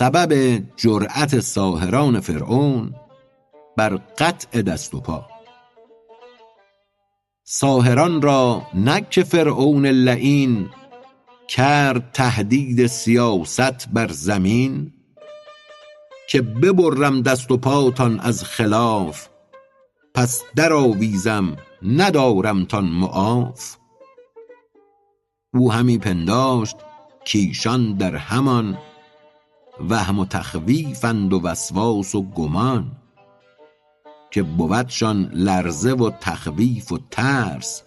سبب 0.00 0.62
جرأت 0.76 1.40
ساهران 1.40 2.20
فرعون 2.20 2.94
بر 3.76 3.96
قطع 4.18 4.62
دست 4.62 4.94
و 4.94 5.00
پا. 5.00 5.26
ساهران 7.44 8.22
را 8.22 8.62
نک 8.74 9.22
فرعون 9.22 9.86
لعین 9.86 10.68
کرد 11.48 12.10
تهدید 12.12 12.86
سیاست 12.86 13.88
بر 13.92 14.08
زمین 14.08 14.92
که 16.28 16.42
ببرم 16.42 17.22
دست 17.22 17.50
و 17.50 17.56
پاتان 17.56 18.20
از 18.20 18.44
خلاف 18.44 19.28
پس 20.14 20.42
در 20.56 20.72
آویزم 20.72 21.56
ندارمتان 21.82 22.84
معاف. 22.84 23.76
او 25.54 25.72
همی 25.72 25.98
پنداشت 25.98 26.76
کایشان 27.32 27.94
در 27.96 28.16
همان 28.16 28.78
وهم 29.88 30.18
و 30.18 30.24
تخویفند 30.24 31.32
و 31.32 31.40
وسواس 31.40 32.14
و 32.14 32.22
گمان 32.22 32.92
که 34.30 34.42
بودشان 34.42 35.30
لرزه 35.32 35.92
و 35.92 36.10
تخویف 36.20 36.92
و 36.92 36.98
ترس 37.10 37.82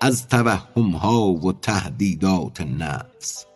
از 0.00 0.28
توهمها 0.28 1.26
و 1.26 1.52
تهدیدات 1.52 2.60
نفس. 2.60 3.46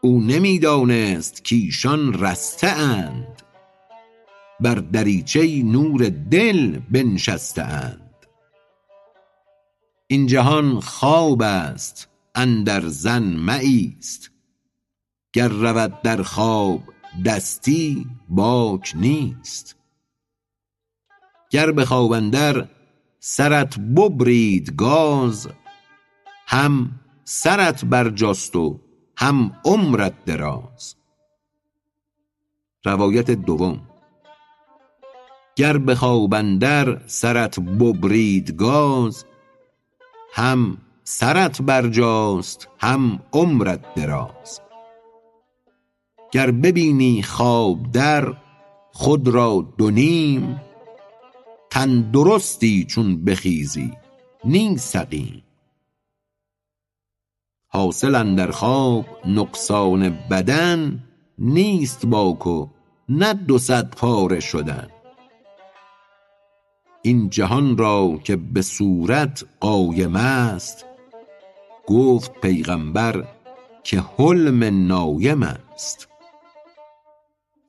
او 0.00 0.20
نمی 0.20 0.58
دانست 0.58 1.48
کایشان 1.50 2.14
رسته 2.14 2.68
اند 2.68 3.42
بر 4.60 4.74
دریچه 4.74 5.62
نور 5.62 6.08
دل 6.30 6.78
بنشسته 6.78 7.62
اند 7.62 8.26
این 10.06 10.26
جهان 10.26 10.80
خواب 10.80 11.42
است 11.42 12.08
اندر 12.34 12.88
ظن 12.88 13.22
مه 13.22 13.58
ایست 13.58 14.33
گر 15.34 15.48
رود 15.48 16.02
در 16.02 16.22
خواب 16.22 16.80
دستی 17.26 18.06
باک 18.28 18.92
نیست. 18.96 19.76
گر 21.50 21.72
به 21.72 21.84
خواب 21.84 22.14
سرت 23.20 23.78
ببرید 23.78 24.76
گاز 24.76 25.48
هم 26.46 27.00
سرت 27.24 27.84
برجاست 27.84 28.56
و 28.56 28.80
هم 29.16 29.60
عمرت 29.64 30.24
دراز. 30.24 30.96
روایت 32.84 33.30
دوم. 33.30 33.80
گر 35.56 35.78
به 35.78 35.94
خواب 35.94 36.30
سرت 37.06 37.60
ببرید 37.60 38.56
گاز 38.56 39.24
هم 40.34 40.78
سرت 41.04 41.62
برجاست 41.62 42.68
هم 42.78 43.20
عمرت 43.32 43.94
دراز. 43.94 44.63
گر 46.34 46.50
ببینی 46.50 47.22
خواب 47.22 47.92
در 47.92 48.34
خود 48.92 49.28
را 49.28 49.66
دو 49.78 49.90
نیم. 49.90 50.60
تن 51.70 52.10
درستی 52.10 52.84
چون 52.84 53.24
بخیزی 53.24 53.92
نی 54.44 54.76
سقیم. 54.76 55.42
حاصل 57.68 58.14
اندر 58.14 58.50
خواب 58.50 59.06
نقصان 59.26 60.18
بدن 60.30 61.04
نیست 61.38 62.06
باک 62.06 62.46
و 62.46 62.68
نه 63.08 63.34
دو 63.34 63.58
صد 63.58 63.90
پاره 63.90 64.40
شدن. 64.40 64.88
این 67.02 67.30
جهان 67.30 67.76
را 67.76 68.20
که 68.24 68.36
به 68.36 68.62
صورت 68.62 69.44
قایم 69.60 70.16
است 70.16 70.84
گفت 71.86 72.40
پیغمبر 72.40 73.28
که 73.84 74.04
حلم 74.18 74.86
نایم 74.86 75.42
است. 75.42 76.13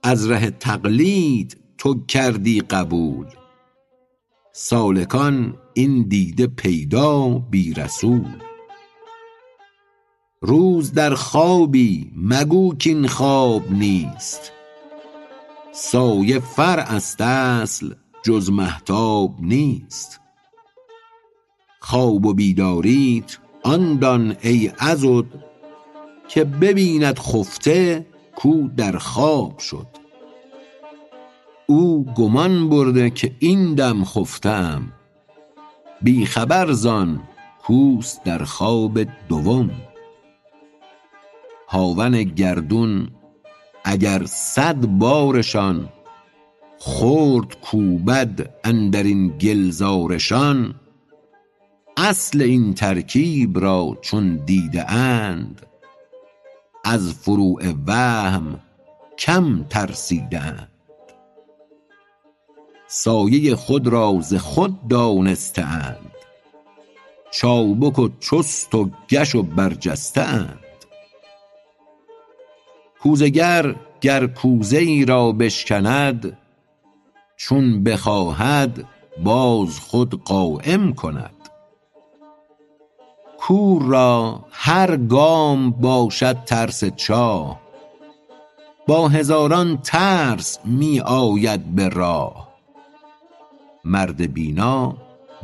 از 0.07 0.31
ره 0.31 0.51
تقلید 0.51 1.57
تو 1.77 2.05
کردی 2.05 2.61
قبول. 2.61 3.25
سالکان 4.53 5.57
این 5.73 6.05
دیده 6.07 6.47
پیدا 6.47 7.27
بی 7.29 7.73
رسول. 7.73 8.41
روز 10.41 10.93
در 10.93 11.13
خوابی 11.13 12.11
مگو 12.15 12.75
کاین 12.83 13.07
خواب 13.07 13.71
نیست. 13.71 14.51
سایه 15.71 16.39
فرع 16.39 16.91
است 16.93 17.21
اصل 17.21 17.93
جز 18.23 18.49
مهتاب 18.49 19.35
نیست. 19.41 20.19
خواب 21.79 22.25
و 22.25 22.33
بیداریت 22.33 23.37
آن 23.63 23.99
دان 23.99 24.37
ای 24.41 24.67
عضد 24.67 25.25
که 26.27 26.43
ببیند 26.43 27.19
خفته 27.19 28.05
کو 28.35 28.67
در 28.77 28.97
خواب 28.97 29.59
شد. 29.59 29.87
او 31.67 32.05
گمان 32.05 32.69
برده 32.69 33.09
که 33.09 33.35
این 33.39 33.75
دم 33.75 34.03
خفته 34.03 34.49
ام 34.49 34.91
بی 36.01 36.25
خبر 36.25 36.71
زان 36.71 37.21
کوست 37.63 38.23
در 38.23 38.43
خواب 38.43 38.99
دوم. 39.29 39.71
هاون 41.67 42.23
گردون 42.23 43.07
اگر 43.83 44.25
صد 44.25 44.85
بارشان 44.85 45.89
خرد 46.79 47.61
کوبد 47.61 48.49
اندرین 48.63 49.37
گلزارشان 49.37 50.75
اصل 51.97 52.41
این 52.41 52.73
ترکیب 52.73 53.59
را 53.59 53.97
چون 54.01 54.35
دیده 54.45 54.91
اند 54.91 55.65
از 56.85 57.13
فروع 57.13 57.73
وهم 57.87 58.59
کم 59.17 59.63
ترسیده 59.69 60.39
اند 60.39 60.71
سایه 62.87 63.55
خود 63.55 63.87
را 63.87 64.19
ز 64.21 64.33
خود 64.33 64.87
دانسته 64.87 65.61
اند 65.61 66.11
چابک 67.31 67.99
و 67.99 68.09
چست 68.19 68.75
و 68.75 68.89
گش 69.09 69.35
و 69.35 69.43
برجسته 69.43 70.21
اند 70.21 70.59
کوزه 73.01 73.29
گر 74.01 74.27
کوزه 74.27 74.77
ای 74.77 75.05
را 75.05 75.31
بشکند 75.31 76.37
چون 77.37 77.83
بخواهد 77.83 78.87
باز 79.23 79.79
خود 79.79 80.23
قایم 80.23 80.93
کند. 80.93 81.34
کور 83.39 83.83
را 83.83 84.45
هر 84.51 84.97
گام 84.97 85.71
باشد 85.71 86.37
ترس 86.45 86.83
چاه. 86.83 87.59
با 88.87 89.07
هزاران 89.07 89.77
ترس 89.77 90.59
می 90.65 90.99
آید 90.99 91.75
به 91.75 91.89
راه. 91.89 92.47
مرد 93.85 94.33
بینا 94.33 94.97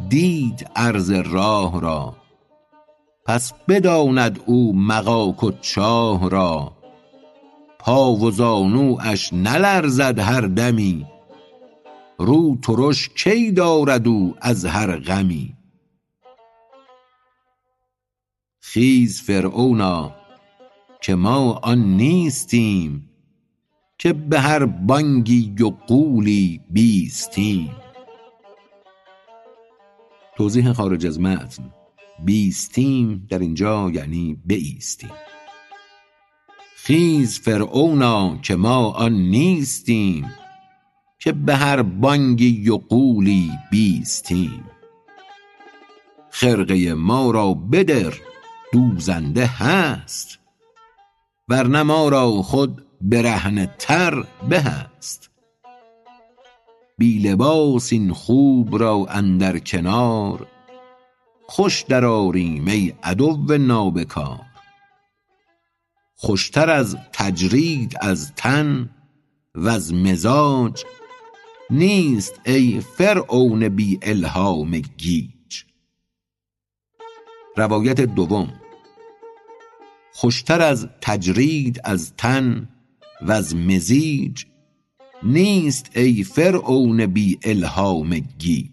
دید 0.09 0.69
عرض 0.75 1.12
راه 1.12 1.81
را 1.81 2.16
پس 3.25 3.53
بداند 3.68 4.40
او 4.46 4.74
مغاک 4.75 5.44
و 5.44 5.51
چاه 5.62 6.30
را. 6.30 6.72
پا 7.80 8.12
و 8.13 8.31
زانواش 8.31 9.34
نلرزد 9.34 10.19
هر 10.19 10.41
دمی 10.41 11.06
رو 12.18 12.57
ترش 12.62 13.09
کی 13.09 13.51
دارد 13.51 14.07
او 14.07 14.35
از 14.41 14.66
هر 14.66 14.97
غمی. 14.97 15.61
خیز 18.73 19.21
فرعونا 19.21 20.15
که 21.01 21.15
ما 21.15 21.59
آن 21.63 21.97
نیستیم 21.97 23.09
که 23.97 24.13
به 24.13 24.39
هر 24.39 24.65
بانگی 24.65 25.56
و 25.59 25.69
غولی 25.69 26.62
بیستیم. 26.69 27.69
توضیح 30.38 30.73
خارج 30.73 31.06
از 31.06 31.19
متن. 31.19 31.73
بیستیم 32.25 33.27
در 33.29 33.39
اینجا 33.39 33.91
یعنی 33.94 34.38
بایستیم 34.50 35.12
خیز 36.75 37.39
فرعونا 37.39 38.38
که 38.38 38.56
ما 38.56 38.91
آن 38.91 39.13
نیستیم 39.13 40.31
که 41.19 41.31
به 41.31 41.56
هر 41.56 41.81
بانگی 41.81 42.69
و 42.69 42.77
غولی 42.77 43.51
بیستیم. 43.71 44.63
خرقه 46.29 46.94
ما 46.94 47.31
را 47.31 47.53
بدر 47.53 48.31
دوزنده 48.71 49.45
هست. 49.45 50.39
ورنه 51.47 51.83
ما 51.83 52.09
را 52.09 52.31
خود 52.31 52.85
برهنه 53.01 53.75
تر 53.79 54.23
به 54.50 54.59
است 54.59 55.29
بی 56.97 57.19
لباس 57.19 57.94
این 57.94 58.13
خوب 58.13 58.77
را 58.77 59.06
اندر 59.09 59.59
کنار 59.59 60.47
خوش 61.47 61.81
در 61.81 62.06
آریم 62.06 62.68
ای 62.68 62.94
عدو 63.03 63.57
نابکار. 63.57 64.45
خوشتر 66.15 66.69
از 66.69 66.97
تجرید 67.13 67.97
از 68.01 68.33
تن 68.35 68.89
وز 69.56 69.94
مزاج 69.94 70.83
نیست 71.69 72.41
ای 72.45 72.81
فرعون 72.97 73.69
بی 73.69 74.00
الهام 74.01 74.79
گیج. 74.79 75.63
روایت 77.57 78.01
دوم 78.01 78.61
خوشتر 80.13 80.62
از 80.62 80.88
تجرید 81.02 81.81
از 81.84 82.13
تن 82.18 82.69
و 83.22 83.31
از 83.31 83.56
مزیج. 83.56 84.46
نیست 85.24 85.92
ای 85.96 86.24
فرعون 86.24 87.06
بی 87.06 87.40
الهام 87.44 88.19
گیج. 88.19 88.72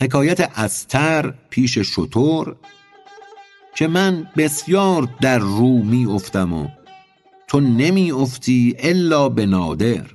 حکایت 0.00 0.40
استر 0.40 1.34
پیش 1.50 1.78
شتر 1.78 2.54
که 3.76 3.86
من 3.86 4.30
بسیار 4.36 5.08
در 5.20 5.38
رو 5.38 5.82
می 5.82 6.06
افتم 6.06 6.52
و 6.52 6.68
تو 7.54 7.60
نمی 7.60 8.12
افتی 8.12 8.76
الا 8.78 9.28
به 9.28 9.46
نادر. 9.46 10.06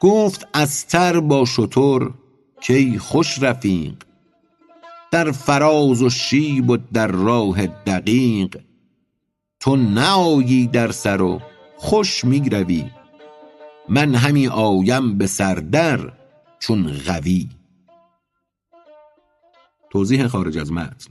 گفت 0.00 0.48
استر 0.54 1.20
با 1.20 1.44
شتر 1.44 2.10
کای 2.66 2.98
خوش 2.98 3.42
رفیق 3.42 3.94
در 5.10 5.30
فراز 5.30 6.02
و 6.02 6.10
شیب 6.10 6.70
و 6.70 6.76
در 6.76 7.06
راه 7.06 7.66
دقیق. 7.66 8.60
تو 9.60 9.76
نه 9.76 10.10
آیی 10.10 10.66
در 10.66 10.90
سر 10.90 11.22
و 11.22 11.40
خوش 11.76 12.24
می 12.24 12.48
روی 12.50 12.84
من 13.88 14.14
همی 14.14 14.48
آیم 14.48 15.18
به 15.18 15.26
سر 15.26 15.54
در 15.54 16.12
چون 16.58 16.92
غوی 16.92 17.48
توضیح 19.90 20.26
خارج 20.26 20.58
از 20.58 20.72
متن. 20.72 21.10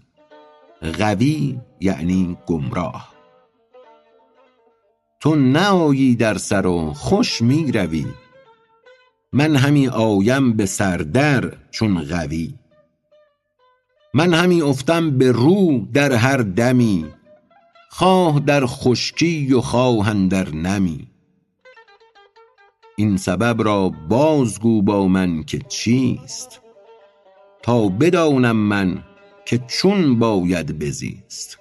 غوی 0.82 1.60
یعنی 1.80 2.38
گمراه. 2.48 3.21
تو 5.22 5.36
نه 5.36 5.68
آیی 5.68 6.16
در 6.16 6.38
سر 6.38 6.68
و 6.68 6.94
خوش 6.94 7.42
می 7.42 7.72
روی 7.72 8.06
من 9.34 9.56
همی 9.56 9.88
آیم 9.88 10.54
به 10.54 10.66
سر 10.66 10.98
در 10.98 11.58
چون 11.72 12.04
غوی 12.04 12.54
من 14.14 14.34
همی 14.34 14.62
افتم 14.62 15.18
به 15.18 15.32
رو 15.32 15.88
در 15.94 16.14
هر 16.14 16.38
دمی. 16.38 17.06
خواه 17.90 18.40
در 18.40 18.66
خشکی 18.66 19.54
و 19.54 19.62
خواه 19.62 20.10
اندر 20.10 20.50
نمی. 20.50 21.08
این 22.96 23.18
سبب 23.18 23.64
را 23.64 23.90
بازگو 23.90 24.82
با 24.82 25.08
من 25.08 25.44
که 25.44 25.60
چیست؟ 25.60 26.62
تا 27.64 27.88
بدانم 27.88 28.56
من 28.56 29.04
که 29.46 29.58
چون 29.58 30.20
باید 30.20 30.80
بزیست. 30.80 31.58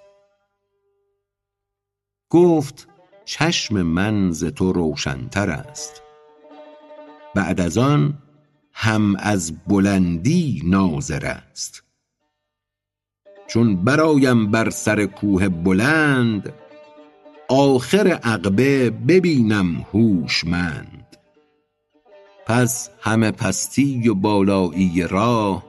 گفت 2.31 2.90
چشم 3.31 3.83
من 3.83 4.33
ز 4.33 4.45
تو 4.45 4.73
روشنتر 4.73 5.51
است. 5.51 6.03
بعد 7.35 7.61
از 7.61 7.79
آن 7.79 8.19
هم 8.73 9.17
از 9.17 9.53
بلندی 9.69 10.63
ناظر 10.65 11.27
است. 11.27 11.83
چون 13.49 13.85
برآیم 13.85 14.51
بر 14.51 14.71
سر 14.71 15.07
کوه 15.07 15.49
بلند 15.49 16.53
آخر 17.49 18.09
عقبه 18.09 18.91
ببینم 18.91 19.87
هوشمند. 19.93 21.17
پس 22.47 22.91
همه 23.01 23.31
پستی 23.31 24.09
و 24.09 24.15
بالایی 24.15 25.07
راه 25.09 25.65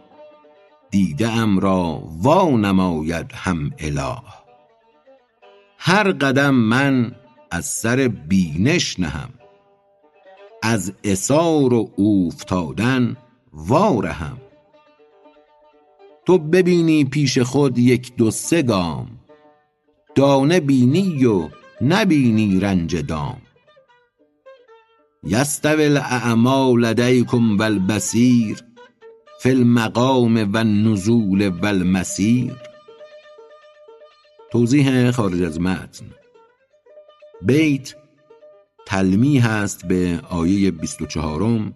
دیده 0.89 1.29
ام 1.29 1.59
را 1.59 2.03
وا 2.05 2.49
نماید 2.49 3.31
هم 3.33 3.71
اله. 3.79 4.17
هر 5.77 6.11
قدم 6.11 6.53
من 6.53 7.20
از 7.51 7.65
سر 7.65 8.07
بینش 8.07 8.99
نهم. 8.99 9.29
از 10.63 10.93
عثار 11.03 11.73
و 11.73 11.91
اوفتادن 11.95 13.17
وا 13.53 13.99
رهم. 13.99 14.37
تو 16.25 16.37
ببینی 16.37 17.05
پیش 17.05 17.39
خود 17.39 17.77
یک 17.77 18.15
دو 18.15 18.31
سه 18.31 18.61
گام. 18.61 19.07
دانه 20.15 20.59
بینی 20.59 21.25
و 21.25 21.49
نبینی 21.81 22.59
رنج 22.59 22.95
دام. 22.95 23.41
یستوی 25.23 25.85
الاعمی 25.85 26.81
لدیکم 26.81 27.57
و 27.57 27.61
البصیر 27.61 28.63
فی 29.39 29.49
المقام 29.49 30.53
و 30.53 30.57
النزول 30.57 31.49
و 31.49 31.65
المسیر. 31.65 32.53
توضیح 34.51 35.11
خارج 35.11 35.41
از 35.41 35.61
متن. 35.61 36.20
بیت 37.41 37.95
تلمیح 38.85 39.49
است 39.49 39.85
به 39.85 40.21
آیه 40.29 40.71
بیست 40.71 41.01
و 41.01 41.05
چهارم 41.05 41.73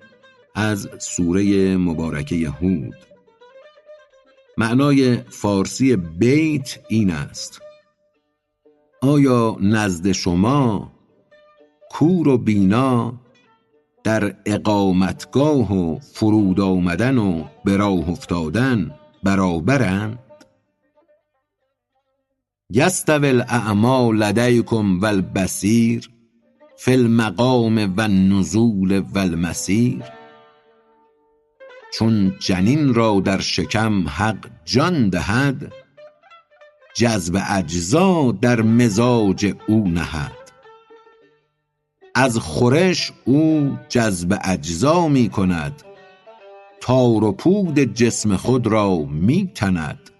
از 0.56 0.89
سوره 1.00 1.77
مبارکه 1.77 2.50
هود. 2.50 2.95
معنای 4.57 5.17
فارسی 5.17 5.95
بیت 5.95 6.79
این 6.88 7.12
است. 7.12 7.62
آیا 9.01 9.57
نزد 9.62 10.12
شما 10.12 10.91
کور 11.91 12.27
و 12.27 12.38
بینا 12.38 13.13
در 14.03 14.35
اقامتگاه 14.45 15.73
و 15.73 16.00
فرود 16.00 16.59
آمدن 16.59 17.17
و 17.17 17.44
به 17.65 17.77
راه 17.77 18.09
افتادن 18.09 18.91
برابرند؟ 19.23 20.25
یستوی 22.77 23.30
الاعمی 23.30 24.18
لدیکم 24.18 25.00
و 25.01 25.06
البصیر 25.06 26.10
فی 26.77 26.94
المقام 26.94 27.95
و 27.98 28.01
النزول 28.01 29.00
و 29.00 29.18
المسیر. 29.19 30.04
چون 31.94 32.36
جنین 32.39 32.94
را 32.94 33.22
در 33.25 33.39
شکم 33.39 34.07
حق 34.07 34.48
جان 34.66 35.10
دهد 35.10 35.74
جذب 36.96 37.41
اجزا 37.50 38.32
در 38.41 38.62
مزاج 38.62 39.53
او 39.67 39.88
نهد. 39.88 40.51
از 42.15 42.38
خورش 42.38 43.12
او 43.25 43.72
جذب 43.89 44.39
اجزا 44.44 45.08
می 45.08 45.29
کند 45.29 45.84
تار 46.82 47.24
و 47.24 47.32
پود 47.32 47.79
جسم 47.79 48.38
خود 48.38 48.67
را 48.67 48.98
می 48.98 49.51
تند. 49.55 50.14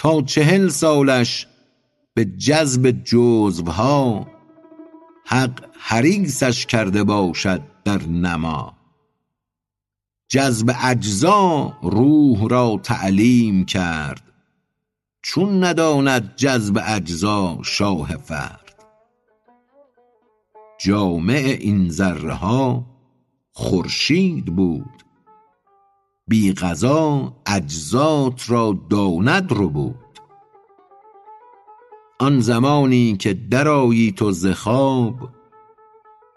تا 0.00 0.22
چهل 0.22 0.68
سالش 0.68 1.46
به 2.14 2.24
جذب 2.24 2.90
جزوها 2.90 4.26
حق 5.26 5.64
حریصش 5.78 6.66
کرده 6.66 7.04
باشد 7.04 7.62
در 7.84 8.02
نما. 8.02 8.76
جذب 10.28 10.74
اجزا 10.82 11.72
روح 11.82 12.48
را 12.48 12.80
تعلیم 12.82 13.64
کرد 13.64 14.22
چون 15.22 15.64
نداند 15.64 16.36
جذب 16.36 16.78
اجزا 16.86 17.58
شاه 17.62 18.16
فرد. 18.16 18.84
جامع 20.78 21.56
این 21.60 21.90
ذره 21.90 22.34
ها 22.34 22.86
خورشید 23.52 24.44
بود. 24.44 24.99
بی 26.30 26.52
غذا 26.52 27.32
اجزات 27.46 28.50
را 28.50 28.78
داند 28.90 29.52
ربود 29.52 29.94
آن 32.18 32.40
زمانی 32.40 33.16
که 33.16 33.34
در 33.34 33.68
آیی 33.68 34.12
تو 34.12 34.32
ز 34.32 34.46
خواب 34.46 35.14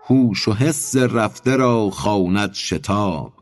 هوش 0.05 0.47
و 0.47 0.53
حس 0.53 0.95
رفته 0.95 1.55
را 1.55 1.89
خواند 1.89 2.53
شتاب. 2.53 3.33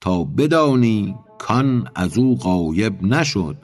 تا 0.00 0.24
بدانی 0.24 1.16
کان 1.38 1.88
از 1.94 2.18
او 2.18 2.36
غایب 2.36 3.02
نشد 3.02 3.56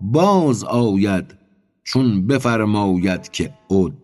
باز 0.00 0.64
آید 0.64 1.34
چون 1.84 2.26
بفرماید 2.26 3.30
که 3.30 3.54
عد. 3.70 4.01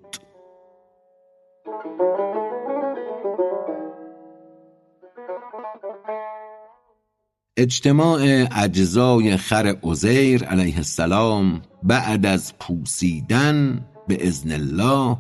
اجتماع 7.61 8.47
اجزای 8.53 9.37
خر 9.37 9.75
عزیر 9.83 10.45
علیه 10.45 10.77
السلام 10.77 11.63
بعد 11.83 12.27
از 12.27 12.59
پوسیدن 12.59 13.87
باذن 14.09 14.53
الله 14.53 15.19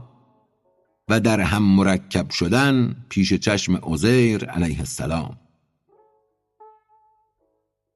و 1.09 1.21
در 1.21 1.40
هم 1.40 1.62
مرکب 1.62 2.30
شدن 2.30 2.97
پیش 3.09 3.35
چشم 3.35 3.76
عزیر 3.76 4.45
علیه 4.45 4.78
السلام. 4.78 5.37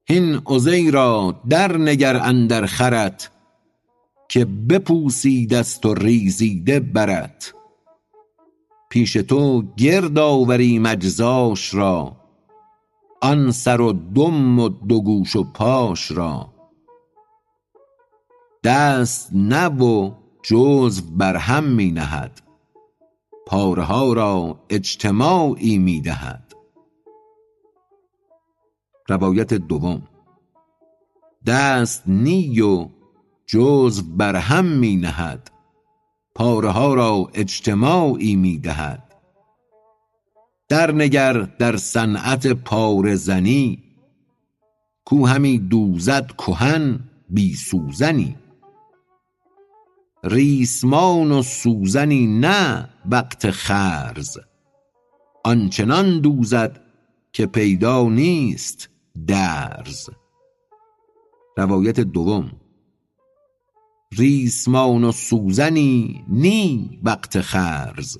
هین 0.09 0.41
عزیرا 0.45 1.41
در 1.49 1.77
نگر 1.77 2.15
اندر 2.15 2.65
خرت 2.65 3.31
که 4.29 4.45
بپوسیده 4.45 5.63
ست 5.63 5.85
و 5.85 5.93
ریزیده 5.93 6.79
برت. 6.79 7.53
پیش 8.89 9.13
تو 9.13 9.63
گرد 9.77 10.19
آوریم 10.19 10.85
اجزاش 10.85 11.73
را 11.73 12.22
آن 13.23 13.51
سر 13.51 13.81
و 13.81 13.93
دم 13.93 14.59
و 14.59 14.69
دو 14.69 15.01
گوش 15.01 15.35
و 15.35 15.43
پاش 15.43 16.11
را. 16.11 16.53
دست 18.63 19.29
نه 19.33 19.67
و 19.67 20.11
جزو 20.43 21.03
بر 21.17 21.35
هم 21.35 21.63
می 21.63 21.91
نهد. 21.91 22.41
پاره 23.47 23.83
ها 23.83 24.13
را 24.13 24.59
اجتماعی 24.69 25.77
می 25.77 26.01
دهد. 26.01 26.53
روایت 29.09 29.53
دوم. 29.53 30.01
دست 31.45 32.03
نی 32.07 32.61
و 32.61 32.89
جزو 33.45 34.03
بر 34.17 34.35
هم 34.35 34.65
می 34.65 34.95
نهد. 34.95 35.51
پاره 36.35 36.69
ها 36.69 36.93
را 36.93 37.29
اجتماعی 37.33 38.35
می 38.35 38.59
دهد. 38.59 39.02
در 40.73 40.91
نگر 40.91 41.33
در 41.33 41.77
صنعت 41.77 42.47
پاره 42.47 43.15
زنی 43.15 43.83
کو 45.05 45.25
همی 45.25 45.57
دوزد 45.57 46.31
کهن 46.37 46.99
بی 47.29 47.55
سوزنی. 47.55 48.35
ریسمان 50.23 51.31
و 51.31 51.41
سوزنی 51.41 52.27
نه 52.27 52.89
وقت 53.05 53.51
خرز 53.51 54.37
آنچنان 55.43 56.19
دوزد 56.19 56.81
که 57.33 57.45
پیدا 57.45 58.09
نیست 58.09 58.89
درز. 59.27 60.09
روایت 61.57 61.99
دوم 61.99 62.51
ریسمان 64.17 65.03
و 65.03 65.11
سوزنی 65.11 66.25
نی 66.27 66.99
وقت 67.03 67.41
خرز 67.41 68.17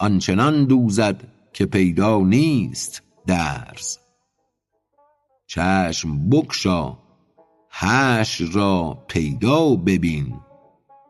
آنچنان 0.00 0.64
دوزد 0.64 1.35
که 1.56 1.66
پیدا 1.66 2.18
نیست 2.18 3.02
درز. 3.26 3.98
چشم 5.46 6.28
بگشا 6.28 6.98
حشر 7.70 8.44
را 8.44 9.04
پیدا 9.08 9.76
ببین 9.76 10.40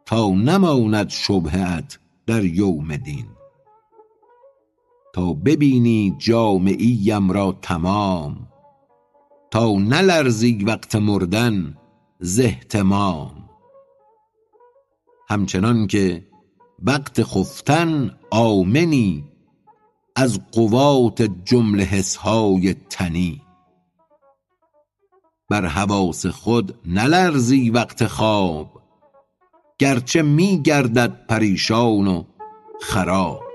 تا 0.04 0.28
نماند 0.28 1.08
شبهه 1.08 1.76
ات 1.76 1.98
در 2.26 2.44
یوم 2.44 2.96
دین. 2.96 3.26
تا 5.14 5.32
ببینی 5.32 6.16
جامعیم 6.18 7.30
را 7.30 7.58
تمام 7.62 8.48
تا 9.50 9.72
نلرزی 9.72 10.64
وقت 10.64 10.94
مردن 10.96 11.76
ز 12.20 12.40
اهتمام 12.40 13.48
همچنان 15.28 15.86
که 15.86 16.26
وقت 16.82 17.22
خفتن 17.22 18.18
آمنی 18.30 19.35
از 20.16 20.40
قوات 20.52 21.23
جمله 21.44 21.85
حسهای 21.85 22.75
تنی. 22.90 23.42
بر 25.50 25.66
حواس 25.66 26.26
خود 26.26 26.78
نلرزی 26.87 27.70
وقت 27.70 28.06
خواب 28.06 28.82
گرچه 29.78 30.23
می 30.23 30.62
گردد 30.62 31.26
پریشان 31.26 32.06
و 32.06 32.25
خراب. 32.82 33.45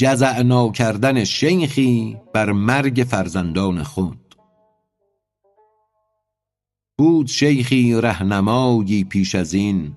جزع 0.00 0.42
ناکردن 0.42 1.24
شیخی 1.24 2.16
بر 2.34 2.52
مرگ 2.52 3.06
فرزندان 3.10 3.82
خود. 3.82 4.34
بود 6.98 7.26
شیخی 7.26 7.94
رهنمایی 7.94 9.04
پیش 9.04 9.34
از 9.34 9.54
این 9.54 9.96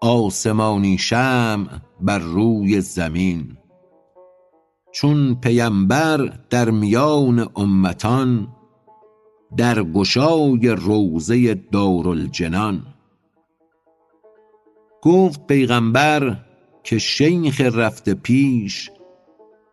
آسمانی 0.00 0.98
شمع 0.98 1.68
بر 2.00 2.18
روی 2.18 2.80
زمین. 2.80 3.56
چون 4.92 5.34
پیمبر 5.34 6.38
در 6.50 6.70
میان 6.70 7.48
امتان 7.56 8.48
در 9.56 9.82
گشای 9.82 10.68
روضه 10.68 11.54
دارالجنان. 11.54 12.86
گفت 15.02 15.46
پیغمبر 15.46 16.45
که 16.86 16.98
شیخ 16.98 17.60
رفته 17.60 18.14
پیش 18.14 18.90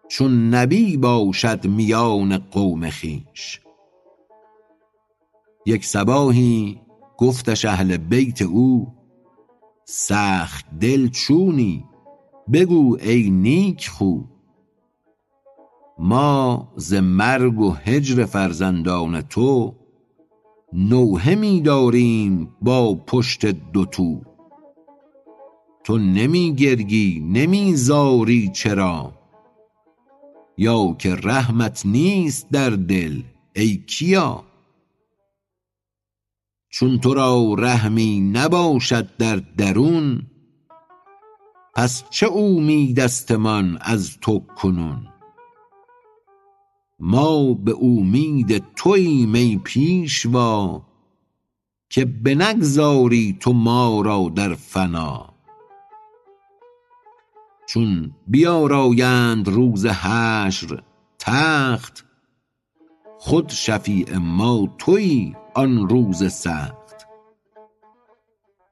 چون 0.08 0.54
نبی 0.54 0.98
باشد 0.98 1.68
میان 1.68 2.38
قوم 2.38 2.90
خویش. 2.90 3.62
یک 5.66 5.86
صباحی 5.86 6.82
گفتش 7.18 7.66
اهل 7.66 7.98
بیت 7.98 8.42
او 8.42 8.94
سخت 9.86 10.66
دل 10.80 11.08
چونی 11.08 11.86
بگو 12.54 12.98
ای 13.02 13.30
نیک 13.30 13.90
خو. 13.90 14.20
ما 16.00 16.72
ز 16.76 16.94
مرگ 16.94 17.60
و 17.60 17.72
هجر 17.72 18.26
فرزندان 18.26 19.22
تو 19.22 19.76
نوحه 20.74 21.36
می 21.36 21.62
داریم 21.62 22.56
با 22.62 22.96
پشت 22.96 23.46
دوتو 23.46 24.33
تو 25.84 25.98
نمی 25.98 26.56
گریی 26.56 27.20
نمی 27.20 27.76
زاری 27.76 28.50
چرا؟ 28.50 29.14
یا 30.58 30.96
که 31.00 31.16
رحمت 31.16 31.86
نیست 31.86 32.50
در 32.52 32.70
دل 32.70 33.22
ای 33.56 33.78
کیا؟ 33.78 34.44
چون 36.70 37.00
تو 37.00 37.14
را 37.14 37.54
رحمی 37.58 38.20
نباشد 38.20 39.18
در 39.18 39.36
درون 39.36 40.22
پس 41.76 42.10
چه 42.10 42.32
امیدستمان 42.32 43.78
از 43.82 44.18
تو 44.22 44.40
کنون؟ 44.40 45.08
ما 47.00 47.54
به 47.54 47.76
امید 47.82 48.64
توایم 48.76 49.34
ای 49.34 49.58
پیشوا 49.58 50.82
که 51.90 52.06
بنگذاری 52.06 53.38
تو 53.40 53.54
ما 53.54 54.02
را 54.02 54.32
در 54.36 54.54
فنا. 54.56 55.33
چون 57.74 58.12
بیارایند 58.28 59.48
روز 59.48 59.86
حشر 59.86 60.82
تخت 61.20 62.06
خود 63.20 63.50
شفیع 63.50 64.18
ما 64.18 64.76
تویی 64.78 65.36
آن 65.56 65.90
روز 65.90 66.34
سخت. 66.34 67.08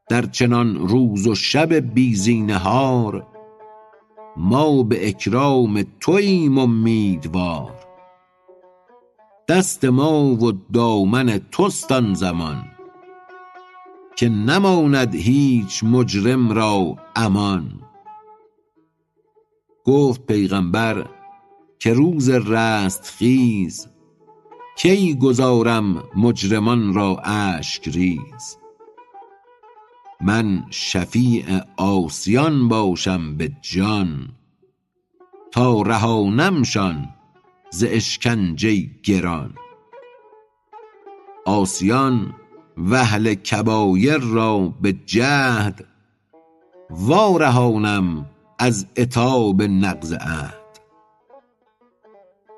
در 0.09 0.21
چنان 0.21 0.87
روز 0.87 1.27
و 1.27 1.35
شب 1.35 1.73
بی 1.73 2.15
زینهار 2.15 3.27
ما 4.37 4.83
به 4.83 5.07
اکرام 5.07 5.85
توییم 5.99 6.57
امیدوار. 6.57 7.75
دست 9.47 9.85
ما 9.85 10.23
و 10.23 10.51
دامن 10.73 11.41
توست 11.51 11.91
آن 11.91 12.13
زمان 12.13 12.63
که 14.15 14.29
نماند 14.29 15.15
هیچ 15.15 15.83
مجرم 15.83 16.51
را 16.51 16.95
امان. 17.15 17.90
گفت 19.83 20.25
پیغمبر 20.25 21.09
که 21.79 21.93
روز 21.93 22.29
رستخیز 22.29 23.87
کی 24.77 25.15
گذارم 25.15 26.03
مجرمان 26.15 26.93
را 26.93 27.17
اشک 27.23 27.87
ریز؟ 27.87 28.57
من 30.21 30.63
شفیع 30.69 31.45
عاصیان 31.77 32.67
باشم 32.67 33.37
به 33.37 33.51
جان 33.61 34.29
تا 35.51 35.81
رهانمشان 35.81 37.09
ز 37.71 37.83
اشکنجه 37.87 38.89
گران. 39.03 39.53
عاصیان 41.45 42.33
و 42.77 42.95
اهل 42.95 43.33
کبایر 43.33 44.17
را 44.17 44.73
به 44.81 44.93
جهد 44.93 45.87
وا 46.89 47.37
رهانم 47.37 48.30
از 48.63 48.85
عتاب 48.97 49.61
نقض 49.61 50.13
عهد. 50.13 50.79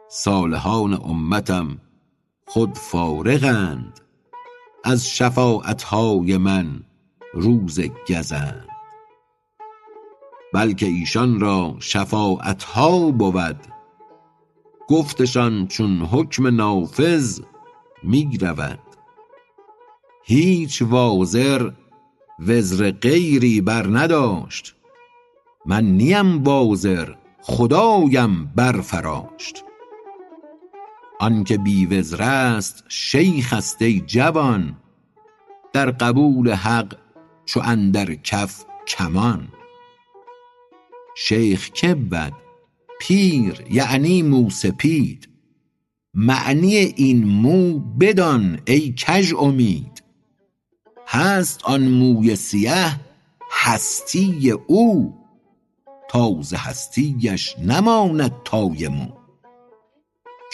صالحان 0.10 0.94
امتم 0.94 1.78
خود 2.48 2.78
فارغند 2.78 4.00
از 4.84 5.10
شفاعت 5.10 5.84
های 5.84 6.38
من 6.38 6.84
روز 7.34 7.80
گزند. 8.10 8.68
بلکه 10.54 10.86
ایشان 10.86 11.40
را 11.40 11.76
شفاعت 11.80 12.64
ها 12.64 13.12
بود 13.12 13.60
گفتشان 14.88 15.68
چون 15.68 16.02
حکم 16.02 16.48
نافذ 16.56 17.42
می 18.04 18.38
رود 18.42 18.80
هیچ 20.24 20.82
وازر 20.82 21.72
وزر 22.40 22.92
غیری 22.92 23.62
بر 23.62 23.88
نداشت 23.88 24.76
من 25.66 25.84
نیم 25.84 26.44
وازر 26.44 27.16
خدایم 27.42 28.46
بر 28.56 28.82
فراشت 28.82 29.64
آنکه 31.24 31.58
بی 31.58 31.86
وزرست 31.86 32.84
شیخ 32.88 33.54
است 33.54 33.84
جوان. 33.84 34.78
در 35.74 35.92
قبول 35.92 36.52
حق 36.52 36.98
چو 37.46 37.62
اندر 37.64 38.16
کف 38.16 38.66
کمان. 38.88 39.48
شیخ 41.18 41.70
که 41.70 41.96
بود؟ 41.96 42.34
پیر 43.00 43.64
یعنی 43.72 44.22
موسپید 44.22 45.30
معنی 46.14 46.76
این 46.76 47.26
مو 47.26 47.80
بدان 47.80 48.60
ای 48.66 48.94
کژ 48.98 49.34
امید. 49.34 50.04
هست 51.08 51.64
آن 51.64 51.88
موی 51.88 52.36
سیه 52.36 53.00
هستی 53.52 54.52
او. 54.52 55.23
تا 56.14 56.42
ز 56.42 56.54
هستیش 56.54 57.56
نماند 57.60 58.32
تای 58.46 58.90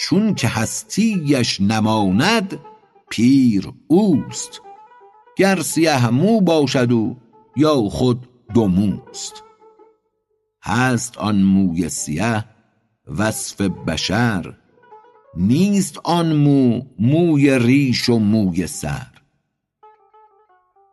چون 0.00 0.34
که 0.34 0.48
هستیش 0.48 1.60
نماند 1.60 2.58
پیر 3.10 3.72
اوست. 3.88 4.60
گر 5.36 5.60
سیه 5.60 6.10
مو 6.10 6.40
باشد 6.40 6.92
او 6.92 7.16
یا 7.56 7.74
خود 7.74 8.28
دو 8.54 8.66
موست. 8.66 9.42
هست 10.62 11.18
آن 11.18 11.42
موی 11.42 11.88
سیه 11.88 12.44
وصف 13.18 13.60
بشر 13.60 14.54
نیست 15.36 15.98
آن 16.04 16.36
مو 16.36 16.82
موی 16.98 17.58
ریش 17.58 18.08
و 18.08 18.18
موی 18.18 18.66
سر. 18.66 19.06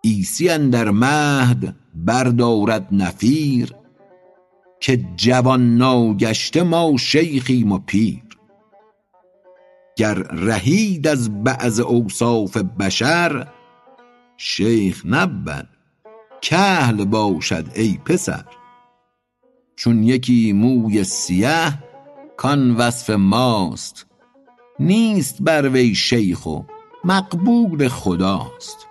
عیسی 0.03 0.50
اندر 0.50 0.89
مهد 0.89 1.75
بردارد 1.95 2.88
نفیر 2.91 3.76
که 4.79 4.98
جوان 5.15 5.77
ناگشته 5.77 6.63
ما 6.63 6.98
شیخیم 6.98 7.72
و 7.72 7.79
پیر. 7.79 8.24
گر 9.98 10.13
رهید 10.13 11.07
از 11.07 11.43
بعض 11.43 11.79
اوصاف 11.79 12.57
بشر 12.57 13.48
شیخ 14.38 15.01
نبود 15.05 15.69
کهل 16.41 17.05
باشد 17.05 17.65
ای 17.75 18.00
پسر. 18.05 18.46
چون 19.75 20.03
یکی 20.03 20.53
موی 20.53 21.03
سیه 21.03 21.74
کان 22.38 22.75
وصف 22.75 23.10
ماست. 23.10 24.05
نیست 24.79 25.38
بر 25.41 25.69
وی 25.69 25.96
شیخ 25.96 26.46
و 26.46 26.62
مقبول 27.03 27.88
خداست. 27.88 28.88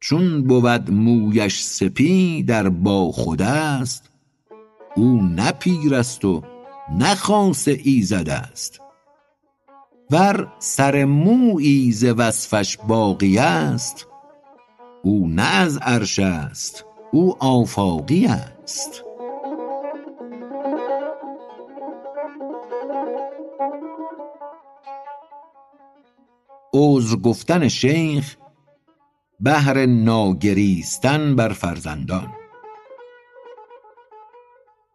چون 0.00 0.42
بود 0.42 0.90
مویش 0.90 1.62
سپید 1.62 2.50
ار 2.50 2.68
با 2.68 3.12
خودست. 3.12 4.10
او 4.98 5.22
نه 5.22 5.52
پیرست 5.52 6.24
و 6.24 6.42
نه 6.90 7.14
خاص 7.14 7.68
ایزدست 7.68 8.80
ور 10.10 10.52
سر 10.58 11.04
مویی 11.04 11.92
ز 11.92 12.04
وصفش 12.04 12.78
باقیست 12.88 14.06
او 15.02 15.28
نه 15.28 15.42
از 15.42 15.78
عرشست 15.78 16.84
او 17.12 17.36
آفاقیست 17.42 19.04
عذر 26.74 27.16
گفتن 27.16 27.68
شیخ 27.68 28.36
بهر 29.40 29.86
ناگریستن 29.86 31.36
بر 31.36 31.48
فرزندان. 31.48 32.37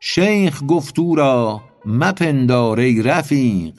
شیخ 0.06 0.64
گفت 0.68 1.00
او 1.00 1.16
را 1.16 1.62
مپندار 1.86 2.80
ای 2.80 3.02
رفیق 3.02 3.74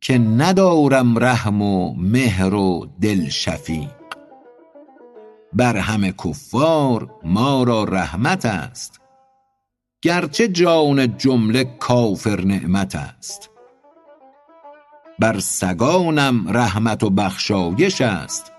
که 0.00 0.18
ندارم 0.18 1.18
رحم 1.18 1.62
و 1.62 1.94
مهر 1.94 2.54
و 2.54 2.86
دل 3.00 3.28
شفیق. 3.28 3.90
بر 5.52 5.76
همه 5.76 6.12
کفار 6.12 7.10
ما 7.24 7.62
را 7.62 7.84
رحمتست 7.84 9.00
گرچه 10.02 10.48
جان 10.48 11.16
جمله 11.16 11.64
کافر 11.64 12.40
نعمتست 12.44 13.50
بر 15.18 15.38
سگانم 15.38 16.48
رحمت 16.48 17.02
و 17.02 17.10
بخشایشست 17.10 18.52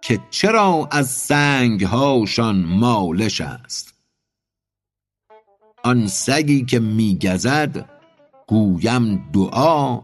که 0.00 0.20
چرا 0.30 0.88
از 0.90 1.10
سنگهاشان 1.10 2.56
مالشست 2.56 3.97
آن 5.82 6.06
سگی 6.06 6.64
که 6.64 6.80
می 6.80 7.18
گزد 7.22 7.88
گویم 8.46 9.30
دعا 9.32 10.00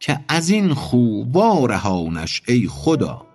که 0.00 0.20
ازین 0.28 0.74
خو 0.74 1.22
وارهانش 1.32 2.42
ای 2.48 2.68
خدا. 2.70 3.26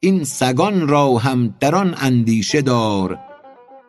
این 0.00 0.24
سگان 0.24 0.88
را 0.88 1.16
هم 1.16 1.54
در 1.60 1.74
آن 1.74 1.94
اندیشه 1.98 2.62
دار 2.62 3.18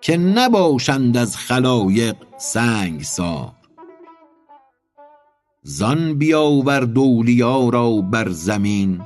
که 0.01 0.17
نباشند 0.17 1.17
از 1.17 1.37
خلایق 1.37 2.15
سنگسار. 2.37 3.51
زان 5.63 6.17
بیاورد 6.17 6.97
اولیا 6.97 7.69
را 7.69 8.01
بر 8.01 8.29
زمین 8.29 9.01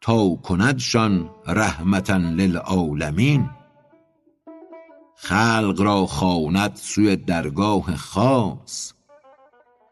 تا 0.00 0.34
کندشان 0.34 1.30
رحمة 1.46 2.10
للعالمین. 2.10 3.59
خلق 5.22 5.80
را 5.80 6.06
خواند 6.06 6.72
سوی 6.74 7.16
درگاه 7.16 7.96
خاص. 7.96 8.92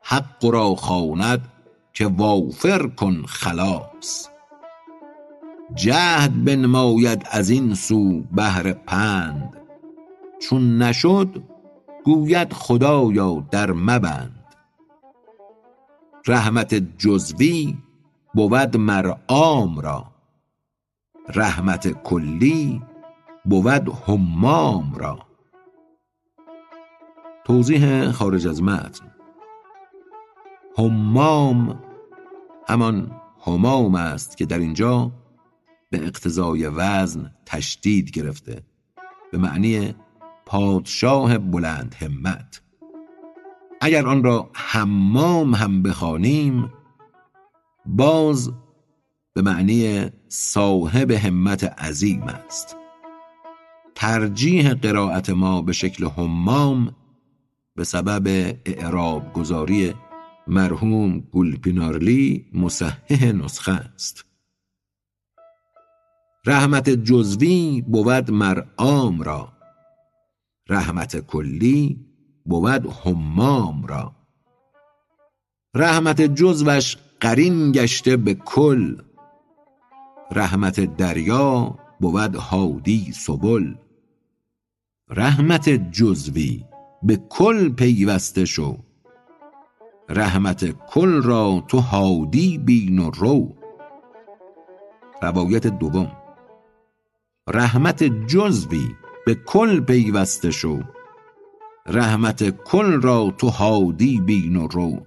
حق 0.02 0.44
را 0.44 0.74
خواند 0.74 1.52
که 1.92 2.06
وافر 2.06 2.86
کن 2.86 3.22
خلاص. 3.26 4.28
جهد 5.74 6.44
بنماید 6.44 7.26
ازین 7.30 7.74
سو 7.74 8.20
بهر 8.20 8.72
پند. 8.72 9.56
چون 10.40 10.82
نشد 10.82 11.42
گوید 12.04 12.52
خدایا 12.52 13.46
در 13.50 13.72
مبند. 13.72 14.44
رحمت 16.26 16.74
جزوی 16.74 17.76
بود 18.34 18.76
مر 18.76 19.14
عام 19.28 19.80
را. 19.80 20.04
رحمت 21.34 22.02
کلی 22.02 22.82
بود 23.48 23.88
همام 24.08 24.94
را. 24.94 25.18
توضیح 27.44 28.10
خارج 28.10 28.48
از 28.48 28.62
متن. 28.62 29.14
همام 30.78 31.82
همان 32.68 33.20
همام 33.46 33.94
است 33.94 34.36
که 34.36 34.46
در 34.46 34.58
اینجا 34.58 35.12
به 35.90 36.02
اقتضای 36.02 36.66
وزن 36.66 37.30
تشدید 37.46 38.10
گرفته 38.10 38.62
به 39.32 39.38
معنی 39.38 39.94
پادشاه 40.46 41.38
بلند 41.38 41.94
همت. 41.94 42.62
اگر 43.80 44.06
آن 44.06 44.24
را 44.24 44.50
حمام 44.54 45.54
هم 45.54 45.82
بخوانیم 45.82 46.72
باز 47.86 48.52
به 49.34 49.42
معنی 49.42 50.10
صاحب 50.28 51.10
همت 51.10 51.64
عظیم 51.64 52.22
است. 52.22 52.76
ترجیح 54.00 54.74
قرایت 54.74 55.30
ما 55.30 55.62
به 55.62 55.72
شکل 55.72 56.04
همام 56.04 56.96
به 57.76 57.84
سبب 57.84 58.56
اعراب 58.66 59.32
گذاری 59.32 59.94
مرحوم 60.46 61.20
گولپینارلی 61.20 62.46
مصحح 62.54 63.32
نسخه 63.32 63.72
است. 63.72 64.24
رحمت 66.46 66.90
جزوی 66.90 67.84
بود 67.86 68.30
مر 68.30 68.62
عام 68.76 69.22
را. 69.22 69.52
رحمت 70.68 71.20
کلی 71.20 72.06
بود 72.46 72.86
همام 73.04 73.86
را. 73.86 74.12
رحمت 75.74 76.22
جزوش 76.22 76.96
قرین 77.20 77.72
گشته 77.72 78.16
به 78.16 78.34
کل. 78.34 78.96
رحمت 80.32 80.96
دریا 80.96 81.78
بود 82.00 82.34
هادی 82.34 83.12
سبل. 83.12 83.74
رحمت 85.10 85.68
جزوی 85.68 86.64
به 87.02 87.16
کل 87.16 87.68
پیوسته 87.68 88.44
شو. 88.44 88.76
رحمت 90.08 90.86
کل 90.86 91.22
را 91.22 91.64
تو 91.68 91.78
هادی 91.78 92.58
بین 92.58 92.98
و 92.98 93.10
رو. 93.10 93.56
روایت 95.22 95.66
دوم. 95.66 96.12
رحمت 97.48 98.04
جزوی 98.04 98.88
به 99.26 99.34
کل 99.34 99.80
پیوسته 99.80 100.50
شو. 100.50 100.80
رحمت 101.86 102.50
کل 102.50 103.02
را 103.02 103.34
تو 103.38 103.48
هادی 103.48 104.20
بین 104.20 104.56
و 104.56 104.66
رو. 104.66 105.06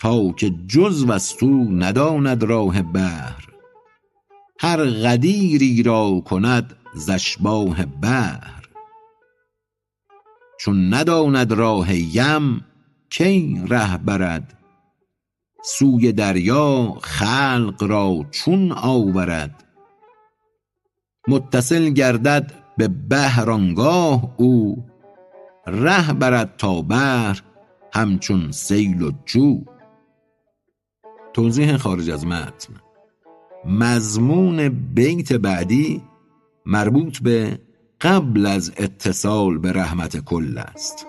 تا 0.00 0.32
که 0.32 0.50
جزوست 0.50 1.42
او 1.42 1.68
نداند 1.72 2.44
راه 2.44 2.82
بحر. 2.82 3.44
هر 4.60 4.84
غدیری 4.84 5.82
را 5.82 6.22
کند 6.26 6.77
ز 6.94 7.10
اشباه 7.10 7.86
بحر. 7.86 8.64
چون 10.60 10.94
نداند 10.94 11.52
راه 11.52 11.94
یم 11.94 12.64
کی 13.10 13.62
ره 13.68 13.96
برد؟ 13.96 14.58
سوی 15.64 16.12
دریا 16.12 16.94
خلق 17.00 17.82
را 17.82 18.26
چون 18.30 18.72
آورد؟ 18.72 19.64
متصل 21.28 21.90
گردد 21.90 22.52
به 22.76 22.88
بهرانگاه 22.88 24.34
او 24.36 24.84
ره 25.66 26.12
برد 26.12 26.56
تا 26.56 26.82
بحر 26.82 27.42
همچون 27.92 28.52
سیل 28.52 29.02
و 29.02 29.12
جو. 29.26 29.64
توضیح 31.32 31.76
خارج 31.76 32.10
از 32.10 32.26
متن. 32.26 32.74
مضمون 33.64 34.68
بیت 34.94 35.32
بعدی 35.32 36.02
مربوط 36.68 37.18
به 37.18 37.60
قبل 38.00 38.46
از 38.46 38.72
اتصال 38.76 39.58
به 39.58 39.72
رحمت 39.72 40.16
کل 40.16 40.58
است. 40.58 41.06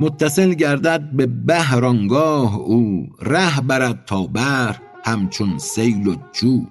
متصل 0.00 0.54
گردد 0.54 1.10
به 1.12 1.26
بهرانگاه 1.26 2.56
او 2.56 3.08
ره 3.20 3.60
برد 3.60 4.04
تا 4.04 4.26
بر 4.26 4.76
همچون 5.04 5.58
سیل 5.58 6.08
و 6.08 6.16
جو. 6.32 6.66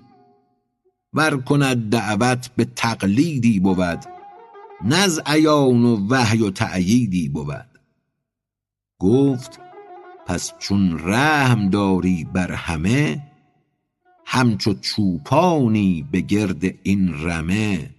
ور 1.13 1.37
کند 1.37 1.89
دعوت 1.89 2.49
به 2.55 2.65
تقلیدی 2.65 3.59
بود 3.59 3.99
نز 4.85 5.19
عیان 5.25 5.85
و 5.85 6.07
وحی 6.09 6.41
و 6.41 6.49
تأییدی 6.49 7.29
بود. 7.29 7.79
گفت 8.99 9.59
پس 10.27 10.53
چون 10.59 10.99
رحم 10.99 11.69
داری 11.69 12.27
بر 12.33 12.51
همه 12.51 13.32
همچو 14.35 14.73
چوپانی 14.73 16.07
به 16.11 16.21
گرد 16.21 16.63
این 16.83 17.13
رمه 17.23 17.89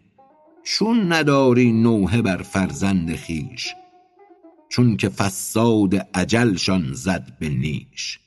چون 0.62 1.12
نداری 1.12 1.72
نوحه 1.72 2.22
بر 2.22 2.42
فرزند 2.42 3.14
خیش 3.14 3.74
چون 4.68 4.96
که 4.96 5.08
فساد 5.08 6.08
اجلشان 6.14 6.92
زد 6.92 7.36
به 7.38 7.48
نیش. 7.48 8.20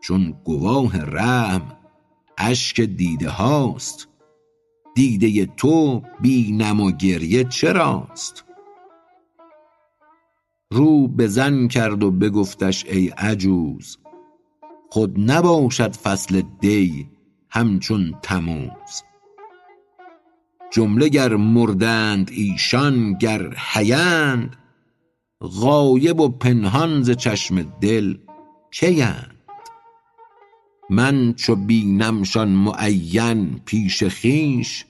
چون 0.00 0.34
گواه 0.44 0.98
رحم 0.98 1.76
اشک 2.38 2.80
دیده 2.80 3.28
هاست 3.28 4.08
دیده 4.94 5.46
تو 5.46 6.02
بی 6.20 6.52
نم 6.52 6.80
و 6.80 6.90
گریه 6.92 7.44
چراست؟ 7.44 8.44
رو 10.70 11.08
به 11.08 11.26
زن 11.26 11.68
کرد 11.68 12.02
و 12.02 12.10
بگفتش 12.10 12.84
ای 12.84 13.08
عجوز 13.08 13.98
خود 14.90 15.30
نباشد 15.30 15.96
فصل 15.96 16.42
دی 16.60 17.08
همچون 17.50 18.14
تموز. 18.22 19.02
جمله 20.70 21.08
گر 21.08 21.36
مردند 21.36 22.30
ایشان 22.32 23.12
گر 23.12 23.54
حیند 23.54 24.56
غایب 25.40 26.20
و 26.20 26.28
پنهان 26.28 27.02
ز 27.02 27.10
چشم 27.10 27.62
دل 27.62 28.16
کیند؟ 28.70 29.36
من 30.90 31.32
چو 31.34 31.56
بینمشان 31.56 32.48
معین 32.48 33.60
پیش 33.64 34.02
خویش 34.02 34.84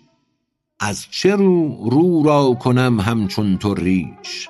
از 0.81 1.07
چه 1.11 1.37
رو 1.37 1.89
رو 1.91 2.23
را 2.23 2.55
کنم 2.55 3.01
همچون 3.01 3.59
تو 3.59 3.75
ریش؟ 3.75 4.49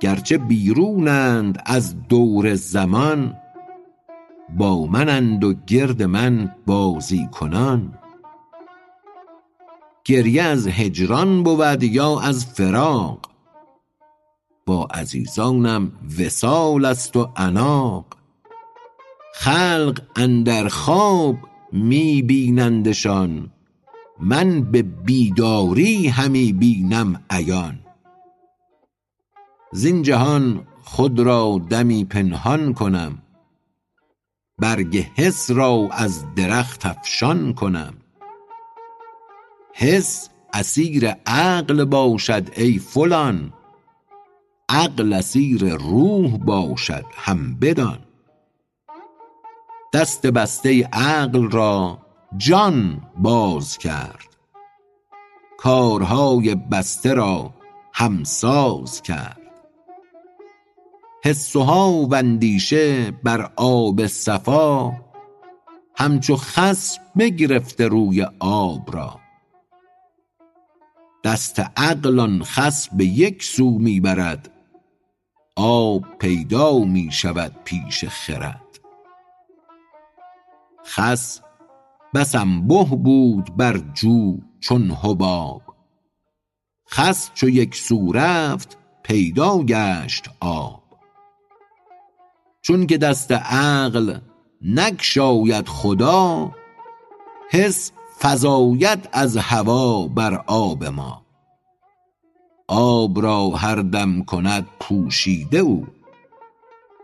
گرچه 0.00 0.38
بیرونند 0.38 1.62
از 1.66 2.08
دور 2.08 2.54
زمان 2.54 3.34
با 4.56 4.86
منند 4.86 5.44
و 5.44 5.54
گرد 5.66 6.02
من 6.02 6.54
بازی 6.66 7.28
کنان. 7.32 7.98
گریه 10.04 10.42
از 10.42 10.66
هجران 10.66 11.42
بود 11.42 11.82
یا 11.82 12.20
از 12.20 12.46
فراق؟ 12.46 13.20
با 14.66 14.84
عزیزانم 14.84 15.92
وصال 16.18 16.84
است 16.84 17.16
و 17.16 17.28
عناق. 17.36 18.06
خلق 19.34 20.02
اندر 20.16 20.68
خواب 20.68 21.36
می 21.72 22.22
بینندشان. 22.22 23.50
من 24.20 24.62
به 24.62 24.82
بیداری 24.82 26.08
همی 26.08 26.52
بینم 26.52 27.22
عیان. 27.30 27.78
زین 29.72 30.02
جهان 30.02 30.66
خود 30.84 31.20
را 31.20 31.60
دمی 31.68 32.04
پنهان 32.04 32.74
کنم. 32.74 33.21
برگ 34.62 35.06
حس 35.16 35.50
را 35.50 35.88
از 35.92 36.34
درخت 36.34 36.86
افشان 36.86 37.54
کنم. 37.54 37.94
حس 39.74 40.28
اسیر 40.52 41.08
عقل 41.26 41.84
باشد 41.84 42.48
ای 42.56 42.78
فلان. 42.78 43.52
عقل 44.68 45.12
اسیر 45.12 45.74
روح 45.74 46.36
باشد 46.36 47.04
هم 47.16 47.54
بدان. 47.54 47.98
دست 49.92 50.26
بسته 50.26 50.88
عقل 50.92 51.50
را 51.50 51.98
جان 52.36 53.00
باز 53.18 53.78
کرد. 53.78 54.36
کارهای 55.58 56.54
بسته 56.54 57.14
را 57.14 57.54
هم 57.92 58.24
ساز 58.24 59.02
کرد. 59.02 59.41
حس 61.24 61.56
و 61.56 62.14
اندیشه 62.14 63.10
بر 63.10 63.52
آب 63.56 64.06
صفا 64.06 64.92
همچو 65.96 66.36
خس 66.36 66.98
بگرفته 67.18 67.88
روی 67.88 68.26
آب 68.40 68.94
را. 68.96 69.20
دست 71.24 71.60
عقل 71.76 72.20
آن 72.20 72.42
خس 72.44 72.88
به 72.88 73.04
یک 73.04 73.44
سو 73.44 73.70
می 73.70 74.00
برد 74.00 74.50
آب 75.56 76.04
پیدا 76.18 76.78
می 76.78 77.08
شود 77.12 77.56
پیش 77.64 78.04
خرد. 78.04 78.78
خس 80.84 81.40
بس 82.14 82.34
انبه 82.34 82.84
بود 82.84 83.56
بر 83.56 83.78
جو 83.94 84.38
چون 84.60 84.90
حباب 84.90 85.62
خس 86.90 87.30
چو 87.34 87.48
یک 87.48 87.74
سو 87.74 88.12
رفت 88.12 88.78
پیدا 89.02 89.62
گشت 89.62 90.30
آب. 90.40 90.81
چون 92.62 92.86
که 92.86 92.98
دست 92.98 93.32
عقل 93.32 94.18
نگشاید 94.62 95.68
خدا 95.68 96.52
حس 97.50 97.92
فزاید 98.20 99.08
از 99.12 99.36
هوا 99.36 100.08
بر 100.08 100.44
آب 100.46 100.84
ما. 100.84 101.22
آب 102.68 103.22
را 103.22 103.48
هر 103.48 103.76
دم 103.76 104.24
کند 104.24 104.66
پوشیده 104.80 105.58
او. 105.58 105.86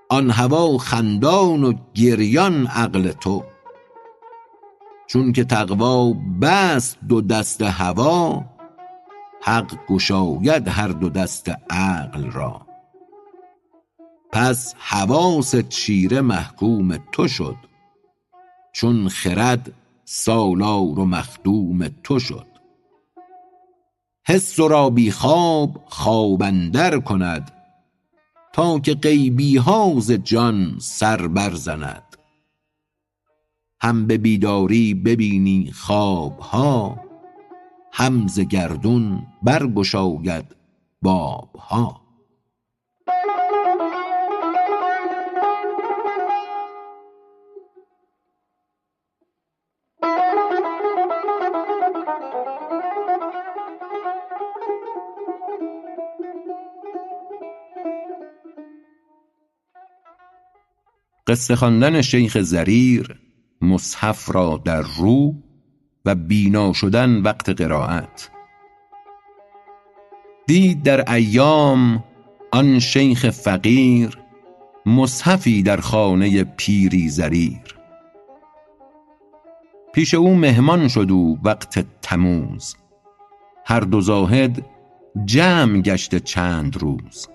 آن 0.09 0.31
هوا 0.31 0.79
خندان 0.79 1.65
و 1.65 1.73
گریان 1.95 2.67
عقل 2.67 3.13
تو. 3.13 3.45
چون 5.07 5.33
که 5.33 5.45
تقوا 5.45 6.13
بست 6.43 6.99
دو 7.09 7.21
دست 7.21 7.63
هوا 7.63 8.45
حق 9.43 9.87
گشاید 9.89 10.69
هر 10.69 10.89
دو 10.89 11.09
دست 11.09 11.51
عقل 11.71 12.31
را. 12.31 12.68
پس 14.33 14.75
حواس 14.79 15.57
چیره 15.57 16.21
محکوم 16.21 16.97
تو 17.13 17.29
شد 17.29 17.57
چون 18.73 19.09
خرد 19.09 19.73
سالار 20.05 20.99
و 20.99 21.05
مخدوم 21.05 21.89
تو 21.89 22.19
شد. 22.19 22.47
حس 24.27 24.61
را 24.61 24.91
بی 24.91 25.11
خواب 25.11 25.85
خواب 25.87 26.43
اندر 26.43 26.99
کند 26.99 27.53
تا 28.53 28.79
که 28.79 28.95
غیبی 28.95 29.57
ها 29.57 29.95
ز 29.99 30.13
جان 30.13 30.77
سر 30.81 31.27
بر 31.27 31.55
زند. 31.55 32.17
هم 33.81 34.07
به 34.07 34.19
بیداری 34.19 34.95
ببینی 34.95 35.73
خواب 35.73 36.39
ها 36.39 37.01
هم 37.93 38.27
ز 38.27 38.41
گردون 38.41 39.27
برگشاید 39.43 40.57
باب 41.03 41.57
ها. 41.57 42.08
قصه 61.29 61.57
خواندن 61.57 62.03
شیخ 62.03 62.41
زریر 62.41 63.21
مصحف 63.61 64.37
را 64.37 64.63
در 64.65 64.81
رو 64.81 65.35
و 66.05 66.15
بینا 66.15 66.73
شدن 66.73 67.23
وقت 67.23 67.51
قرائت. 67.51 68.31
دید 70.47 70.83
در 70.83 71.13
ایام 71.13 72.05
آن 72.53 72.79
شیخ 72.79 73.31
فقیر 73.31 74.19
مصحفی 74.87 75.63
در 75.63 75.77
خانه 75.77 76.45
پیری 76.45 77.09
زریر. 77.09 77.77
پیش 79.95 80.15
او 80.15 80.35
مهمان 80.35 80.89
شد 80.89 81.11
او 81.11 81.39
وقت 81.43 81.87
تموز. 82.03 82.77
هر 83.65 83.81
دو 83.81 84.01
زاهد 84.01 84.67
جمع 85.25 85.81
گشته 85.81 86.21
چند 86.21 86.77
روز. 86.77 87.29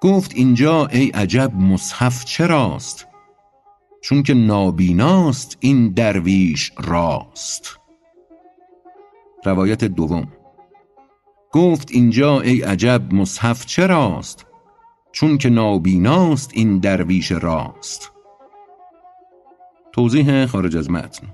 گفت 0.00 0.32
اینجا 0.34 0.86
ای 0.86 1.08
عجب 1.10 1.54
مصحف 1.54 2.24
چراست؟ 2.24 3.06
چون 4.00 4.22
که 4.22 4.34
نابیناست 4.34 5.56
این 5.60 5.92
درویش 5.92 6.72
راست. 6.78 7.80
روایت 9.44 9.84
دوم. 9.84 10.28
گفت 11.52 11.88
اینجا 11.90 12.40
ای 12.40 12.62
عجب 12.62 13.14
مصحف 13.14 13.66
چراست؟ 13.66 14.46
چون 15.12 15.38
که 15.38 15.50
نابیناست 15.50 16.50
این 16.54 16.78
درویش 16.78 17.32
راست. 17.32 18.12
توضیح 19.92 20.46
خارج 20.46 20.76
از 20.76 20.90
متن. 20.90 21.26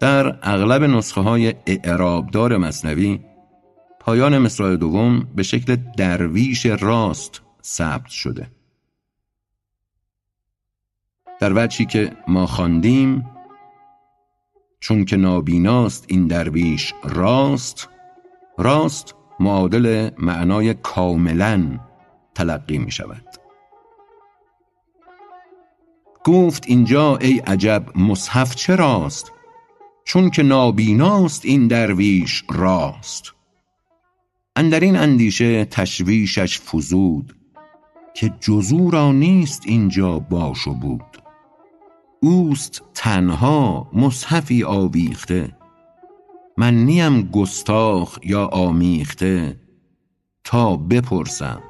در 0.00 0.38
اغلب 0.42 0.82
نسخه 0.82 1.20
های 1.20 1.54
اعرابدار 1.66 2.56
مصنوی 2.56 3.20
پایان 4.04 4.38
مصرع 4.38 4.76
دوم 4.76 5.28
به 5.34 5.42
شکل 5.42 5.76
درویش 5.76 6.66
راست 6.66 7.42
ثبت 7.62 8.08
شده. 8.08 8.50
در 11.40 11.52
وجهی 11.64 11.86
که 11.86 12.12
ما 12.28 12.46
خواندیم 12.46 13.24
چون 14.80 15.04
که 15.04 15.16
نابیناست 15.16 16.04
این 16.08 16.26
درویش 16.26 16.94
راست 17.04 17.88
راست 18.58 19.14
معادل 19.40 20.10
معنای 20.18 20.74
کاملا 20.74 21.80
تلقی 22.34 22.78
می 22.78 22.90
شود. 22.90 23.24
گفت 26.24 26.64
اینجا 26.66 27.16
ای 27.16 27.38
عجب 27.38 27.98
مصحف 27.98 28.54
چراست 28.54 29.32
چون 30.04 30.30
که 30.30 30.42
نابیناست 30.42 31.44
این 31.44 31.68
درویش 31.68 32.44
راست. 32.50 33.34
اندر 34.56 34.80
این 34.80 34.96
اندیشه 34.96 35.64
تشویشش 35.64 36.60
فزود 36.60 37.36
که 38.14 38.32
جزو 38.40 38.90
را 38.90 39.12
نیست 39.12 39.62
اینجا 39.66 40.18
باش 40.18 40.66
و 40.66 40.74
بود. 40.74 41.22
اوست 42.22 42.82
تنها 42.94 43.90
مصحفی 43.92 44.64
آویخته 44.64 45.56
من 46.56 46.74
نیم 46.74 47.22
گستاخ 47.22 48.18
یا 48.24 48.46
آمیخته 48.46 49.60
تا 50.44 50.76
بپرسم. 50.76 51.62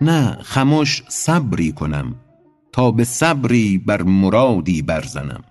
نه 0.00 0.38
خمش 0.42 1.02
صبری 1.08 1.72
کنم 1.72 2.14
تا 2.72 2.90
به 2.90 3.04
صبری 3.04 3.78
بر 3.78 4.02
مرادی 4.02 4.82
برزنم. 4.82 5.44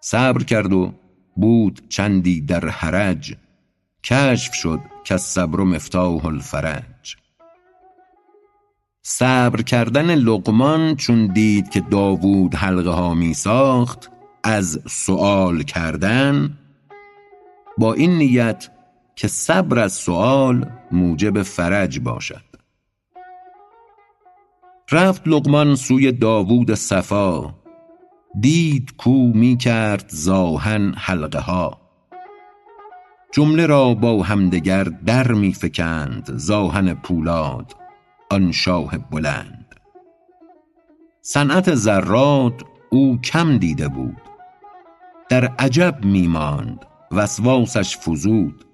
صبر 0.00 0.42
کرد 0.42 0.72
و 0.72 0.92
بود 1.36 1.88
چندی 1.88 2.40
در 2.40 2.68
حرج 2.68 3.36
کشف 4.04 4.54
شد 4.54 4.80
که 5.04 5.16
صبر 5.16 5.60
مفتاح 5.60 6.26
الفرج. 6.26 7.16
صبر 9.02 9.62
کردن 9.62 10.14
لقمان 10.14 10.96
چون 10.96 11.26
دید 11.26 11.70
که 11.70 11.80
داوود 11.80 12.54
حلقه 12.54 12.90
ها 12.90 13.14
می 13.14 13.34
ساخت 13.34 14.10
از 14.42 14.80
سؤال 14.88 15.62
کردن 15.62 16.58
با 17.78 17.94
این 17.94 18.18
نیت 18.18 18.68
که 19.16 19.28
صبر 19.28 19.78
از 19.78 19.92
سؤال 19.92 20.70
موجب 20.92 21.42
فرج 21.42 22.00
باشد. 22.00 22.50
رفت 24.92 25.28
لقمان 25.28 25.74
سوی 25.76 26.12
داوود 26.12 26.74
صفا 26.74 27.54
دید 28.40 28.96
کو 28.96 29.32
می 29.34 29.56
کرد 29.56 30.04
زآهن 30.08 30.94
حلقه 30.96 31.40
ها 31.40 31.79
جمله 33.32 33.66
را 33.66 33.94
با 33.94 34.22
همدگر 34.22 34.84
در 34.84 35.32
می 35.32 35.52
فکند 35.52 36.36
زآهن 36.36 36.94
پولاد 36.94 37.76
آن 38.30 38.52
شاه 38.52 38.98
بلند. 38.98 39.74
صنعت 41.22 41.74
زراد 41.74 42.66
او 42.90 43.20
کم 43.20 43.58
دیده 43.58 43.88
بود 43.88 44.22
در 45.28 45.44
عجب 45.44 46.04
می 46.04 46.26
ماند 46.26 46.86
وسواسش 47.12 47.98
فزود. 47.98 48.64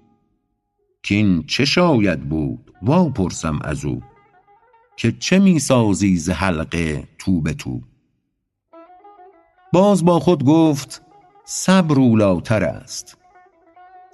کین 1.03 1.43
چه 1.43 1.65
شاید 1.65 2.29
بود؟ 2.29 2.73
وا 2.81 3.09
پرسم 3.09 3.59
ازو 3.63 4.01
که 4.97 5.11
چه 5.11 5.39
می 5.39 5.59
سازی 5.59 6.17
ز 6.17 6.29
حلقه 6.29 7.07
تو 7.17 7.41
به 7.41 7.53
تو. 7.53 7.81
باز 9.73 10.05
با 10.05 10.19
خود 10.19 10.45
گفت 10.45 11.01
صبر 11.45 11.99
اولیتر 11.99 12.63
است. 12.63 13.17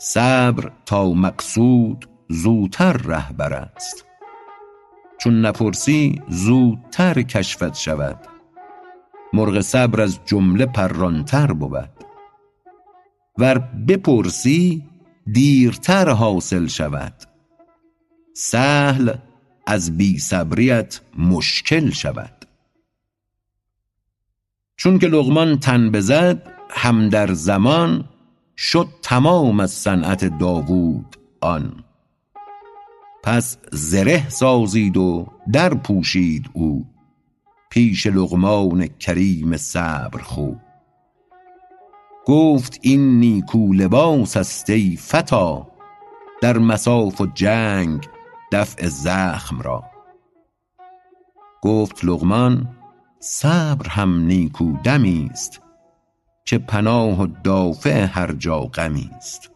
صبر 0.05 0.71
تا 0.85 1.13
مقصود 1.13 2.05
زوتر 2.29 2.93
رهبر 2.93 3.53
است. 3.53 4.05
چون 5.19 5.45
نپرسی 5.45 6.21
زودتر 6.29 7.21
کشفت 7.21 7.75
شود. 7.75 8.19
مرغ 9.33 9.61
صبر 9.61 10.01
از 10.01 10.19
جمله 10.25 10.65
پرانتر 10.65 11.53
بود. 11.53 11.89
ور 13.37 13.57
بپرسی 13.59 14.83
دیرتر 15.33 16.09
حاصل 16.09 16.67
شود. 16.67 17.13
سهل 18.33 19.13
از 19.67 19.97
بی 19.97 20.19
صبریت 20.19 21.01
مشکل 21.17 21.89
شود. 21.89 22.45
چون 24.75 24.99
که 24.99 25.07
لقمان 25.07 25.59
تن 25.59 25.91
بزد 25.91 26.53
هم 26.69 27.09
در 27.09 27.33
زمان 27.33 28.09
شد 28.57 28.87
تمام 29.01 29.59
از 29.59 29.71
صنعت 29.71 30.37
داوود 30.37 31.15
آن. 31.41 31.83
پس 33.23 33.57
زره 33.71 34.29
سازید 34.29 34.97
و 34.97 35.27
در 35.51 35.73
پوشید 35.73 36.49
او. 36.53 36.85
پیش 37.69 38.07
لقمان 38.07 38.87
کریم 38.87 39.57
صبر 39.57 40.21
خو. 40.21 40.51
گفت 42.25 42.79
این 42.81 43.19
نیکو 43.19 43.73
لباس 43.73 44.37
است 44.37 44.69
ای 44.69 44.97
فتی 44.97 45.57
در 46.41 46.57
مصاف 46.57 47.21
و 47.21 47.25
جنگ 47.25 48.07
دفع 48.51 48.87
زخم 48.87 49.61
را. 49.61 49.83
گفت 51.61 52.05
لقمان 52.05 52.75
صبر 53.19 53.87
هم 53.87 54.19
نیکو 54.19 54.77
دمی 54.83 55.29
است. 55.31 55.62
که 56.45 56.57
پناه 56.57 57.21
و 57.21 57.27
دافع 57.43 58.05
هر 58.05 58.31
جا 58.31 58.59
غمی 58.59 59.09
است. 59.15 59.51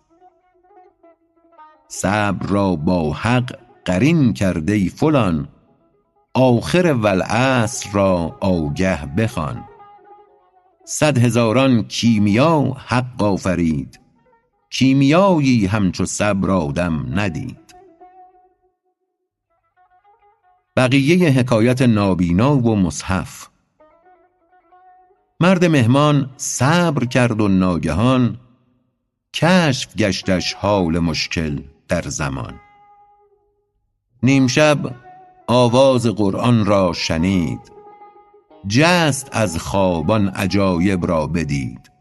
صبر 1.88 2.48
را 2.48 2.76
با 2.76 3.14
حق 3.14 3.58
قرین 3.86 4.34
کرد 4.34 4.70
ای 4.70 4.90
فلان 4.90 5.48
آخر 6.34 6.86
والعصر 6.86 7.90
را 7.92 8.38
آگه 8.42 9.06
بخوان. 9.06 9.64
صد 10.86 11.18
هزاران 11.18 11.84
کیمیا 11.84 12.76
حق 12.88 13.24
آفرید 13.24 14.00
کیمیایی 14.70 15.66
همچو 15.66 16.06
صبر 16.06 16.52
آدم 16.52 17.20
ندید. 17.20 17.76
بقیه 20.78 21.30
حکایت 21.30 21.82
نابینا 21.82 22.58
و 22.58 22.76
مصحف 22.76 23.48
مرد 25.40 25.66
مهمان 25.66 26.30
صبر 26.38 27.06
کرد 27.06 27.42
و 27.42 27.48
ناگهان 27.48 28.38
کشف 29.34 29.96
گشتش 29.96 30.54
حال 30.54 31.00
مشکل 31.00 31.60
در 31.88 32.02
زمان. 32.02 32.54
نیم 34.24 34.48
شب 34.48 34.96
آواز 35.48 36.06
قرآن 36.08 36.66
را 36.66 36.94
شنید 36.94 37.60
جست 38.68 39.30
از 39.32 39.58
خواب 39.60 40.12
آن 40.12 40.28
عجایب 40.28 41.06
را 41.06 41.28
بدید 41.28 41.92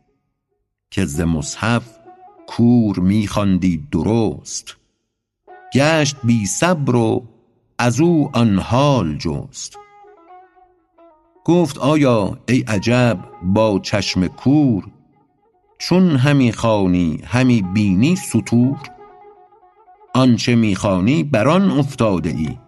که 0.90 1.05
ز 1.05 1.20
مصحف 1.20 1.99
کور 2.46 2.99
می 2.99 3.27
خواندی 3.27 3.88
درست. 3.92 4.77
گشت 5.75 6.16
بی 6.25 6.46
صبر 6.46 6.96
و 6.96 7.29
ازو 7.79 8.31
آن 8.33 8.59
حال 8.59 9.18
جست. 9.18 9.79
گفت 11.46 11.78
آیا 11.78 12.38
ای 12.48 12.61
عجب 12.68 13.18
با 13.42 13.78
چشم 13.78 14.26
کور؟ 14.26 14.85
چون 15.78 16.16
همی 16.16 16.52
خوانی 16.52 17.20
همی 17.24 17.62
بینی 17.62 18.16
سطور؟ 18.16 18.78
آنچه 20.14 20.54
می 20.54 20.76
خوانی 20.76 21.24
بر 21.24 21.48
آن 21.48 21.70
افتاده 21.70 22.30
ای 22.30 22.59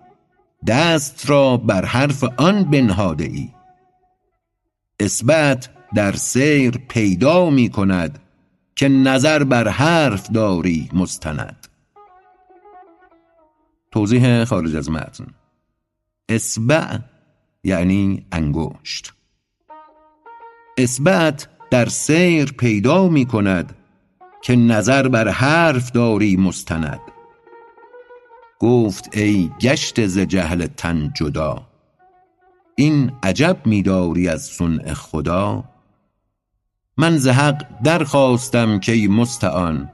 دست 0.67 1.31
را 1.31 1.57
بر 1.57 1.85
حرف 1.85 2.25
آن 2.37 2.65
بنهاده 2.65 3.25
ای. 3.25 3.49
اصبعت 5.01 5.69
در 5.95 6.13
سیر 6.13 6.79
پیدا 6.89 7.51
می 7.51 7.69
کند 7.69 8.19
که 8.77 8.89
نظر 8.89 9.45
بر 9.45 9.69
حرف 9.69 10.31
داری 10.31 10.89
مستند. 10.93 11.67
توضیح 13.91 14.45
خارج 14.45 14.77
از 14.77 14.91
متن. 14.91 15.27
اصبع 16.29 16.99
یعنی 17.69 18.27
انگشت. 18.33 19.13
اصبعت 20.79 21.49
در 21.71 21.87
سیر 21.87 22.53
پیدا 22.53 23.09
می 23.09 23.27
کند 23.27 23.77
که 24.43 24.57
نظر 24.57 25.09
بر 25.09 25.29
حرف 25.29 25.91
داری 25.91 26.37
مستند. 26.37 27.01
گفت 28.59 29.17
ای 29.17 29.51
گشته 29.61 30.07
ز 30.07 30.19
جهل 30.19 30.67
تن 30.67 31.13
جدا 31.17 31.67
این 32.77 33.13
عجب 33.23 33.57
میداری 33.65 34.29
از 34.29 34.43
صنع 34.43 34.95
خدا. 34.95 35.65
من 36.97 37.17
ز 37.17 37.29
حق 37.29 37.83
درخواستم 37.85 38.81
کای 38.81 39.09
مستعان 39.09 39.91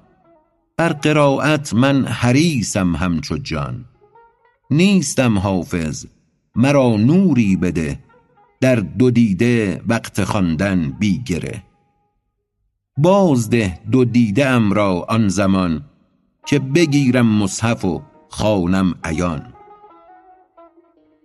بر 0.77 0.93
قرایت 0.93 1.75
من 1.75 2.05
حریصم 2.05 2.97
همچو 2.97 3.39
جان. 3.39 3.85
نیستم 4.71 5.39
حافظ 5.39 6.07
مرا 6.57 6.97
نوری 6.97 7.57
بده 7.57 7.99
در 8.61 8.77
دو 8.77 9.11
دیده 9.11 9.83
وقت 9.89 10.25
خواندن 10.25 10.91
بی 10.91 11.19
گره. 11.19 11.63
بازده 12.97 13.81
دو 13.91 14.05
دیده 14.05 14.47
ام 14.47 14.73
را 14.73 15.07
آن 15.09 15.29
زمان 15.29 15.85
که 16.47 16.59
بگیرم 16.59 17.27
مصحف 17.27 17.85
و 17.85 18.03
خوانم 18.29 18.95
عیان. 19.05 19.55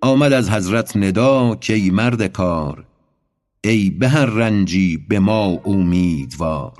آمد 0.01 0.33
از 0.33 0.49
حضرت 0.49 0.97
ندا 0.97 1.55
کای 1.55 1.89
مرد 1.89 2.27
کار 2.27 2.85
ای 3.63 3.89
به 3.89 4.09
هر 4.09 4.25
رنجی 4.25 4.97
به 4.97 5.19
ما 5.19 5.45
اومیدوار 5.45 6.73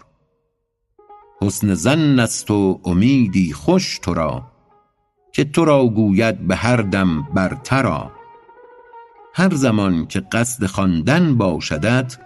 حسن 1.42 1.74
ظن 1.74 2.20
است 2.20 2.52
و 2.52 2.82
امیدی 2.86 3.54
خوش 3.54 4.00
تو 4.00 4.14
را 4.14 4.52
که 5.34 5.44
تو 5.44 5.66
را 5.66 5.86
گوید 5.86 6.48
به 6.48 6.56
هر 6.56 6.78
دم 6.78 7.28
برتر 7.34 7.88
آ 7.88 8.19
هر 9.34 9.56
زمان 9.56 10.06
که 10.08 10.20
قصد 10.20 10.66
خواندن 10.66 11.38
باشدت 11.38 12.18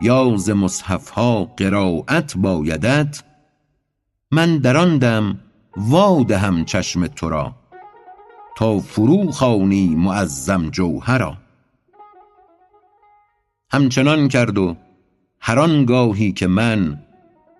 یا 0.00 0.36
ز 0.36 0.50
مصحف 0.50 1.10
ها 1.10 1.44
قرایت 1.44 2.36
بایدت 2.36 3.22
من 4.30 4.58
در 4.58 4.76
آن 4.76 4.98
دم 4.98 5.38
وا 5.76 6.24
دهم 6.28 6.64
چشم 6.64 7.06
تو 7.06 7.28
را 7.28 7.54
تا 8.56 8.78
فرو 8.78 9.30
خوانی 9.30 9.94
معظم 9.94 10.70
جوهرا 10.70 11.36
همچنان 13.70 14.28
کرد 14.28 14.58
و 14.58 14.76
هر 15.40 15.58
آنگاهی 15.58 16.32
که 16.32 16.46
من 16.46 17.02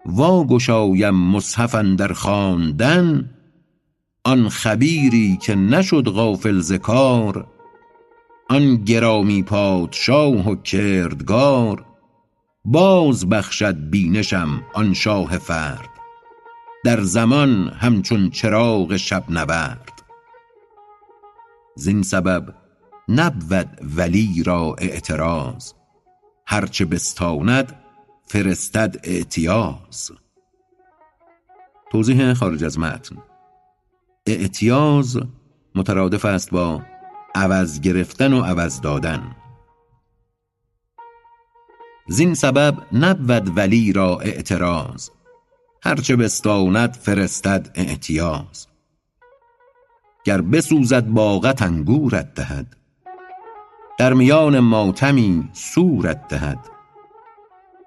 وا 0.07 0.45
گشایم 0.45 1.15
مصحف 1.15 1.75
اندر 1.75 2.13
خواندن 2.13 3.31
آن 4.25 4.49
خبیری 4.49 5.39
که 5.43 5.55
نشد 5.55 6.05
غافل 6.09 6.61
ز 6.61 6.73
کار 6.73 7.54
آن 8.49 8.77
گرامی 8.77 9.43
پادشاه 9.43 10.51
و 10.51 10.55
کردگار 10.55 11.87
باز 12.65 13.29
بخشد 13.29 13.91
بینشم 13.91 14.63
آن 14.75 14.95
شاه 14.95 15.39
فرد. 15.39 15.89
در 16.85 17.01
زمان 17.01 17.69
همچون 17.69 18.31
چراغ 18.31 18.97
شب 18.97 19.25
نورد. 19.31 20.03
زین 21.77 22.03
سبب 22.03 22.55
نبود 23.09 23.79
ولی 23.97 24.43
را 24.47 24.77
اعتراض 24.79 25.73
هر 26.47 26.67
چه 26.67 26.85
بستاند 26.85 27.77
فرستد 28.27 28.97
اعتیاض. 29.05 30.11
توضیح 31.91 32.35
خارج 32.35 32.65
از 32.65 32.79
متن. 32.79 33.17
اعتیاض 34.27 35.19
مترادف 35.75 36.25
است 36.25 36.51
با 36.51 36.83
عوض 37.35 37.81
گرفتن 37.81 38.33
و 38.33 38.43
عوض 38.43 38.81
دادن. 38.81 39.37
زین 42.09 42.35
سبب 42.35 42.77
نبود 42.93 43.57
ولی 43.57 43.93
را 43.93 44.19
اعتراض. 44.21 45.09
هرچه 45.83 46.17
بستاند 46.17 46.93
فرستد 46.93 47.71
اعتیاض. 47.75 48.67
گر 50.25 50.41
بسوزد 50.41 51.07
باغت 51.07 51.63
انگورت 51.63 52.35
دهد. 52.35 52.77
در 53.99 54.13
میان 54.13 54.59
ماتمی 54.59 55.49
سورت 55.53 56.29
دهد. 56.29 56.59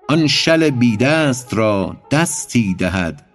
آن 0.10 0.28
شل 0.28 0.70
بی 0.70 0.98
دست 0.98 1.54
را 1.54 1.98
دستی 2.12 2.74
دهد. 2.74 3.26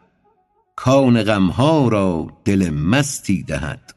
کان 0.76 1.22
غمها 1.22 1.88
را 1.88 2.26
دل 2.44 2.70
مستی 2.70 3.42
دهد. 3.42 3.91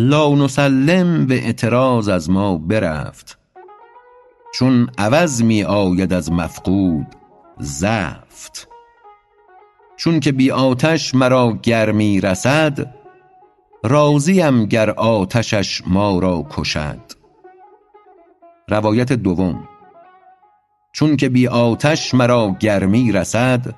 لا 0.00 0.34
نسلم 0.34 1.26
به 1.26 1.34
اعتراض 1.34 2.08
از 2.08 2.30
ما 2.30 2.58
برفت. 2.58 3.38
چون 4.54 4.88
عوض 4.98 5.42
می 5.42 5.64
آید 5.64 6.12
از 6.12 6.32
مفقود 6.32 7.06
زفت 7.58 8.68
چون 9.96 10.20
که 10.20 10.32
بی 10.32 10.50
آتش 10.50 11.14
مرا 11.14 11.58
گرمی 11.62 12.20
رسد 12.20 12.94
راضیم 13.84 14.66
گر 14.66 14.90
آتشش 14.90 15.82
ما 15.86 16.18
را 16.18 16.46
کشد. 16.50 17.12
روایت 18.68 19.12
دوم. 19.12 19.68
چون 20.92 21.16
که 21.16 21.28
بی 21.28 21.48
آتش 21.48 22.14
مرا 22.14 22.56
گرمی 22.60 23.12
رسد 23.12 23.74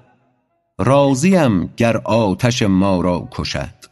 راضیم 0.78 1.74
گر 1.76 1.96
آتش 1.96 2.62
ما 2.62 3.00
را 3.00 3.28
کشد. 3.30 3.91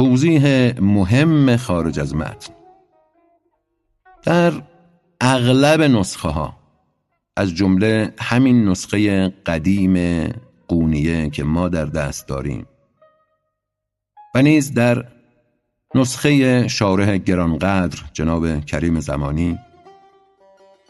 توضیح 0.00 0.72
مهم 0.80 1.56
خارج 1.56 2.00
از 2.00 2.14
متن. 2.14 2.54
در 4.22 4.52
اغلب 5.20 5.82
نسخه 5.82 6.28
ها 6.28 6.56
از 7.36 7.54
جمله 7.54 8.14
همین 8.20 8.68
نسخه 8.68 9.28
قدیم 9.28 10.26
قونیه 10.68 11.30
که 11.30 11.44
ما 11.44 11.68
در 11.68 11.84
دست 11.84 12.28
داریم 12.28 12.66
و 14.34 14.42
نیز 14.42 14.74
در 14.74 15.04
نسخه 15.94 16.68
شارح 16.68 17.16
گرانقدر 17.16 18.02
جناب 18.12 18.60
کریم 18.60 19.00
زمانی 19.00 19.58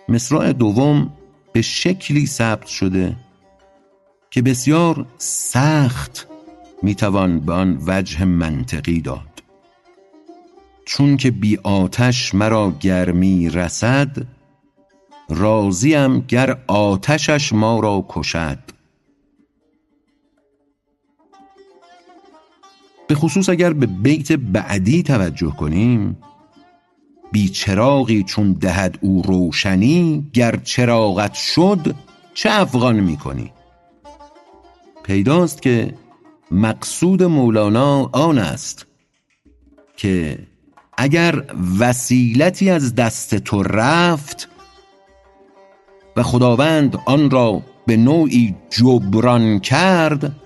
مصرع 0.09 0.53
دوم 0.53 1.12
به 1.53 1.62
شکلی 1.62 2.27
ثبت 2.27 2.66
شده 2.66 3.16
که 4.31 4.42
بسیار 4.42 5.07
سخت 5.18 6.30
می‌توان 6.83 7.40
به 7.40 7.53
آن 7.53 7.79
وجه 7.87 8.25
منطقی 8.25 9.01
داد. 9.01 9.43
چون 10.85 11.16
که 11.16 11.31
بی 11.31 11.57
آتش 11.57 12.35
مرا 12.35 12.73
گرمی 12.81 13.49
رسد 13.49 14.16
راضیم 15.29 16.21
گر 16.21 16.59
آتشش 16.66 17.53
ما 17.53 17.81
را 17.81 18.07
کشد. 18.09 18.59
به 23.09 23.14
خصوص 23.14 23.49
اگر 23.49 23.73
به 23.73 23.87
بیت 23.87 24.33
بعدی 24.33 25.03
توجه 25.03 25.51
کنیم 25.51 26.16
بی 27.33 27.49
چراغی 27.49 28.23
چون 28.23 28.53
دهد 28.53 28.99
او 29.01 29.23
روشنی 29.23 30.31
گر 30.33 30.57
چراغت 30.57 31.35
شد 31.35 31.95
چه 32.35 32.51
افغان 32.51 33.01
می 33.01 33.16
کنی 33.16 33.53
پیداست 35.03 35.62
که 35.62 35.95
مقصود 36.51 37.23
مولانا 37.23 38.11
آن 38.13 38.39
است 38.39 38.87
که 39.97 40.39
اگر 40.97 41.45
وسیلتی 41.79 42.71
از 42.71 42.95
دست 42.95 43.35
تو 43.35 43.63
رفت 43.63 44.49
و 46.17 46.23
خداوند 46.23 46.99
آن 47.07 47.31
را 47.31 47.63
به 47.87 47.97
نوعی 47.97 48.55
جبران 48.70 49.59
کرد 49.59 50.37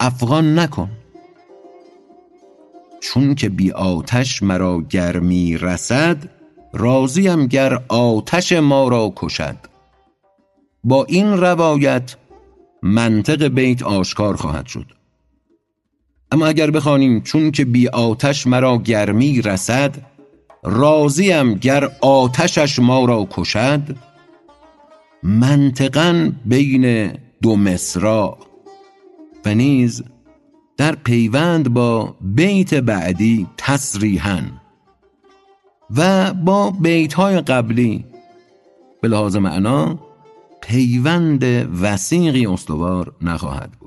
افغان 0.00 0.58
نکن. 0.58 0.90
چون 3.00 3.34
که 3.34 3.48
بی 3.48 3.70
آتش 3.70 4.42
مرا 4.42 4.80
گرمی 4.80 5.58
رسد 5.58 6.16
راضیم 6.72 7.46
گر 7.46 7.78
آتش 7.88 8.52
ما 8.52 8.88
را 8.88 9.12
کشد. 9.16 9.56
با 10.84 11.04
این 11.04 11.32
روایت 11.32 12.16
منطق 12.82 13.44
بیت 13.44 13.82
آشکار 13.82 14.36
خواهد 14.36 14.66
شد. 14.66 14.86
اما 16.34 16.46
اگر 16.46 16.70
بخوانیم 16.70 17.20
چون 17.20 17.50
که 17.50 17.64
بی 17.64 17.88
آتش 17.88 18.46
مرا 18.46 18.78
گرمی 18.78 19.42
رسد 19.42 19.96
راضیم 20.62 21.54
گر 21.54 21.90
آتشش 22.00 22.78
ما 22.78 23.04
را 23.04 23.28
کشد. 23.30 23.96
منطقا 25.22 26.32
بین 26.44 27.12
دو 27.42 27.56
مصرع 27.56 28.36
و 29.44 29.54
نیز 29.54 30.02
در 30.76 30.94
پیوند 30.94 31.72
با 31.72 32.16
بیت 32.20 32.74
بعدی 32.74 33.46
تصریحا 33.56 34.40
و 35.96 36.34
با 36.34 36.70
بیت 36.70 37.14
های 37.14 37.40
قبلی. 37.40 38.04
به 39.02 39.08
لحاظ 39.08 39.36
معنا 39.36 39.98
پیوند 40.60 41.44
وسیقی 41.82 42.46
استوار 42.46 43.12
نخواهد 43.22 43.72
بود. 43.72 43.83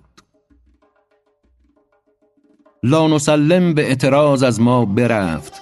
لا 2.88 3.08
نسلم 3.08 3.74
به 3.74 3.82
اعتراض 3.82 4.44
از 4.44 4.62
ما 4.62 4.86
برفت 4.86 5.62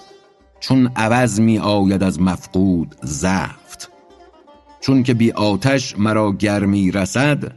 چون 0.60 0.92
عوض 0.96 1.40
می 1.40 1.60
آید 1.60 2.04
از 2.04 2.22
مفقود 2.22 2.96
زفت. 3.04 3.92
چون 4.82 5.04
که 5.04 5.14
بی 5.14 5.32
آتش 5.32 6.00
مرا 6.00 6.32
گرمی 6.32 6.92
رسد 6.92 7.52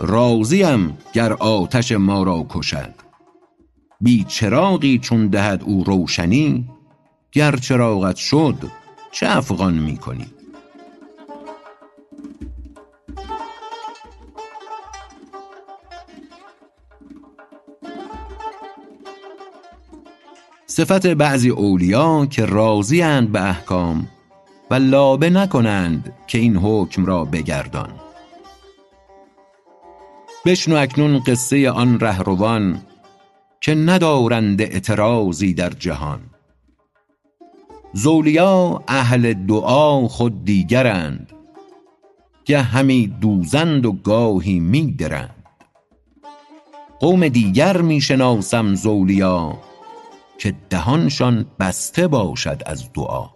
راضیم 0.00 0.98
گر 1.12 1.32
آتش 1.32 1.92
ما 1.92 2.22
را 2.22 2.46
کشد. 2.50 2.94
بی 4.00 4.24
چراغی 4.24 4.98
چون 4.98 5.26
دهد 5.28 5.62
او 5.62 5.84
روشنی 5.84 6.68
گر 7.32 7.56
چراغت 7.56 8.16
شد 8.16 8.56
چه 9.12 9.36
افغان 9.36 9.74
می 9.74 9.96
کنی؟ 9.96 10.26
صفت 20.68 21.06
بعضی 21.06 21.50
اولیا 21.50 22.26
که 22.26 22.44
راضی 22.44 23.02
اند 23.02 23.32
به 23.32 23.48
احکام 23.48 24.08
و 24.70 24.74
لابه 24.74 25.30
نکنند 25.30 26.12
که 26.26 26.38
این 26.38 26.56
حکم 26.56 27.06
را 27.06 27.24
بگردان. 27.24 27.92
بشنو 30.46 30.76
اکنون 30.76 31.18
قصه 31.18 31.70
آن 31.70 32.00
رهروان 32.00 32.80
که 33.60 33.74
ندارند 33.74 34.62
اعتراضی 34.62 35.54
در 35.54 35.70
جهان. 35.70 36.20
زاولیا 37.92 38.82
اهل 38.88 39.32
دعا 39.32 40.08
خود 40.08 40.44
دیگرند 40.44 41.32
گه 42.44 42.62
همی 42.62 43.06
دوزند 43.06 43.86
و 43.86 43.92
گاهی 43.92 44.60
می 44.60 44.92
درند. 44.92 45.44
قوم 47.00 47.28
دیگر 47.28 47.80
می 47.80 48.00
شناسم 48.00 48.74
زاولیا 48.74 49.58
که 50.38 50.54
دهانشان 50.70 51.46
بسته 51.60 52.06
باشد 52.06 52.62
از 52.66 52.92
دعا. 52.92 53.26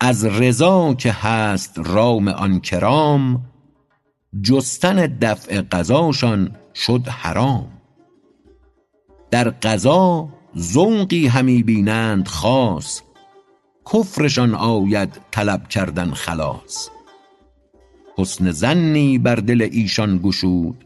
از 0.00 0.24
رضا 0.24 0.94
که 0.94 1.12
هست 1.12 1.72
رام 1.76 2.28
آن 2.28 2.60
کرام 2.60 3.44
جستن 4.42 5.06
دفع 5.06 5.60
قضاشان 5.60 6.56
شد 6.74 7.08
حرام. 7.08 7.68
در 9.30 9.50
قضا 9.50 10.28
ذوقی 10.58 11.26
همی 11.26 11.62
بینند 11.62 12.28
خاص 12.28 13.02
کفرشان 13.92 14.54
آید 14.54 15.20
طلب 15.30 15.68
کردن 15.68 16.10
خلاص. 16.10 16.88
حسن 18.18 18.50
ظنی 18.50 19.18
بر 19.18 19.34
دل 19.34 19.68
ایشان 19.72 20.18
گشود 20.18 20.84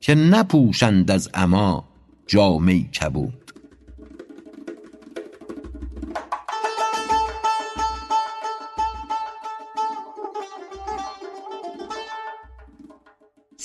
که 0.00 0.14
نپوشند 0.14 1.10
از 1.10 1.28
عمی 1.34 1.82
جامه 2.26 2.82
کبود. 2.82 3.47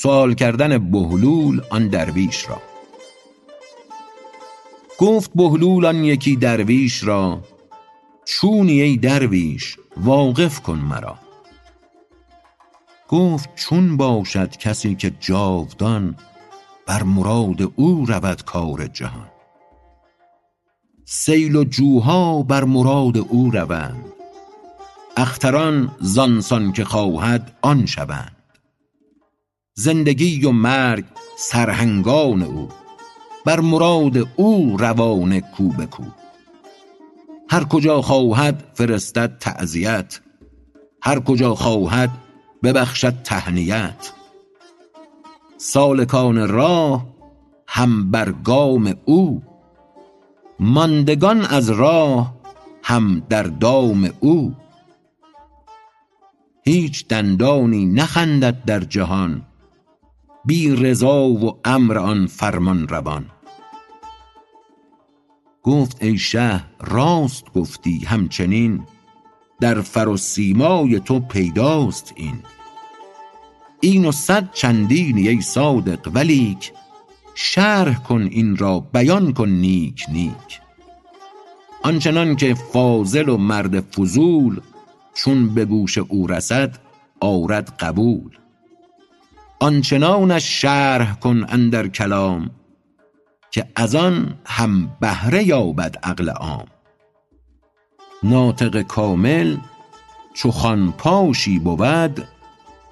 سؤال 0.04 0.34
کردن 0.34 0.92
بهلول 0.92 1.62
آن 1.70 1.88
درویش 1.88 2.50
را. 2.50 2.62
گفت 4.98 5.32
بهلول 5.36 5.86
آن 5.86 6.04
یکی 6.04 6.36
درویش 6.36 7.04
را 7.04 7.42
چونی 8.26 8.82
ای 8.82 8.98
درویش 8.98 9.78
واقف 9.98 10.60
کن 10.60 10.80
مرا. 10.80 11.16
گفت 13.08 13.56
چون 13.56 13.98
باشد 13.98 14.58
کسی 14.58 14.96
که 14.96 15.12
جاودان 15.20 16.16
بر 16.88 17.04
مراد 17.04 17.62
او 17.76 18.06
رود 18.06 18.44
کار 18.44 18.88
جهان. 18.88 19.30
سیل 21.06 21.56
و 21.56 21.64
جوها 21.64 22.44
بر 22.44 22.64
مراد 22.64 23.18
او 23.18 23.52
روند. 23.52 24.06
اختران 25.18 25.96
زان 26.00 26.42
سان 26.42 26.72
که 26.72 26.84
خواهد 26.84 27.58
آن 27.62 27.86
شوند. 27.86 28.43
زندگی 29.76 30.46
و 30.46 30.52
مرگ 30.52 31.06
سرهنگان 31.38 32.42
او. 32.42 32.70
بر 33.46 33.60
مراد 33.60 34.18
او 34.36 34.78
روان 34.78 35.40
کو 35.40 35.70
به 35.70 35.86
کو. 35.86 36.04
هر 37.50 37.64
کجا 37.64 38.02
خواهد 38.02 38.64
فرستد 38.74 39.38
تعزیت. 39.40 40.20
هر 41.02 41.20
کجا 41.20 41.56
خواهد 41.56 42.10
ببخشد 42.64 43.14
تهنیت. 43.24 44.12
سالکان 45.58 46.48
راه 46.48 47.06
هم 47.68 48.12
بر 48.12 48.32
گام 48.32 48.96
او. 49.06 49.42
ماندگان 50.60 51.46
از 51.46 51.70
راه 51.70 52.36
هم 52.84 53.24
در 53.30 53.44
دام 53.44 54.10
او. 54.20 54.56
هیچ 56.66 57.08
دندانی 57.08 57.86
نخندد 57.86 58.66
در 58.66 58.80
جهان. 58.80 59.42
بی 60.46 60.76
رضا 60.76 61.24
و 61.24 61.60
امر 61.66 61.98
آن 61.98 62.28
فرمانروان 62.28 63.26
گفت 65.64 66.04
ای 66.04 66.18
شه 66.18 66.64
راست 66.82 67.54
گفتی 67.54 68.06
همچنین 68.06 68.84
در 69.60 69.82
فر 69.82 70.08
و 70.08 70.18
سیمای 70.18 71.00
تو 71.00 71.20
پیداست 71.20 72.14
این. 72.16 72.40
این 73.82 74.06
و 74.06 74.12
صد 74.12 74.50
چندینی 74.54 75.28
ای 75.28 75.42
صادق 75.42 76.12
ولیک 76.14 76.74
شرح 77.36 78.04
کن 78.04 78.22
این 78.22 78.58
را 78.58 78.80
بیان 78.80 79.34
کن 79.34 79.50
نیک 79.50 80.06
نیک. 80.12 80.62
آنچنان 81.84 82.36
که 82.36 82.54
فاضل 82.54 83.30
و 83.30 83.38
مرد 83.38 83.80
فضول 83.80 84.62
چون 85.14 85.54
به 85.54 85.66
گوش 85.66 85.98
او 85.98 86.28
رسد 86.28 86.78
آرد 87.20 87.78
قبول. 87.80 88.43
آنچنانش 89.64 90.62
شرح 90.62 91.16
کن 91.16 91.46
اندر 91.50 91.88
کلام 91.88 92.52
که 93.52 93.66
از 93.76 93.96
آن 93.96 94.36
هم 94.46 94.98
بهره 95.02 95.44
یابد 95.44 95.98
عقل 96.04 96.30
عام. 96.30 96.66
ناطق 98.24 98.82
کامل 98.82 99.58
چو 100.34 100.52
خوان 100.52 100.92
پاشی 100.92 101.60
بود 101.60 102.28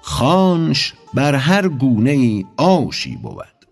خوانش 0.00 0.94
بر 1.14 1.34
هر 1.34 1.68
گونه 1.68 2.10
ای 2.10 2.46
آشی 2.56 3.16
بود. 3.16 3.66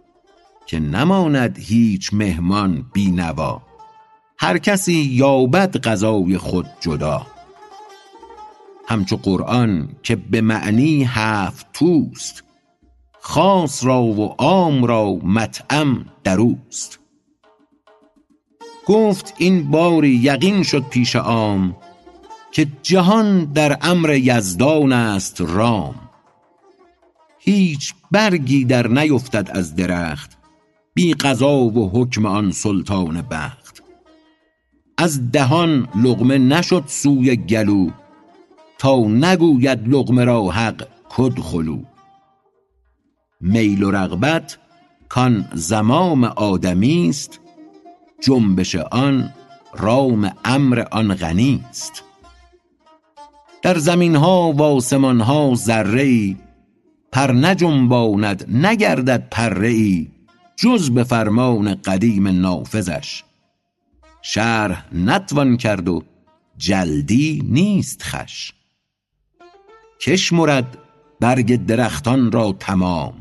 که 0.66 0.80
نماند 0.80 1.58
هیچ 1.58 2.14
مهمان 2.14 2.84
بی 2.92 3.10
نوا 3.10 3.62
هر 4.38 4.58
کسی 4.58 4.94
یابد 4.94 5.76
غذای 5.76 6.38
خود 6.38 6.66
جدا. 6.80 7.26
همچو 8.88 9.16
قرآن 9.16 9.88
که 10.02 10.16
به 10.16 10.40
معنی 10.40 11.04
هفت 11.04 11.66
توست 11.72 12.49
خاص 13.20 13.84
را 13.84 14.02
و 14.02 14.34
عام 14.38 14.84
را 14.84 15.12
مطعم 15.12 16.06
در 16.24 16.40
اوست. 16.40 16.98
گفت 18.86 19.34
این 19.38 19.70
باری 19.70 20.08
یقین 20.08 20.62
شد 20.62 20.82
پیش 20.90 21.16
عام 21.16 21.76
که 22.52 22.66
جهان 22.82 23.44
در 23.44 23.78
امر 23.82 24.14
یزدان 24.14 24.92
است 24.92 25.40
رام. 25.40 25.94
هیچ 27.38 27.94
برگی 28.10 28.64
در 28.64 28.86
نیفتد 28.86 29.50
از 29.54 29.76
درخت 29.76 30.38
بی 30.94 31.14
قضا 31.14 31.58
و 31.58 31.90
حکم 31.90 32.26
آن 32.26 32.50
سلطان 32.50 33.22
بخت. 33.22 33.82
از 34.98 35.32
دهان 35.32 35.88
لقمه 36.02 36.38
نشد 36.38 36.84
سوی 36.86 37.36
گلو 37.36 37.90
تا 38.78 38.98
نگوید 38.98 39.88
لقمه 39.88 40.24
را 40.24 40.50
حق 40.50 40.88
کدخلوا 41.08 41.78
میل 43.40 43.82
و 43.82 43.90
رغبت 43.90 44.58
کان 45.08 45.48
زمام 45.54 46.24
آدمی 46.24 47.08
است 47.08 47.40
جنبش 48.22 48.74
آن 48.74 49.32
رام 49.74 50.32
امر 50.44 50.84
آن 50.90 51.14
غنی 51.14 51.64
است. 51.70 52.02
در 53.62 53.78
زمین 53.78 54.16
ها 54.16 54.52
و 54.52 54.62
آسمان 54.62 55.20
ها 55.20 55.54
ذره 55.54 56.02
ای 56.02 56.36
پر 57.12 57.32
نجنباند 57.32 58.66
نگردد 58.66 59.28
پره 59.30 59.68
ای 59.68 60.08
جز 60.56 60.90
به 60.90 61.04
فرمان 61.04 61.74
قدیم 61.74 62.28
نافذش. 62.28 63.24
شرح 64.22 64.94
نتوان 64.94 65.56
کرد 65.56 65.88
و 65.88 66.02
جلدی 66.56 67.42
نیست 67.44 68.02
خوش 68.02 68.52
که 70.00 70.16
شمرد 70.16 70.78
برگ 71.20 71.66
درختان 71.66 72.32
را 72.32 72.52
تمام. 72.52 73.19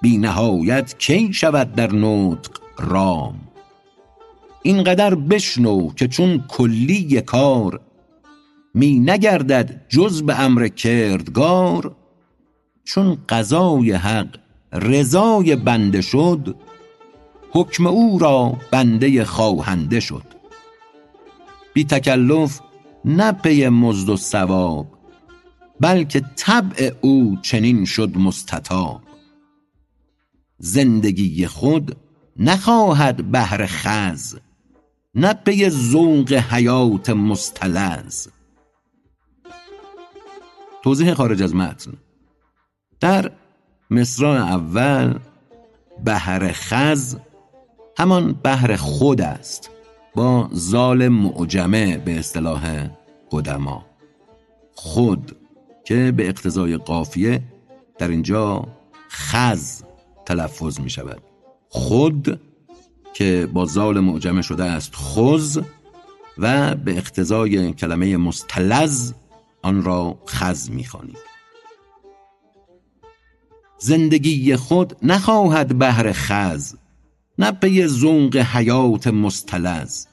بی 0.00 0.18
نهایت 0.18 0.98
کی 0.98 1.32
شود 1.32 1.72
در 1.74 1.92
نطق 1.92 2.50
رام؟ 2.78 3.40
این 4.62 4.84
قدر 4.84 5.14
بشنو 5.14 5.92
که 5.94 6.08
چون 6.08 6.44
کلی 6.48 7.20
کار 7.20 7.80
می 8.74 9.00
نگردد 9.00 9.86
جز 9.88 10.22
به 10.22 10.40
امر 10.40 10.68
کردگار. 10.68 11.96
چون 12.84 13.18
قضای 13.28 13.92
حق 13.92 14.38
رضای 14.72 15.56
بنده 15.56 16.00
شد 16.00 16.56
حکم 17.50 17.86
او 17.86 18.18
را 18.18 18.56
بنده 18.70 19.24
خواهنده 19.24 20.00
شد. 20.00 20.22
بی 21.74 21.84
تکلف 21.84 22.60
نه 23.04 23.32
پی 23.32 23.68
مزد 23.68 24.08
و 24.08 24.16
ثواب 24.16 24.86
بلکه 25.80 26.22
طبع 26.36 26.90
او 27.00 27.36
چنین 27.42 27.84
شد 27.84 28.16
مستطاب. 28.16 29.07
زندگی 30.58 31.46
خود 31.46 31.96
نخواهد 32.36 33.30
بهر 33.30 33.66
خز 33.66 34.36
نه 35.14 35.34
پی 35.34 35.70
حیات 36.50 37.10
مستلز. 37.10 38.28
توضیح 40.82 41.14
خارج 41.14 41.42
از 41.42 41.54
متن. 41.54 41.92
در 43.00 43.32
مصرع 43.90 44.28
اول 44.28 45.18
بهر 46.04 46.52
خز 46.52 47.16
همان 47.98 48.32
بهر 48.32 48.76
خود 48.76 49.20
است 49.20 49.70
با 50.14 50.48
زال 50.52 51.08
معجمه 51.08 51.98
به 51.98 52.18
اصطلاح 52.18 52.88
قدما. 53.30 53.86
خود 54.74 55.36
که 55.84 56.12
به 56.16 56.28
اقتضای 56.28 56.76
قافیه 56.76 57.42
در 57.98 58.08
اینجا 58.08 58.68
خز 59.10 59.82
تلفظ 60.28 60.80
می 60.80 60.90
شود. 60.90 61.22
خود 61.68 62.40
که 63.14 63.48
با 63.52 63.64
زال 63.64 64.00
معجمه 64.00 64.42
شده 64.42 64.64
است 64.64 64.92
خز 64.94 65.60
و 66.38 66.74
به 66.74 66.96
اقتضای 66.96 67.72
کلمه 67.72 68.16
مستلز 68.16 69.12
آن 69.62 69.84
را 69.84 70.18
خز 70.28 70.70
می 70.70 70.86
زندگی 73.78 74.56
خود 74.56 74.96
نخواهد 75.02 75.78
بهر 75.78 76.12
خز 76.12 76.74
نه 77.38 77.52
پی 77.52 77.86
زنق 77.86 78.36
حیات 78.36 79.06
مستلز 79.06 80.06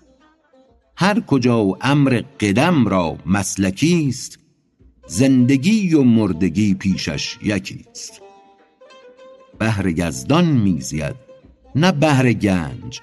هر 0.97 1.19
کجا 1.19 1.77
امر 1.81 2.21
قدم 2.39 2.87
را 2.87 3.17
مسلکی 3.25 4.05
است 4.09 4.39
زندگی 5.07 5.93
و 5.93 6.03
مردگی 6.03 6.73
پیشش 6.73 7.37
یکیست 7.43 8.24
بهر 9.59 9.87
یزدان 9.87 10.45
میزید 10.45 11.15
نه 11.75 11.91
بهر 11.91 12.33
گنج. 12.33 13.01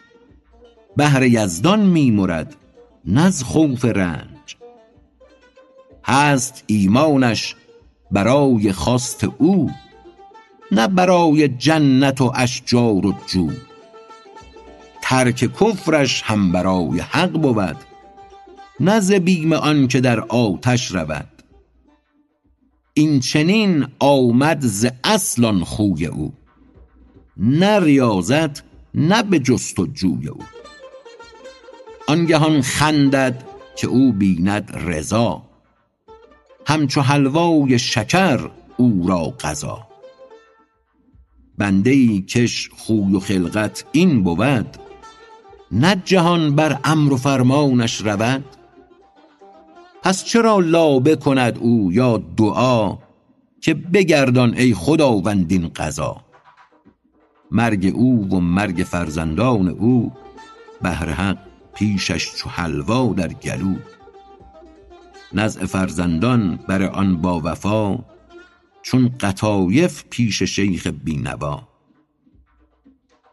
بهر 0.97 1.23
یزدان 1.23 1.81
میمرد 1.81 2.57
نه 3.05 3.23
از 3.23 3.45
خوف 3.45 3.85
رنج. 3.85 4.57
هست 6.05 6.65
ایمانش 6.67 7.57
برای 8.11 8.73
خواست 8.73 9.25
او 9.25 9.71
نه 10.73 10.89
برای 10.89 11.49
جنت 11.49 12.21
و 12.21 12.33
اشجار 12.35 13.07
و 13.07 13.15
جو. 13.27 13.51
ترک 15.03 15.37
کفرش 15.61 16.23
هم 16.23 16.53
برای 16.53 17.01
حق 17.01 17.33
بود 17.33 17.77
نه 18.81 19.01
ز 19.01 19.13
بیم 19.13 19.53
آن 19.53 19.89
که 19.89 20.01
در 20.01 20.21
آتش 20.21 20.95
رود. 20.95 21.29
این 22.95 23.21
چنین 23.21 23.87
آمد 23.99 24.61
ز 24.61 24.87
اصل 25.05 25.45
آن 25.45 25.65
خوی 25.65 26.07
او. 26.07 26.33
نه 27.37 27.81
ریاضت 27.81 28.63
نه 28.95 29.23
به 29.23 29.39
جست 29.39 29.79
و 29.79 29.87
جوی 29.87 30.29
او. 30.29 30.41
آنگهان 32.09 32.63
خندد 32.63 33.45
که 33.77 33.87
او 33.87 34.13
بیند 34.13 34.73
رضا. 34.75 35.43
همچو 36.67 37.01
حلوای 37.01 37.79
شکر 37.79 38.51
او 38.77 39.09
را 39.09 39.35
غذا 39.41 39.87
بنده 41.59 41.91
ای 41.91 42.21
کش 42.21 42.71
خوی 42.77 43.17
و 43.17 43.21
خلقت 43.21 43.85
این 43.93 44.23
بود. 44.23 44.77
نه 45.73 46.03
جهان 46.05 46.57
بر 46.57 46.79
امر 46.85 47.13
و 47.13 47.17
فرمانش 47.17 48.01
رود. 48.01 48.45
پس 50.03 50.25
چرا 50.25 50.59
لابه 50.59 51.17
کند 51.17 51.59
او 51.59 51.93
یا 51.93 52.23
دعا 52.37 52.99
که 53.61 53.75
بگردان 53.75 54.55
ای 54.55 54.75
خداوند 54.75 55.53
این 55.53 55.69
قضا؟ 55.69 56.32
مرگ 57.53 57.93
او 57.95 58.29
و 58.31 58.41
مرگ 58.41 58.77
فرزندان 58.77 59.69
او 59.69 60.13
بهر 60.83 61.09
حق 61.11 61.39
پیشش 61.75 62.35
چو 62.35 62.49
حلوا 62.49 63.15
در 63.17 63.29
گلو. 63.29 63.75
نزع 65.33 65.65
فرزندان 65.67 66.59
بر 66.69 66.83
آن 66.83 67.17
با 67.17 67.41
وفا 67.45 67.99
چون 68.83 69.09
قطایف 69.21 70.05
پیش 70.11 70.43
شیخ 70.43 70.87
بینوا. 70.87 71.69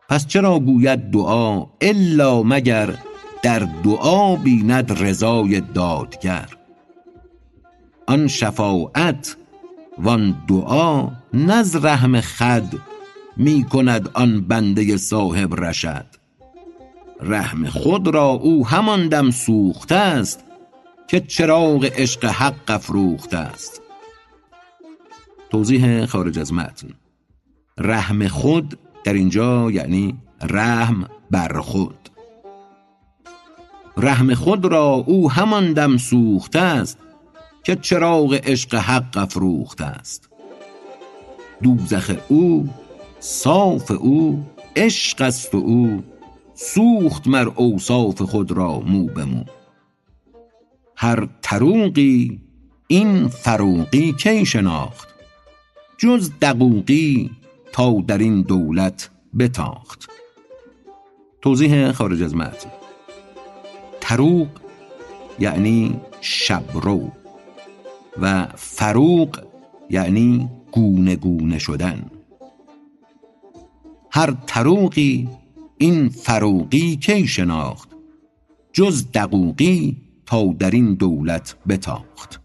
پس 0.09 0.28
چرا 0.28 0.59
گوید 0.59 1.11
دعا 1.11 1.65
الا 1.82 2.43
مگر 2.43 2.95
در 3.43 3.67
دعا 3.84 4.36
بیند 4.36 5.03
رضای 5.03 5.61
دادگر؟ 5.61 6.49
آن 8.07 8.28
شفاعت 8.28 9.38
وان 9.97 10.36
دعا 10.47 11.07
نز 11.34 11.76
رحم 11.76 12.22
خد 12.22 12.74
می 13.40 13.64
کند 13.64 14.10
آن 14.14 14.42
بنده 14.42 14.98
صاحب 14.98 15.64
رشد. 15.64 16.06
رحم 17.22 17.66
خود 17.66 18.08
را 18.08 18.26
او 18.26 18.68
همان 18.68 19.08
دم 19.08 19.32
سوخته 19.32 19.96
است 19.96 20.44
که 21.08 21.20
چراغ 21.20 21.86
عشق 21.86 22.26
حق 22.26 22.56
افروخته 22.68 23.38
است. 23.38 23.82
توضیح 25.50 26.06
خارج 26.06 26.40
از 26.40 26.54
متن. 26.54 26.88
رحم 27.78 28.28
خود 28.28 28.80
در 29.04 29.14
اینجا 29.14 29.72
یعنی 29.72 30.18
رحم 30.42 31.08
بر 31.32 31.60
خود. 31.60 32.10
رحم 33.98 34.34
خود 34.34 34.66
را 34.66 34.86
او 34.86 35.32
همان 35.32 35.74
دم 35.74 35.98
سوخته 35.98 36.60
است 36.60 36.98
که 37.64 37.76
چراغ 37.76 38.34
عشق 38.44 38.76
حق 38.76 39.18
افروخته 39.18 39.86
است. 39.86 40.30
دوزخ 41.64 42.16
او 42.28 42.70
صاف 43.20 43.91
او 43.91 44.45
عشق 44.76 45.22
است 45.22 45.55
و 45.55 45.57
او 45.57 46.03
سوخت 46.53 47.28
مر 47.28 47.51
اوصاف 47.55 48.22
خود 48.22 48.51
را 48.51 48.80
مو 48.80 49.05
به 49.05 49.26
مو. 49.26 49.43
هر 50.95 51.28
طروقی 51.41 52.41
این 52.88 53.28
فروقی 53.28 54.13
کی 54.13 54.45
شناخت؟ 54.45 55.07
جز 55.97 56.32
دقوقی 56.41 57.32
تا 57.72 58.03
در 58.07 58.17
این 58.17 58.41
دولت 58.41 59.09
بتاخت. 59.39 60.09
توضیح 61.41 61.91
خارج 61.91 62.24
از 62.24 62.36
متن. 62.36 62.70
طروق 63.99 64.47
یعنی 65.39 65.99
شبرو 66.22 67.11
و 68.22 68.47
فروق 68.55 69.39
یعنی 69.89 70.49
گونه 70.72 71.15
گونه 71.15 71.59
شدن. 71.59 72.18
هر 74.12 74.32
طروقی 74.32 75.30
این 75.78 76.10
فروقی 76.10 76.95
کی 76.95 77.28
شناخت؟ 77.28 77.89
جز 78.74 79.12
دقوقی 79.12 79.97
تا 80.26 80.55
در 80.60 80.72
این 80.72 80.93
دولت 80.93 81.55
بتاخت. 81.68 82.41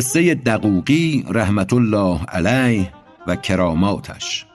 قصه 0.00 0.34
دقوقی 0.34 1.24
رحمت 1.28 1.72
الله 1.72 2.24
علیه 2.24 2.92
و 3.26 3.36
کراماتش. 3.36 4.46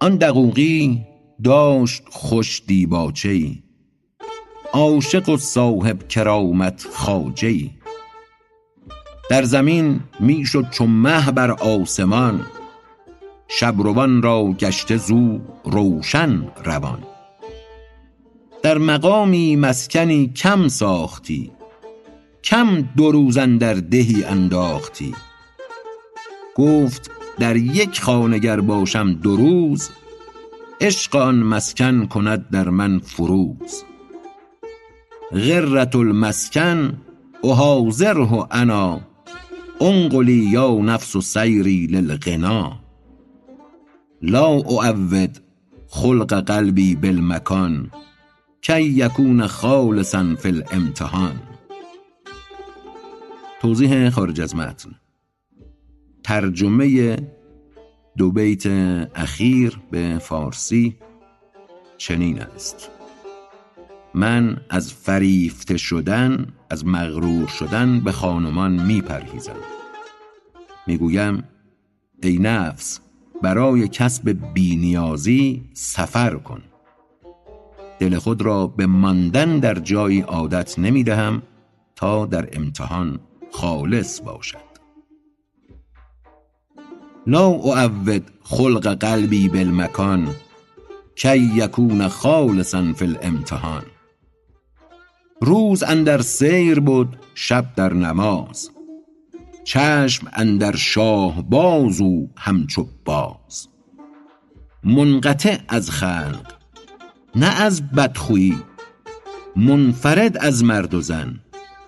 آن 0.00 0.16
دقوقی 0.16 1.06
داشت 1.44 2.02
خوش 2.10 2.62
دیباچه 2.66 3.28
ای 3.28 3.62
عاشق 4.72 5.28
و 5.28 5.36
صاحب 5.36 6.08
کرامت 6.08 6.86
خواجه. 6.92 7.48
ای 7.48 7.70
در 9.30 9.42
زمین 9.42 10.00
می 10.20 10.44
شد 10.44 10.70
چو 10.70 10.86
مه 10.86 11.30
بر 11.30 11.50
آسمان 11.50 12.46
شبروان 13.48 14.22
را 14.22 14.44
گشته 14.44 14.96
زو 14.96 15.38
روشن 15.64 16.48
روان. 16.64 17.02
در 18.62 18.78
مقامی 18.78 19.56
مسکنی 19.56 20.32
کم 20.36 20.68
ساختی 20.68 21.57
کم 22.44 22.88
دو 22.96 23.12
روز 23.12 23.38
در 23.38 23.74
دهی 23.74 24.24
انداختی. 24.24 25.14
گفت 26.54 27.10
در 27.38 27.56
یک 27.56 28.00
خانگر 28.00 28.60
باشم 28.60 29.12
دو 29.12 29.36
روز 29.36 29.90
عشق 30.80 31.16
آن 31.16 31.34
مسکن 31.34 32.06
کند 32.06 32.50
در 32.50 32.68
من 32.68 32.98
فروز. 32.98 33.84
غرة 35.32 35.96
المسکن 35.96 37.00
احاذره 37.44 38.46
انا 38.50 39.00
انقلی 39.80 40.32
یا 40.32 40.74
نفس 40.74 41.16
سیری 41.16 41.86
للغنا. 41.86 42.80
لا 44.22 44.46
اعود 44.46 45.38
خلق 45.88 46.34
قلبی 46.44 46.94
بالمکان 46.94 47.90
کی 48.62 48.82
یکون 48.82 49.46
خالصا 49.46 50.34
فی 50.42 50.48
الامتحان. 50.48 51.47
توضیح 53.60 54.10
خارج 54.10 54.40
از 54.40 54.56
متن. 54.56 54.90
ترجمه 56.22 57.16
دو 58.16 58.32
بیت 58.32 58.66
اخیر 59.14 59.80
به 59.90 60.18
فارسی 60.18 60.96
چنین 61.96 62.42
است. 62.42 62.90
من 64.14 64.56
از 64.70 64.92
فریفته 64.92 65.76
شدن 65.76 66.46
از 66.70 66.86
مغرور 66.86 67.46
شدن 67.46 68.00
به 68.00 68.12
خانمان 68.12 68.86
می 68.86 69.00
پرهیزم 69.00 69.56
می 70.86 70.96
گویم 70.96 71.44
ای 72.22 72.38
نفس 72.38 73.00
برای 73.42 73.88
کسب 73.88 74.36
بینیازی 74.54 75.70
سفر 75.72 76.34
کن. 76.34 76.62
دل 77.98 78.18
خود 78.18 78.42
را 78.42 78.66
به 78.66 78.86
ماندن 78.86 79.58
در 79.58 79.74
جایی 79.74 80.20
عادت 80.20 80.78
نمی 80.78 81.04
دهم 81.04 81.42
تا 81.96 82.26
در 82.26 82.48
امتحان 82.52 83.20
خالص 83.52 84.20
باشد. 84.20 84.68
لا 87.26 87.46
اعود 87.48 88.30
خلق 88.42 88.94
قلبی 88.94 89.48
بالمکان 89.48 90.34
کی 91.16 91.38
یکون 91.38 92.08
خالصا 92.08 92.92
فی 92.92 93.04
الامتحان. 93.04 93.82
روز 95.40 95.82
اندر 95.82 96.22
سیر 96.22 96.80
بود 96.80 97.16
شب 97.34 97.74
در 97.76 97.92
نماز. 97.92 98.70
چشم 99.64 100.30
اندر 100.32 100.76
شاهباز 100.76 102.00
و 102.00 102.28
همچو 102.36 102.88
باز. 103.04 103.68
منقطع 104.84 105.58
از 105.68 105.90
خلق 105.90 106.52
نه 107.34 107.60
از 107.62 107.90
بدخویی. 107.90 108.56
منفرد 109.56 110.38
از 110.38 110.64
مرد 110.64 110.94
و 110.94 111.00
زن 111.00 111.40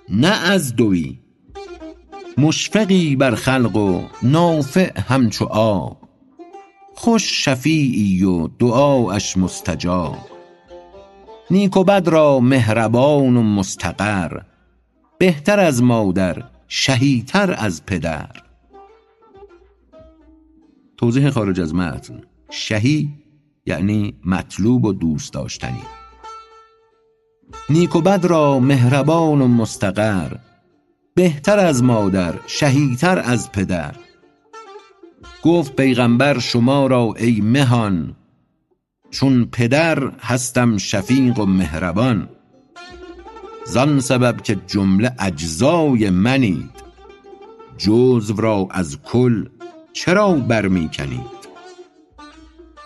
نه 0.08 0.50
از 0.50 0.76
دوی. 0.76 1.18
مشفقی 2.40 3.16
بر 3.16 3.34
خلق 3.34 3.76
و 3.76 4.02
نافع 4.22 5.00
همچو 5.00 5.44
آب. 5.44 5.96
خوش 6.94 7.44
شفیعی 7.44 8.24
و 8.24 8.48
دعاش 8.48 9.36
مستجاب. 9.36 10.18
نیک 11.50 11.76
و 11.76 11.84
بد 11.84 12.08
را 12.08 12.40
مهربان 12.40 13.36
و 13.36 13.42
مستقر 13.42 14.40
بهتر 15.18 15.60
از 15.60 15.82
مادر 15.82 16.44
شهیتر 16.68 17.54
از 17.58 17.86
پدر. 17.86 18.30
توضیح 20.96 21.30
خارج 21.30 21.60
از 21.60 21.74
متن. 21.74 22.20
شهی 22.50 23.08
یعنی 23.66 24.14
مطلوب 24.24 24.84
و 24.84 24.92
دوست 24.92 25.32
داشتنی. 25.32 25.82
نیک 27.70 27.96
و 27.96 28.00
بد 28.00 28.24
را 28.24 28.60
مهربان 28.60 29.40
و 29.40 29.48
مستقر 29.48 30.36
بهتر 31.20 31.58
از 31.58 31.82
مادر 31.82 32.34
شهیتر 32.46 33.18
از 33.18 33.52
پدر. 33.52 33.94
گفت 35.42 35.76
پیغمبر 35.76 36.38
شما 36.38 36.86
را 36.86 37.14
ای 37.18 37.40
مهان 37.40 38.16
چون 39.10 39.44
پدر 39.44 40.12
هستم 40.20 40.76
شفیق 40.76 41.38
و 41.38 41.46
مهربان. 41.46 42.28
زان 43.66 44.00
سبب 44.00 44.42
که 44.42 44.56
جمله 44.66 45.12
اجزای 45.18 46.10
منید 46.10 46.70
جزو 47.78 48.36
را 48.36 48.68
از 48.70 48.98
کل 49.02 49.48
چرا 49.92 50.32
بر 50.32 50.68
می 50.68 50.90
کنید 50.94 51.40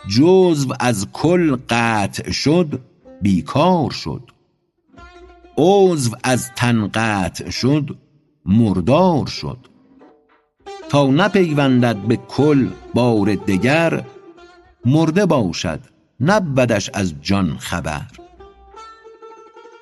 جزو 0.08 0.74
از 0.80 1.06
کل 1.12 1.56
قطع 1.68 2.30
شد 2.30 2.80
بیکار 3.22 3.90
شد. 3.90 4.30
عضو 5.56 6.16
از 6.22 6.50
تن 6.56 6.88
قطع 6.94 7.50
شد 7.50 8.03
مردار 8.46 9.26
شد. 9.26 9.58
تا 10.88 11.06
نپیوندد 11.06 11.96
به 11.96 12.16
کل 12.16 12.68
بار 12.94 13.34
دگر 13.34 14.04
مرده 14.84 15.26
باشد 15.26 15.80
نبودش 16.20 16.90
از 16.94 17.14
جان 17.22 17.56
خبر. 17.58 18.06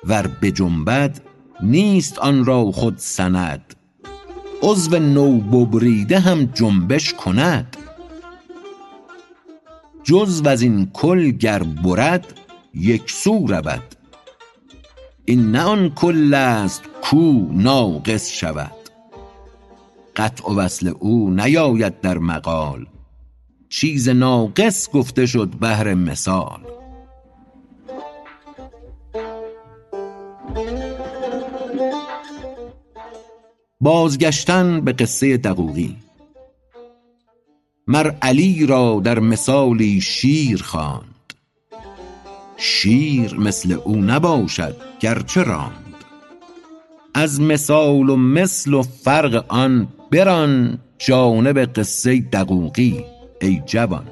ور 0.03 0.27
بجنبد 0.41 1.21
نیست 1.61 2.19
آن 2.19 2.45
را 2.45 2.71
خود 2.71 2.97
سند 2.97 3.75
عضو 4.61 4.99
نو 4.99 5.37
ببریده 5.37 6.19
هم 6.19 6.45
جنبش 6.45 7.13
کند. 7.13 7.77
جزو 10.03 10.49
از 10.49 10.61
این 10.61 10.89
کل 10.93 11.31
گر 11.31 11.63
برد 11.63 12.33
یک 12.73 13.11
سو 13.11 13.47
رود. 13.47 13.83
این 15.25 15.51
نه 15.51 15.61
آن 15.61 15.89
کل 15.89 16.33
است 16.33 16.83
کو 17.13 17.47
ناقص 17.51 18.31
شود. 18.31 18.89
قطع 20.15 20.49
و 20.49 20.55
وصل 20.55 20.93
او 20.99 21.29
نیاید 21.29 22.01
در 22.01 22.17
مقال. 22.17 22.85
چیز 23.69 24.09
ناقص 24.09 24.89
گفته 24.89 25.25
شد 25.25 25.47
بهر 25.47 25.93
مثال. 25.93 26.59
بازگشتن 33.81 34.81
به 34.81 34.91
قصه 34.93 35.37
دقوقی. 35.37 35.95
مر 37.87 38.11
علی 38.21 38.65
را 38.65 39.01
در 39.03 39.19
مثالی 39.19 40.01
شیر 40.01 40.63
خواند. 40.63 41.33
شیر 42.57 43.35
مثل 43.39 43.71
او 43.71 43.95
نباشد 43.95 44.75
گرچه 44.99 45.43
راند. 45.43 45.82
از 47.13 47.41
مثال 47.41 48.09
و 48.09 48.15
مثل 48.15 48.73
و 48.73 48.81
فرق 48.81 49.45
آن 49.47 49.87
بران 50.11 50.79
جانب 50.97 51.59
قصه 51.59 52.19
دقوقی 52.19 53.05
ای 53.41 53.61
جوان. 53.65 54.07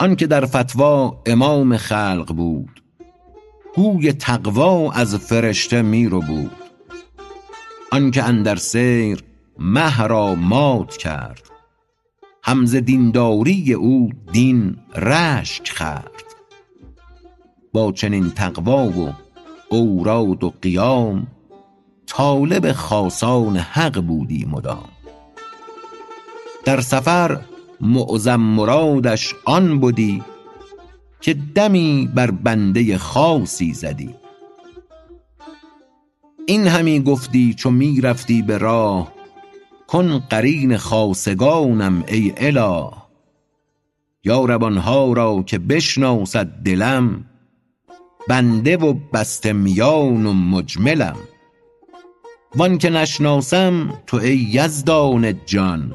آن 0.00 0.16
که 0.16 0.26
در 0.26 0.46
فتوی 0.46 1.10
امام 1.26 1.76
خلق 1.76 2.32
بود 2.32 2.82
گوی 3.74 4.12
تقوی 4.12 4.90
از 4.94 5.16
فرشته 5.16 5.82
می 5.82 6.06
ربود 6.06 6.52
آن 7.92 8.10
که 8.10 8.22
اندر 8.22 8.56
سیر 8.56 9.24
مه 9.58 10.06
را 10.06 10.34
مات 10.34 10.96
کرد 10.96 11.50
هم 12.42 12.66
ز 12.66 12.76
دینداری 12.76 13.72
او 13.72 14.10
دین 14.32 14.76
رشک 14.96 15.72
خورد. 15.76 16.24
با 17.72 17.92
چنین 17.92 18.30
تقوی 18.30 19.04
و 19.06 19.12
اوراد 19.68 20.44
و 20.44 20.52
قیام 20.62 21.26
طالب 22.16 22.72
خاصان 22.72 23.56
حق 23.56 24.00
بودی 24.00 24.46
مدام. 24.50 24.88
در 26.64 26.80
سفر 26.80 27.40
معظم 27.80 28.40
مرادش 28.40 29.34
آن 29.44 29.80
بدی 29.80 30.22
که 31.20 31.34
دمی 31.54 32.10
بر 32.14 32.30
بنده 32.30 32.98
خاصی 32.98 33.72
زدی. 33.72 34.14
این 36.46 36.66
همی 36.66 37.02
گفتی 37.02 37.54
چو 37.54 37.70
می 37.70 38.00
رفتی 38.00 38.42
به 38.42 38.58
راه 38.58 39.12
کن 39.86 40.18
قرین 40.18 40.76
خاصگانم 40.76 42.04
ای 42.08 42.32
اله. 42.36 42.90
یارب 44.24 44.64
آنها 44.64 45.12
را 45.12 45.42
که 45.42 45.58
بشناسد 45.58 46.46
دلم 46.46 47.24
بنده 48.28 48.76
و 48.76 48.92
بسته 49.12 49.52
میان 49.52 50.26
و 50.26 50.32
مجملم. 50.32 51.16
وان 52.56 52.78
که 52.78 52.90
نشناسم 52.90 53.94
تو 54.06 54.16
ای 54.16 54.36
یزدان 54.36 55.34
جان. 55.46 55.94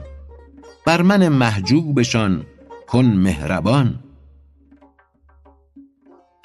بر 0.86 1.02
من 1.02 1.28
محجوبشان 1.28 2.46
کن 2.88 3.06
مهربان. 3.06 4.00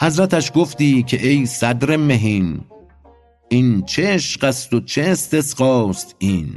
حضرتش 0.00 0.52
گفتی 0.54 1.02
که 1.02 1.28
ای 1.28 1.46
صدر 1.46 1.96
مهین 1.96 2.60
این 3.48 3.82
چه 3.82 4.06
عشق 4.06 4.44
است 4.44 4.74
و 4.74 4.80
چه 4.80 5.02
استسقاست 5.02 6.16
این؟ 6.18 6.48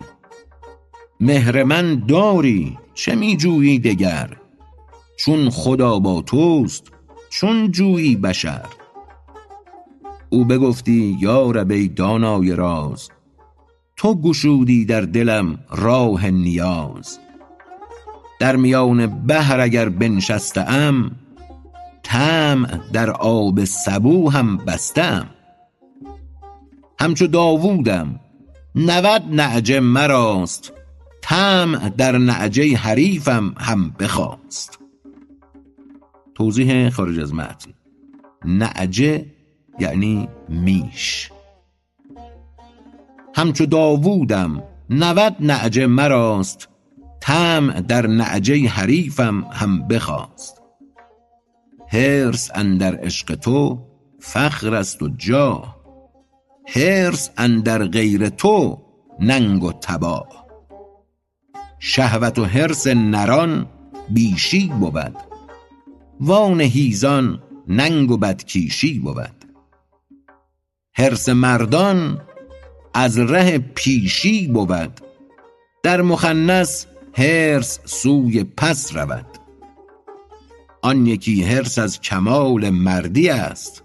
مهر 1.19 1.63
من 1.63 1.95
داری 2.07 2.77
چه 2.93 3.15
می 3.15 3.37
جویی 3.37 3.79
دگر؟ 3.79 4.37
چون 5.19 5.49
خدا 5.49 5.99
با 5.99 6.21
توست 6.21 6.83
چون 7.29 7.71
جویی 7.71 8.15
بشر؟ 8.15 8.65
او 10.29 10.45
بگفتی 10.45 11.17
یا 11.21 11.51
رب 11.51 11.71
ای 11.71 11.87
دانای 11.87 12.55
راز 12.55 13.09
تو 13.97 14.21
گشودی 14.21 14.85
در 14.85 15.01
دلم 15.01 15.59
راه 15.69 16.29
نیاز. 16.29 17.19
در 18.39 18.55
میان 18.55 19.07
بحر 19.07 19.59
اگر 19.59 19.89
بنشسته 19.89 20.61
ام 20.61 21.11
طمع 22.03 22.79
در 22.93 23.09
آب 23.11 23.63
سبو 23.63 24.29
هم 24.29 24.57
بسته 24.57 25.03
ام 25.03 25.29
همچو 26.99 27.27
داوودم 27.27 28.19
نود 28.75 29.23
نعجه 29.31 29.79
مراست 29.79 30.73
طمع 31.21 31.89
در 31.89 32.17
نعجه 32.17 32.77
حریفم 32.77 33.55
هم 33.57 33.95
بخواست. 33.99 34.79
توضیح 36.35 36.89
خارج 36.89 37.19
از 37.19 37.33
متن. 37.33 37.71
نعجه 38.45 39.25
یعنی 39.79 40.29
میش. 40.49 41.29
همچو 43.37 43.65
داوودم 43.65 44.63
نود 44.89 45.35
نعجه 45.39 45.87
مراست 45.87 46.69
طمع 47.21 47.81
در 47.81 48.07
نعجه 48.07 48.67
حریفم 48.67 49.45
هم 49.51 49.87
بخواست. 49.87 50.61
حرص 51.87 52.51
اندر 52.55 52.95
عشق 52.95 53.35
تو 53.35 53.79
فخر 54.19 54.75
است 54.75 55.01
و 55.01 55.09
جاه 55.09 55.77
حرص 56.75 57.29
اندر 57.37 57.85
غیر 57.85 58.29
تو 58.29 58.81
ننگ 59.19 59.63
و 59.63 59.71
تباه. 59.71 60.47
شهوت 61.79 62.39
و 62.39 62.45
حرص 62.45 62.87
نران 62.87 63.65
بیشی 64.09 64.67
بود 64.79 65.17
وان 66.19 66.61
حیزان 66.61 67.43
ننگ 67.67 68.11
و 68.11 68.17
بدکیشی 68.17 68.99
بود. 68.99 69.45
حرص 70.93 71.29
مردان 71.29 72.21
از 72.99 73.19
ره 73.19 73.57
پیشی 73.57 74.47
بود. 74.47 75.01
در 75.83 76.01
مخنث 76.01 76.85
حرص 77.13 77.79
سوی 77.85 78.43
پس 78.43 78.95
رود. 78.95 79.25
آن 80.81 81.05
یکی 81.05 81.43
حرص 81.43 81.79
از 81.79 82.01
کمال 82.01 82.69
مردی 82.69 83.29
است. 83.29 83.83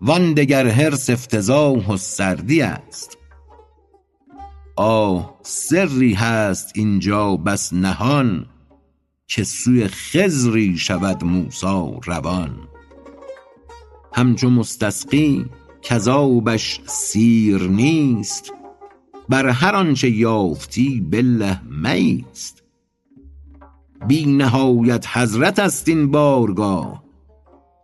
وان 0.00 0.34
دگر 0.34 0.68
حرص 0.68 1.10
افتضاح 1.10 1.92
و 1.92 1.96
سردی 1.96 2.62
است. 2.62 3.18
آه 4.76 5.38
سری 5.42 6.14
هست 6.14 6.72
اینجا 6.74 7.36
بس 7.36 7.72
نهان 7.72 8.46
که 9.26 9.44
سوی 9.44 9.88
خضری 9.88 10.78
شود 10.78 11.24
موسی 11.24 12.00
روان. 12.04 12.68
همچو 14.12 14.50
مستسقی 14.50 15.46
کز 15.82 16.08
آبش 16.08 16.80
سیر 16.86 17.62
نیست 17.62 18.52
بر 19.28 19.48
هر 19.48 19.74
آنچه 19.74 20.10
یافتی 20.10 21.00
بالله 21.00 21.60
مایست 21.70 22.62
بی 24.06 24.26
نهایت 24.26 25.06
حضرت 25.12 25.58
است 25.58 25.88
این 25.88 26.10
بارگاه 26.10 27.04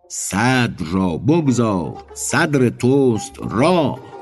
صدر 0.09 0.85
را 0.93 1.17
بگذار 1.17 2.05
صدر 2.15 2.69
توست 2.69 3.33
راه. 3.51 4.13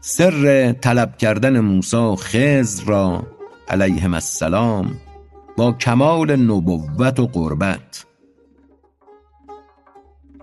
سر 0.00 0.72
طلب 0.72 1.16
کردن 1.16 1.60
موسی 1.60 2.16
خضر 2.16 2.84
را 2.84 3.26
علیهم 3.68 4.14
السلام 4.14 5.05
با 5.56 5.72
کمال 5.72 6.36
نبوت 6.36 7.20
و 7.20 7.26
قربت. 7.26 8.06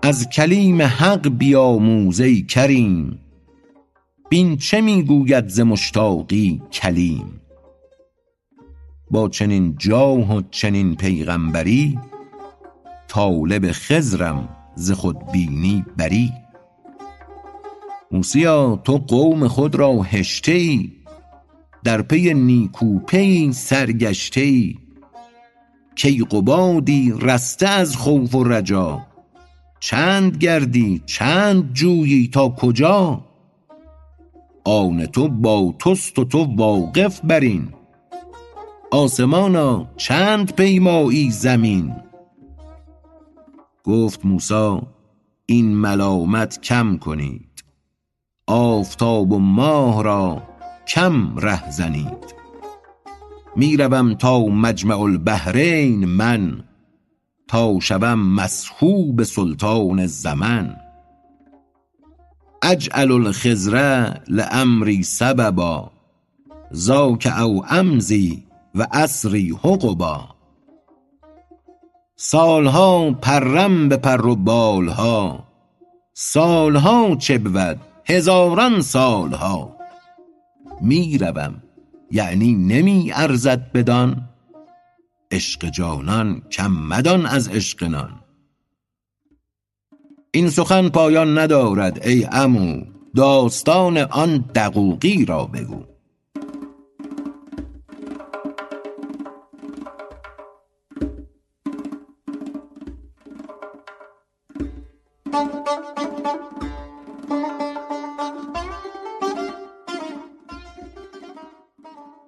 از 0.02 0.28
کلیم 0.28 0.82
حق 0.82 1.28
بیاموز 1.28 2.20
ای 2.20 2.42
کریم 2.42 3.18
بین 4.30 4.56
چه 4.56 4.80
می 4.80 5.02
گوید 5.02 5.48
ز 5.48 5.60
مشتاقی 5.60 6.62
کلیم؟ 6.72 7.40
با 9.10 9.28
چنین 9.28 9.74
جاه 9.78 10.36
و 10.36 10.42
چنین 10.50 10.96
پیغمبری 10.96 11.98
طالب 13.08 13.72
خضرم 13.72 14.48
ز 14.74 14.90
خودبینی 14.90 15.84
بری. 15.96 16.32
موسیا 18.10 18.80
تو 18.84 18.98
قوم 18.98 19.48
خود 19.48 19.74
را 19.74 20.02
هشته 20.02 20.78
در 21.84 22.02
پی 22.02 22.34
نیکوپی 22.34 23.52
سرگشته 23.52 24.40
ای 24.40 24.83
کیقبادی 25.94 27.14
رسته 27.20 27.68
از 27.68 27.96
خوف 27.96 28.34
و 28.34 28.44
رجا. 28.44 29.06
چند 29.80 30.36
گردی 30.36 31.02
چند 31.06 31.72
جویی 31.72 32.28
تا 32.28 32.48
کجا؟ 32.48 33.24
آن 34.64 35.06
تو 35.06 35.28
با 35.28 35.74
توست 35.78 36.18
و 36.18 36.24
تو 36.24 36.56
واقف 36.56 37.20
بر 37.24 37.40
این 37.40 37.68
آسمانا 38.90 39.86
چند 39.96 40.52
پیمایی 40.52 41.30
زمین؟ 41.30 41.96
گفت 43.84 44.24
موسی 44.24 44.80
این 45.46 45.76
ملامت 45.76 46.60
کم 46.60 46.96
کنید. 46.96 47.64
آفتاب 48.46 49.32
و 49.32 49.38
ماه 49.38 50.02
را 50.02 50.42
کم 50.88 51.36
ره 51.36 51.70
زنید. 51.70 52.43
می 53.56 53.76
روم 53.76 54.14
تا 54.14 54.40
مجمع 54.40 55.00
البحرین 55.00 56.04
من 56.04 56.64
تا 57.48 57.80
شوم 57.80 58.34
مصحوب 58.34 59.22
سلطان 59.22 60.06
زمن. 60.06 60.76
اجعل 62.62 63.12
الخضر 63.12 64.10
لامری 64.28 65.02
سببا 65.02 65.90
ذاک 66.74 67.32
او 67.38 67.64
امضی 67.70 68.42
و 68.74 68.86
اسری 68.92 69.50
حقبا. 69.62 70.28
سالها 72.16 73.10
پرم 73.10 73.88
به 73.88 73.96
پر 73.96 74.26
و 74.26 74.36
بالها 74.36 75.44
سالها 76.14 77.16
چه 77.16 77.38
بود 77.38 77.80
هزاران 78.06 78.80
سالها. 78.80 79.76
می 80.80 81.18
روم 81.18 81.63
یعنی 82.14 82.54
نمی 82.54 83.12
ارزد 83.14 83.72
بدان. 83.72 84.28
عشق 85.30 85.70
جانان 85.70 86.40
کم 86.40 86.72
مدان 86.72 87.26
از 87.26 87.48
عشق 87.48 87.84
نان. 87.84 88.20
این 90.30 90.50
سخن 90.50 90.88
پایان 90.88 91.38
ندارد 91.38 92.06
ای 92.06 92.22
عمو 92.22 92.84
داستان 93.16 93.98
آن 93.98 94.44
دقوقی 94.54 95.24
را 95.24 95.44
بگو. 95.44 95.93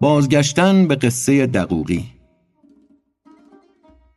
بازگشتن 0.07 0.87
به 0.87 0.97
قصه 0.97 1.47
دقوقی. 1.47 2.05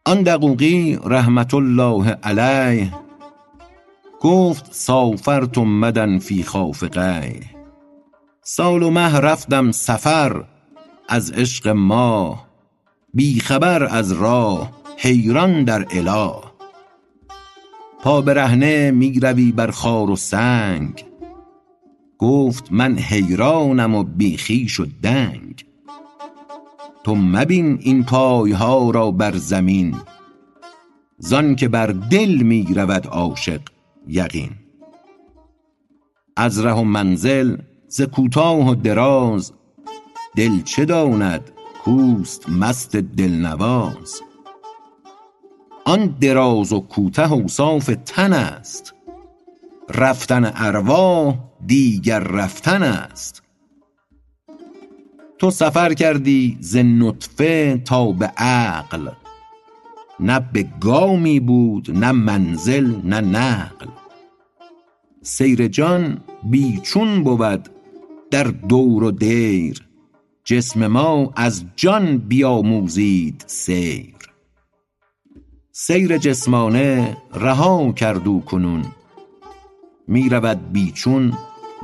آن 0.06 0.24
دقوقی 0.24 1.00
رحمة 1.04 1.56
الله 1.56 2.10
علیه 2.10 2.94
گفت 4.22 4.74
سافرت 4.74 5.58
مدی 5.58 6.20
فی 6.20 6.44
خافقیه. 6.44 7.42
سال 8.44 8.84
و 8.84 8.90
مه 8.90 9.20
رفتم 9.20 9.72
سفر 9.72 10.44
از 11.08 11.32
عشق 11.32 11.68
ماه 11.68 12.48
بی 13.14 13.40
خبر 13.40 13.84
از 13.84 14.12
راه 14.12 14.72
حیران 14.98 15.64
در 15.64 15.86
اله. 15.92 16.34
پا 18.04 18.22
برهنه 18.22 18.92
می 18.92 19.20
روی 19.20 19.52
بر 19.52 19.72
خار 19.72 20.10
و 20.10 20.16
سنگ. 20.16 21.06
گفت 22.18 22.72
من 22.72 22.98
حیرانم 22.98 23.96
و 23.96 24.04
بی 24.04 24.38
خویش 24.38 24.80
و 24.80 24.86
دنگ. 25.04 25.69
تو 27.04 27.16
مبین 27.16 27.78
این 27.82 28.04
پایها 28.04 28.90
را 28.90 29.12
بر 29.12 29.36
زمین 29.36 29.96
زانکه 31.18 31.68
بر 31.68 31.88
دل 31.88 32.30
می 32.30 32.74
رود 32.76 33.08
عاشق 33.08 33.62
یقین. 34.08 34.50
از 36.36 36.60
ره 36.60 36.74
و 36.74 36.84
منزل 36.84 37.58
ز 37.88 38.02
کوتاه 38.02 38.70
و 38.70 38.76
دراز 38.76 39.54
دل 40.36 40.62
چه 40.62 40.86
داند 40.86 41.52
کوست 41.84 42.50
مست 42.50 42.96
دلنواز؟ 42.96 44.22
آن 45.86 46.06
دراز 46.22 46.74
و 46.74 46.80
کوته 46.80 47.34
اوصاف 47.34 47.90
تن 48.06 48.34
است 48.34 48.94
رفتن 49.90 50.52
ارواح 50.56 51.36
دیگر 51.66 52.20
رفتن 52.20 52.84
است. 52.84 53.44
تو 55.40 55.52
سفر 55.52 55.94
کردی 55.94 56.58
ز 56.60 56.78
نطفه 56.78 57.82
تا 57.86 58.12
به 58.12 58.26
عقل. 58.38 59.10
نه 60.20 60.40
به 60.40 60.68
گامی 60.82 61.40
بود 61.40 61.92
نه 61.92 62.12
منزل 62.12 62.96
نه 63.04 63.22
نقل. 63.22 63.88
سیر 65.22 65.68
جان 65.68 66.22
بی 66.44 66.80
چون 66.84 67.24
بود 67.24 67.70
در 68.32 68.44
دور 68.44 69.04
و 69.04 69.12
دیر. 69.12 69.86
جسم 70.44 70.88
ما 70.88 71.34
از 71.36 71.66
جان 71.76 72.18
بیاموزید 72.18 73.44
سیر. 73.48 74.16
سیر 75.72 76.18
جسمانه 76.18 77.18
رها 77.34 77.92
کرد 77.92 78.28
او 78.28 78.42
کنون. 78.42 78.86
می 80.08 80.30
رود 80.30 80.72
بی 80.72 80.92
چون 80.92 81.34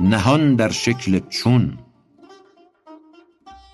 نهان 0.00 0.54
در 0.54 0.70
شکل 0.70 1.20
چون. 1.28 1.78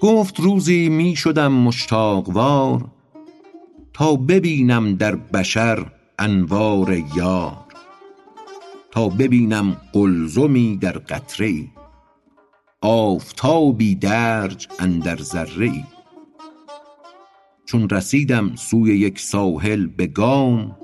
گفت 0.02 0.40
روزی 0.40 0.88
می 0.88 1.16
شدم 1.16 1.52
مشتاق 1.52 2.28
وار 2.28 2.84
تا 3.92 4.16
ببینم 4.16 4.94
در 4.94 5.16
بشر 5.16 5.92
انوار 6.18 7.02
یار 7.16 7.64
تا 8.90 9.08
ببینم 9.08 9.76
قلزمی 9.92 10.76
در 10.76 10.92
قطره 10.92 11.46
ای 11.46 11.68
آفتابی 12.80 13.94
درج 13.94 14.68
اندر 14.78 15.16
ذره 15.16 15.66
ای. 15.66 15.84
چون 17.64 17.88
رسیدم 17.88 18.56
سوی 18.56 18.98
یک 18.98 19.20
ساحل 19.20 19.86
به 19.86 20.06
گام 20.06 20.76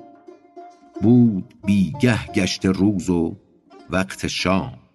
بود 1.02 1.54
بیگه 1.66 2.26
گشته 2.26 2.70
روز 2.70 3.10
و 3.10 3.36
وقت 3.90 4.26
شام. 4.26 4.87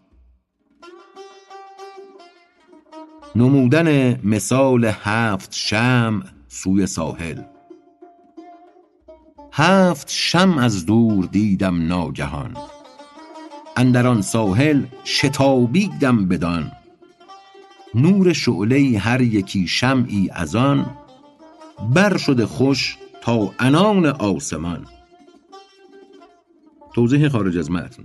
نمودن 3.35 4.19
مثال 4.23 4.85
هفت 4.85 5.53
شمع 5.53 6.23
سوی 6.47 6.85
ساحل. 6.85 7.41
هفت 9.53 10.09
شمع 10.09 10.63
از 10.63 10.85
دور 10.85 11.25
دیدم 11.25 11.87
ناگهان. 11.87 12.57
اندر 13.77 14.07
آن 14.07 14.21
ساحل 14.21 14.83
شتابیدم 15.05 16.27
بدان. 16.27 16.71
نور 17.95 18.33
شعله 18.33 18.99
هر 18.99 19.21
یکی 19.21 19.67
شمعی 19.67 20.29
از 20.33 20.55
آن. 20.55 20.97
بر 21.93 22.17
شده 22.17 22.45
خوش 22.45 22.97
تا 23.21 23.51
عنان 23.59 24.05
آسمان. 24.05 24.85
توضیح 26.93 27.29
خارج 27.29 27.57
از 27.57 27.71
متن. 27.71 28.03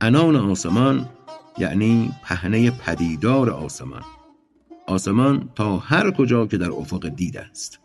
عنان 0.00 0.36
آسمان 0.36 1.08
یعنی 1.58 2.12
پهنه 2.24 2.70
پدیدار 2.70 3.50
آسمان. 3.50 4.02
آسمان 4.90 5.50
تا 5.54 5.78
هر 5.78 6.10
کجا 6.10 6.46
که 6.46 6.58
در 6.58 6.70
افق 6.70 7.08
دید 7.08 7.36
است. 7.36 7.80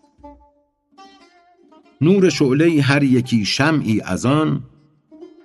نور 2.01 2.29
شعله 2.29 2.81
هر 2.81 3.03
یکی 3.03 3.45
شمعی 3.45 4.01
از 4.01 4.25
آن 4.25 4.63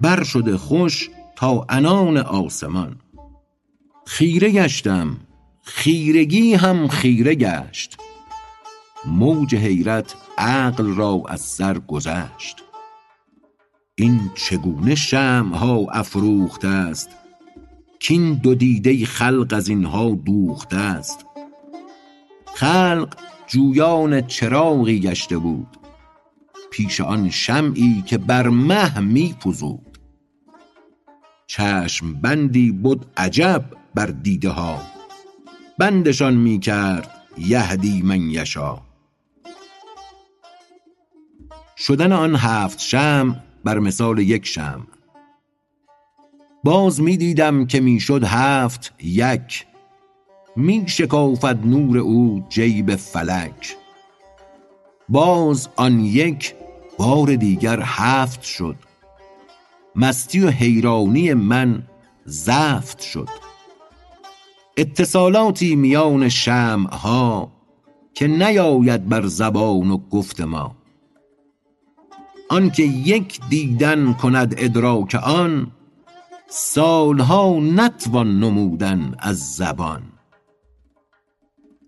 بر 0.00 0.24
شده 0.24 0.56
خوش 0.56 1.10
تا 1.36 1.66
عنان 1.68 2.16
آسمان. 2.16 2.96
خیره 4.06 4.50
گشتم 4.50 5.16
خیرگی 5.62 6.54
هم 6.54 6.88
خیره 6.88 7.34
گشت. 7.34 7.96
موج 9.06 9.54
حیرت 9.54 10.14
عقل 10.38 10.94
را 10.94 11.22
از 11.28 11.40
سر 11.40 11.78
گذشت. 11.78 12.64
این 13.94 14.30
چگونه 14.34 14.94
شمع 14.94 15.56
ها 15.56 15.86
افروخته 15.92 16.68
است؟ 16.68 17.08
کین 18.00 18.34
دو 18.34 18.54
دیده 18.54 19.06
خلق 19.06 19.52
از 19.56 19.68
اینها 19.68 20.10
دوخته 20.10 20.76
است. 20.76 21.29
خلق 22.60 23.14
جویان 23.46 24.20
چراغی 24.20 25.00
گشته 25.00 25.38
بود. 25.38 25.76
پیش 26.70 27.00
آن 27.00 27.30
شمعی 27.30 28.02
که 28.06 28.18
بر 28.18 28.48
مه 28.48 29.00
می 29.00 29.34
فزود. 29.44 29.98
چشم 31.46 32.14
بندی 32.14 32.72
بد 32.72 32.98
عجب 33.16 33.64
بر 33.94 34.06
دیده 34.06 34.48
ها. 34.48 34.82
بندشان 35.78 36.34
می 36.34 36.58
کرد 36.58 37.10
یهدی 37.38 38.02
من 38.02 38.30
یشا. 38.30 38.78
شدن 41.76 42.12
آن 42.12 42.36
هفت 42.36 42.78
شمع 42.80 43.36
بر 43.64 43.78
مثال 43.78 44.18
یک 44.18 44.46
شمع. 44.46 44.86
باز 46.64 47.00
می 47.00 47.16
دیدم 47.16 47.66
که 47.66 47.80
می 47.80 48.00
شد 48.00 48.24
هفت 48.24 48.94
یک. 49.02 49.69
می 50.60 50.84
شکافد 50.86 51.66
نور 51.66 51.98
او 51.98 52.44
جیب 52.48 52.96
فلک. 52.96 53.76
باز 55.08 55.68
آن 55.76 56.00
یک 56.00 56.54
بار 56.98 57.36
دیگر 57.36 57.80
هفت 57.82 58.42
شد. 58.42 58.76
مستی 59.96 60.40
و 60.40 60.50
حیرانی 60.50 61.34
من 61.34 61.82
زفت 62.24 63.00
شد. 63.00 63.28
اتصالاتی 64.76 65.76
میان 65.76 66.28
شمع 66.28 66.94
ها 66.94 67.52
که 68.14 68.26
نیاید 68.26 69.08
بر 69.08 69.26
زبان 69.26 69.90
و 69.90 69.96
گفت 69.96 70.40
ما. 70.40 70.76
آنکه 72.48 72.82
یک 72.82 73.40
دیدن 73.48 74.12
کند 74.12 74.54
ادراک 74.58 75.14
آن 75.14 75.72
سالها 76.48 77.60
نتوان 77.60 78.40
نمودن 78.40 79.14
از 79.18 79.56
زبان. 79.56 80.09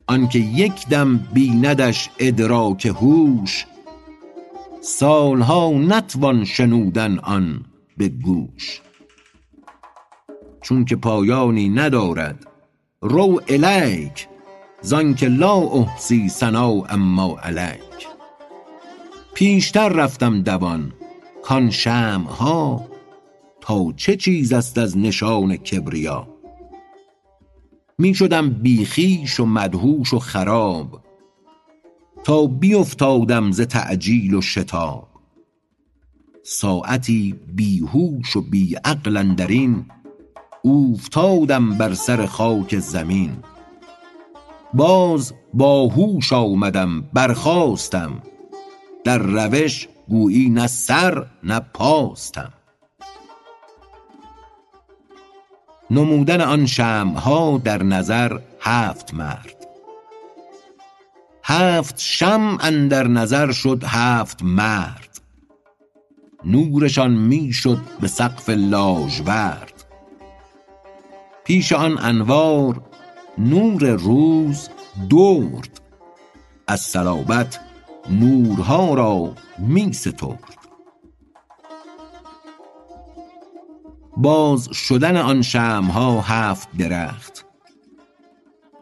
آنکه 0.06 0.38
یک 0.38 0.88
دم 0.88 1.16
بیندش 1.32 2.10
ادراک 2.18 2.86
هوش 2.86 3.66
سالها 4.80 5.70
نتوان 5.70 6.44
شنودن 6.44 7.18
آن 7.18 7.64
به 7.96 8.08
گوش. 8.08 8.80
چون 10.62 10.84
که 10.84 10.96
پایانی 10.96 11.68
ندارد 11.68 12.46
رو 13.00 13.40
الیک 13.48 14.28
زانکه 14.82 15.28
لا 15.28 15.56
احصی 15.56 16.28
ثناء 16.28 16.96
ما 16.96 17.38
علیک 17.42 18.08
پیشتر 19.34 19.88
رفتم 19.88 20.42
دوان 20.42 20.92
کان 21.42 21.70
شمع 21.70 22.28
ها 22.28 22.88
تا 23.60 23.92
چه 23.96 24.16
چیز 24.16 24.52
است 24.52 24.78
از 24.78 24.98
نشان 24.98 25.56
کبریا؟ 25.56 26.31
می 28.02 28.14
شدم 28.14 28.50
بی 28.50 28.86
خویش 28.86 29.40
و 29.40 29.46
مدهوش 29.46 30.14
و 30.14 30.18
خراب 30.18 31.00
تا 32.24 32.46
بیفتادم 32.46 33.50
ز 33.50 33.60
تعجیل 33.60 34.34
و 34.34 34.40
شتاب. 34.40 35.08
ساعتی 36.42 37.34
بی 37.54 37.78
هوش 37.78 38.36
و 38.36 38.40
بی 38.40 38.74
عقل 38.74 39.16
اندرین 39.16 39.86
اوفتادم 40.62 41.78
بر 41.78 41.94
سر 41.94 42.26
خاک 42.26 42.78
زمین. 42.78 43.36
باز 44.74 45.34
با 45.54 45.86
هوش 45.86 46.32
آمدم 46.32 47.02
برخاستم 47.12 48.22
در 49.04 49.18
روش 49.18 49.88
گویی 50.08 50.50
نه 50.50 50.66
سر 50.66 51.26
نه 51.42 51.60
پاستم. 51.60 52.52
نمودن 55.92 56.40
آن 56.40 56.66
شمع 56.66 57.18
ها 57.18 57.60
در 57.64 57.82
نظر 57.82 58.38
هفت 58.60 59.14
مرد. 59.14 59.66
هفت 61.44 61.98
شمع 61.98 62.64
اندر 62.64 63.06
نظر 63.06 63.52
شد 63.52 63.84
هفت 63.86 64.42
مرد. 64.42 65.20
نورشان 66.44 67.10
می 67.10 67.52
شد 67.52 67.78
به 68.00 68.08
سقف 68.08 68.48
لاژورد 68.48 69.84
پیش 71.44 71.72
آن 71.72 71.98
انوار 71.98 72.82
نور 73.38 73.84
روز 73.84 74.68
درد 75.10 75.80
از 76.66 76.80
صلابت 76.80 77.60
نورها 78.10 78.94
را 78.94 79.34
می 79.58 79.92
سترد. 79.92 80.61
باز 84.16 84.68
شدن 84.72 85.16
آن 85.16 85.42
شمع 85.42 85.90
ها 85.90 86.20
هفت 86.20 86.68
درخت. 86.76 87.44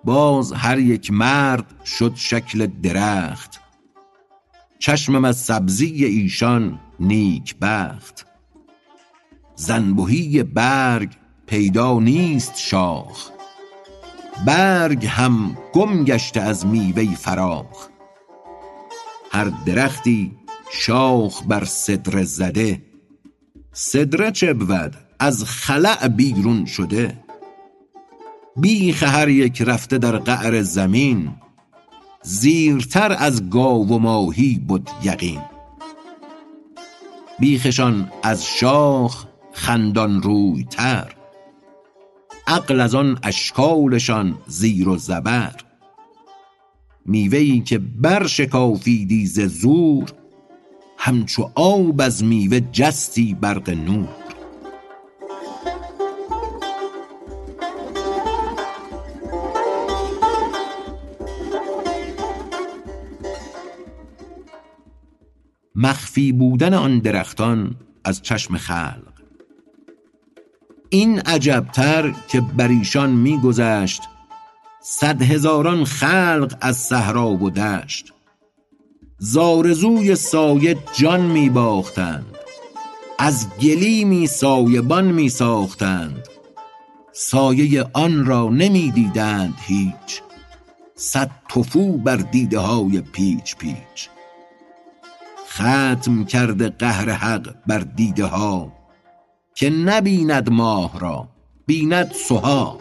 باز 0.05 0.53
هر 0.53 0.79
یک 0.79 1.11
مرد 1.11 1.85
شد 1.85 2.13
شکل 2.15 2.67
درخت. 2.67 3.61
چشمم 4.79 5.25
از 5.25 5.37
سبزی 5.37 6.05
ایشان 6.05 6.81
نیک 7.01 7.57
بخت. 7.63 8.27
ز 9.55 9.71
انبهی 9.71 10.43
برگ 10.43 11.13
پیدا 11.47 11.99
نیست 11.99 12.59
شاخ. 12.59 13.31
برگ 14.47 15.07
هم 15.07 15.59
گم 15.73 16.05
گشته 16.05 16.41
از 16.41 16.67
میوه 16.67 17.15
فراخ. 17.15 17.89
هر 19.33 19.53
درختی 19.67 20.37
شاخ 20.73 21.43
بر 21.49 21.65
سدره 21.65 22.25
زده. 22.25 22.83
سدره 23.73 24.31
چه 24.33 24.55
بود؟ 24.55 25.10
از 25.21 25.45
خلاء 25.45 26.09
بیرون 26.09 26.65
شده. 26.65 27.19
بیخ 28.57 29.03
هر 29.03 29.29
یک 29.29 29.63
رفته 29.63 29.99
در 29.99 30.17
قعر 30.17 30.63
زمین 30.63 31.31
زیرتر 32.23 33.17
از 33.19 33.51
گاو 33.51 33.89
و 33.89 33.99
ماهی 33.99 34.59
بود 34.69 34.91
یقین. 35.03 35.41
بیخشان 37.39 38.13
از 38.23 38.47
شاخ 38.47 39.27
خندان 39.53 40.23
روی 40.23 40.65
تر 40.65 41.15
عقل 42.47 42.81
از 42.81 42.95
آن 42.95 43.19
اشکالشان 43.23 44.39
زیر 44.47 44.89
و 44.89 44.97
زبر. 44.97 45.55
میوهی 47.07 47.61
که 47.61 47.79
برشکافیدی 47.79 49.27
ز 49.27 49.41
زور 49.41 50.13
همچو 50.99 51.51
آب 51.55 52.01
از 52.01 52.25
میوه 52.25 52.61
جستی 52.61 53.35
برق 53.35 53.71
نور. 53.71 54.30
مخفی 65.83 66.33
بودن 66.33 66.75
آن 66.75 66.99
درختان 66.99 67.77
از 68.05 68.23
چشم 68.23 68.57
خلق. 68.57 69.13
این 70.89 71.21
عجبتر 71.21 72.15
که 72.29 72.41
بر 72.41 72.69
ایشان 72.69 73.11
میگذشت 73.11 74.03
صد 74.83 75.23
هزاران 75.23 75.85
خلق 75.85 76.57
از 76.61 76.77
صحرا 76.77 77.29
و 77.29 77.51
دشت. 77.51 78.13
زآرزوی 79.19 80.15
سایه 80.15 80.79
جان 80.99 81.21
می 81.21 81.51
باختند 81.51 82.37
از 83.19 83.47
گلیمی 83.61 84.27
سایبان 84.27 85.05
می 85.05 85.29
ساختند 85.29 86.29
سایه 87.13 87.85
آن 87.93 88.27
را 88.27 88.49
نمی 88.49 88.91
دیدند 88.91 89.55
هیچ 89.67 90.23
صد 90.95 91.31
تفو 91.49 91.99
بر 91.99 92.17
دیده 92.17 92.59
های 92.59 93.01
پیچ 93.01 93.57
پیچ. 93.57 94.09
ختم 95.51 96.25
کرده 96.25 96.69
قهر 96.69 97.11
حق 97.11 97.55
بر 97.67 97.79
دیده 97.79 98.25
ها 98.25 98.73
که 99.55 99.71
نبیند 99.71 100.51
ماه 100.51 101.01
را 101.01 101.29
بیند 101.67 102.13
سها 102.13 102.79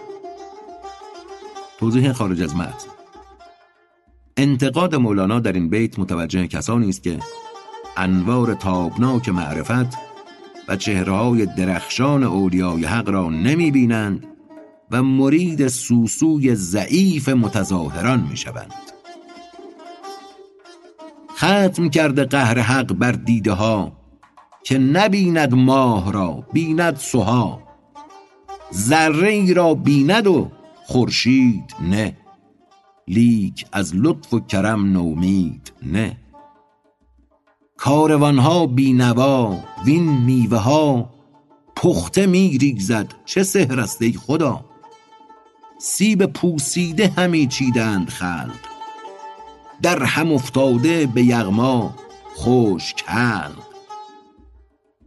توضیح 1.79 2.11
خارج 2.11 2.41
از 2.41 2.55
متن 2.55 2.87
انتقاد 4.37 4.95
مولانا 4.95 5.39
در 5.39 5.53
این 5.53 5.69
بیت 5.69 5.99
متوجه 5.99 6.47
کسانی 6.47 6.89
است 6.89 7.03
که 7.03 7.19
انوار 7.97 8.53
تابناک 8.53 9.29
معرفت 9.29 9.97
و 10.67 10.75
چهرههای 10.75 11.45
درخشان 11.45 12.23
اولیای 12.23 12.85
حق 12.85 13.09
را 13.09 13.29
نمی 13.29 13.71
بینند 13.71 14.25
و 14.91 15.03
مرید 15.03 15.67
سوسوی 15.67 16.55
ضعیف 16.55 17.29
متظاهران 17.29 18.27
می 18.29 18.37
شوند. 18.37 18.98
ختم 21.39 21.89
کرده 21.89 22.25
قهر 22.25 22.59
حق 22.59 22.93
بر 22.93 23.11
دیده 23.11 23.51
ها 23.51 23.91
که 24.63 24.77
نبیند 24.77 25.53
ماه 25.53 26.11
را 26.11 26.43
بیند 26.53 26.95
سها 26.95 27.61
ذره 28.73 29.29
ای 29.29 29.53
را 29.53 29.73
بیند 29.73 30.27
و 30.27 30.51
خورشید 30.83 31.75
نه 31.81 32.17
لیک 33.07 33.65
از 33.71 33.95
لطف 33.95 34.33
و 34.33 34.39
کرم 34.39 34.91
نومید 34.91 35.73
نه. 35.83 36.17
کاروانها 37.77 38.67
بینوا 38.67 39.57
وین 39.85 40.03
میوه 40.03 40.57
ها 40.57 41.09
پخته 41.75 42.27
می 42.27 42.57
ریزد 42.57 43.13
چه 43.25 43.45
ای 43.99 44.13
خدا. 44.13 44.65
سیب 45.77 46.25
پوسیده 46.25 47.13
همی 47.17 47.47
چیدند 47.47 48.09
خلق 48.09 48.68
در 49.81 50.03
هم 50.03 50.31
افتاده 50.31 51.05
به 51.05 51.23
یغما 51.23 51.95
خشک 52.37 53.03
حلق 53.05 53.69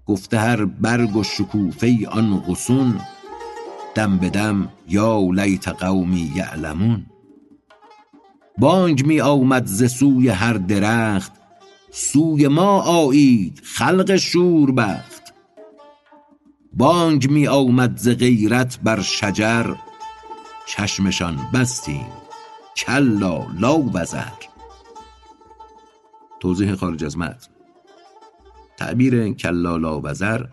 گفته 0.06 0.38
هر 0.38 0.64
برگ 0.64 1.16
و 1.16 1.22
شکوفه 1.22 2.08
آن 2.08 2.40
غصون 2.40 3.00
دم 3.94 4.18
به 4.18 4.30
دم 4.30 4.68
یا 4.88 5.20
لیت 5.32 5.68
قومی 5.68 6.32
یعلمون. 6.36 7.06
بانگ 8.58 9.06
می 9.06 9.20
آمد 9.20 9.66
ز 9.66 9.92
سوی 9.92 10.28
هر 10.28 10.52
درخت 10.52 11.32
سوی 11.90 12.48
ما 12.48 12.80
آیید 12.80 13.60
خلق 13.64 14.16
شوربخت. 14.16 15.34
بانگ 16.72 17.30
می 17.30 17.46
آمد 17.46 17.96
ز 17.96 18.08
غیرت 18.08 18.78
بر 18.82 19.02
شجر 19.02 19.74
چشمشان 20.66 21.38
بستیم 21.54 22.06
کلا 22.76 23.46
لا 23.58 23.78
وزر. 23.78 24.51
توضیح 26.42 26.74
خارج 26.74 27.04
از 27.04 27.18
متن. 27.18 27.52
تعبیر 28.76 29.32
کلا 29.32 29.76
لا 29.76 30.00
وزر 30.04 30.46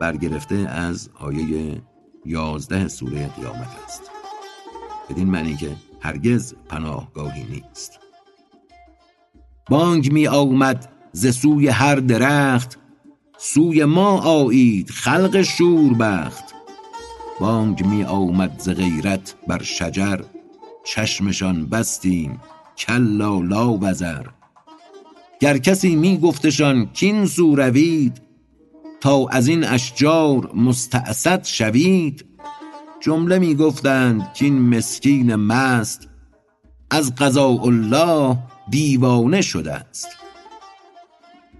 برگرفته 0.00 0.54
از 0.54 1.10
آیه 1.14 1.82
یازده 2.24 2.88
سوره 2.88 3.28
قیامت 3.28 3.68
است. 3.84 4.02
بدین 5.10 5.30
معنی 5.30 5.56
که 5.56 5.76
هرگز 6.00 6.54
پناهگاهی 6.68 7.44
نیست. 7.44 8.00
بانگ 9.70 10.12
می 10.12 10.26
آمد 10.26 10.92
ز 11.12 11.26
سوی 11.26 11.68
هر 11.68 11.94
درخت 11.96 12.78
سوی 13.38 13.84
ما 13.84 14.20
آیید 14.20 14.90
خلق 14.90 15.42
شوربخت. 15.42 16.44
بانگ 17.40 17.86
می 17.86 18.04
آمد 18.04 18.58
ز 18.58 18.68
غیرت 18.68 19.34
بر 19.48 19.62
شجر 19.62 20.20
چشمشان 20.84 21.66
بستیم 21.66 22.40
کلا 22.78 23.40
لا 23.40 23.78
وزر. 23.80 24.26
گر 25.40 25.58
کسی 25.58 25.96
می 25.96 26.18
گفتشان 26.18 26.86
کین 26.86 27.26
سو 27.26 27.56
روید 27.56 28.22
تا 29.00 29.26
از 29.28 29.48
این 29.48 29.64
اشجار 29.64 30.50
مستأصد 30.54 31.44
شوید. 31.44 32.24
جمله 33.00 33.38
می 33.38 33.54
گفتند 33.54 34.32
کین 34.34 34.76
مسکین 34.76 35.34
مست 35.34 36.08
از 36.90 37.14
قضاء 37.14 37.64
الله 37.64 38.38
دیوانه 38.70 39.42
شده 39.42 39.74
است. 39.74 40.08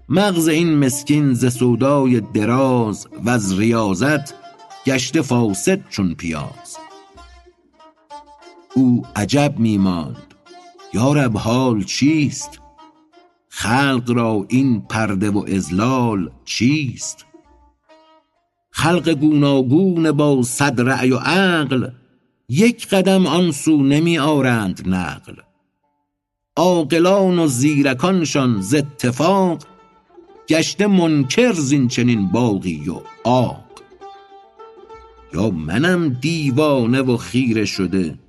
مغز 0.09 0.47
این 0.47 0.77
مسکین 0.77 1.33
ز 1.33 1.53
سودای 1.53 2.21
دراز 2.21 3.07
وز 3.25 3.59
ریاضت 3.59 4.33
گشته 4.85 5.21
فاسد 5.21 5.89
چون 5.89 6.15
پیاز. 6.15 6.77
او 8.75 9.03
عجب 9.15 9.55
می 9.57 9.77
ماند 9.77 10.33
یارب 10.93 11.37
حال 11.37 11.83
چیست؟ 11.83 12.64
خلق 13.57 14.11
را 14.15 14.45
این 14.49 14.81
پرده 14.81 15.29
و 15.29 15.43
اذلال 15.47 16.31
چیست؟ 16.45 17.25
خلق 18.71 19.09
گوناگون 19.09 20.11
با 20.11 20.41
صد 20.41 20.81
رأی 20.81 21.11
و 21.11 21.17
عقل 21.17 21.89
یک 22.49 22.87
قدم 22.87 23.27
آن 23.27 23.51
سو 23.51 23.83
نمی 23.83 24.17
آرند 24.17 24.89
نقل. 24.89 25.33
عاقلان 26.55 27.39
و 27.39 27.47
زیرکانشان 27.47 28.61
ز 28.61 28.73
اتفاق 28.73 29.63
گشته 30.49 30.87
منکر 30.87 31.53
زین 31.53 31.87
چنین 31.87 32.27
باغی 32.27 32.89
و 32.89 33.01
عاق 33.23 33.65
یا 35.33 35.49
منم 35.49 36.09
دیوانه 36.09 37.01
و 37.01 37.17
خیره 37.17 37.65
شده 37.65 38.19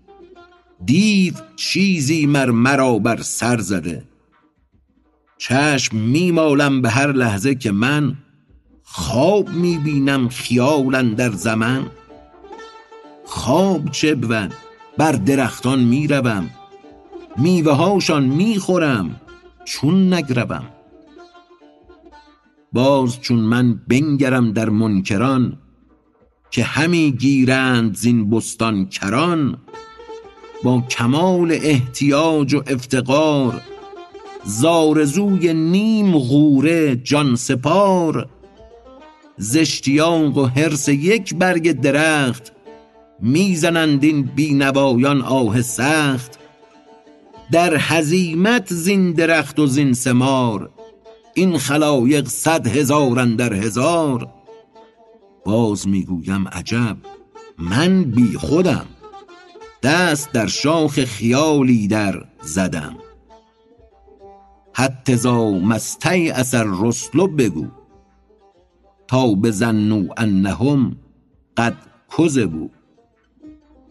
دیو 0.85 1.35
چیزی 1.57 2.27
مر 2.27 2.51
مرا 2.51 2.99
بر 2.99 3.23
سر 3.23 3.59
زده. 3.59 4.16
چشم 5.39 5.97
می 5.97 6.31
مالم 6.31 6.83
به 6.83 6.91
هر 6.91 7.13
لحظه 7.13 7.55
که 7.55 7.73
من 7.73 8.17
خواب 8.83 9.49
می 9.49 9.79
بینم 9.79 10.29
خیال 10.29 10.95
اندر 10.95 11.31
زمن. 11.31 11.87
خواب 13.25 13.91
چه 13.91 14.15
بود 14.15 14.55
بر 14.99 15.13
درختان 15.13 15.85
می 15.85 16.07
روم 16.07 16.51
میوه 17.37 17.73
هاشان 17.73 18.25
می 18.25 18.59
خورم 18.59 19.21
چون 19.65 20.15
نگروم. 20.15 20.65
باز 22.73 23.21
چون 23.21 23.39
من 23.39 23.81
بنگرم 23.89 24.53
در 24.53 24.69
منکران 24.69 25.59
که 26.51 26.65
همی 26.65 27.13
گیرند 27.13 27.97
زین 27.97 28.31
بستان 28.31 28.89
کران 28.89 29.59
با 30.63 30.81
کمال 30.81 31.53
احتیاج 31.53 32.55
و 32.55 32.63
افتقار 32.67 33.63
زآرزوی 34.47 35.55
نیم 35.55 36.19
غوره 36.19 36.97
جان 36.97 37.37
سپار 37.37 38.29
ز 39.37 39.57
اشتیاق 39.57 40.37
و 40.39 40.47
حرص 40.47 40.89
یک 40.89 41.35
برگ 41.35 41.73
درخت 41.73 42.53
می 43.21 43.57
زنند 43.57 44.05
این 44.05 44.23
بینوایان 44.23 45.23
آه 45.23 45.63
سخت. 45.63 46.39
در 47.53 47.77
هزیمت 47.77 48.75
زین 48.75 49.13
درخت 49.13 49.59
و 49.59 49.67
زین 49.67 49.93
ثمار 49.93 50.71
این 51.35 51.59
خلایق 51.59 52.29
صد 52.29 52.67
هزار 52.67 53.19
اندر 53.19 53.53
هزار. 53.53 54.29
باز 55.45 55.89
می 55.89 56.05
گویم 56.05 56.49
عجب 56.49 56.97
من 57.59 58.05
بی 58.05 58.37
خودم 58.37 58.87
دست 59.83 60.33
در 60.33 60.47
شاخ 60.47 61.05
خیالی 61.05 61.89
در 61.89 62.25
زدم. 62.43 62.97
حتی 64.79 65.17
زا 65.17 65.51
مستی 65.51 66.31
اثر 66.31 66.67
رسلو 66.81 67.27
بگو. 67.27 67.67
تا 69.09 69.35
بزنو 69.35 70.09
انهم 70.17 70.97
قد 71.57 71.77
کذبوا. 72.17 72.69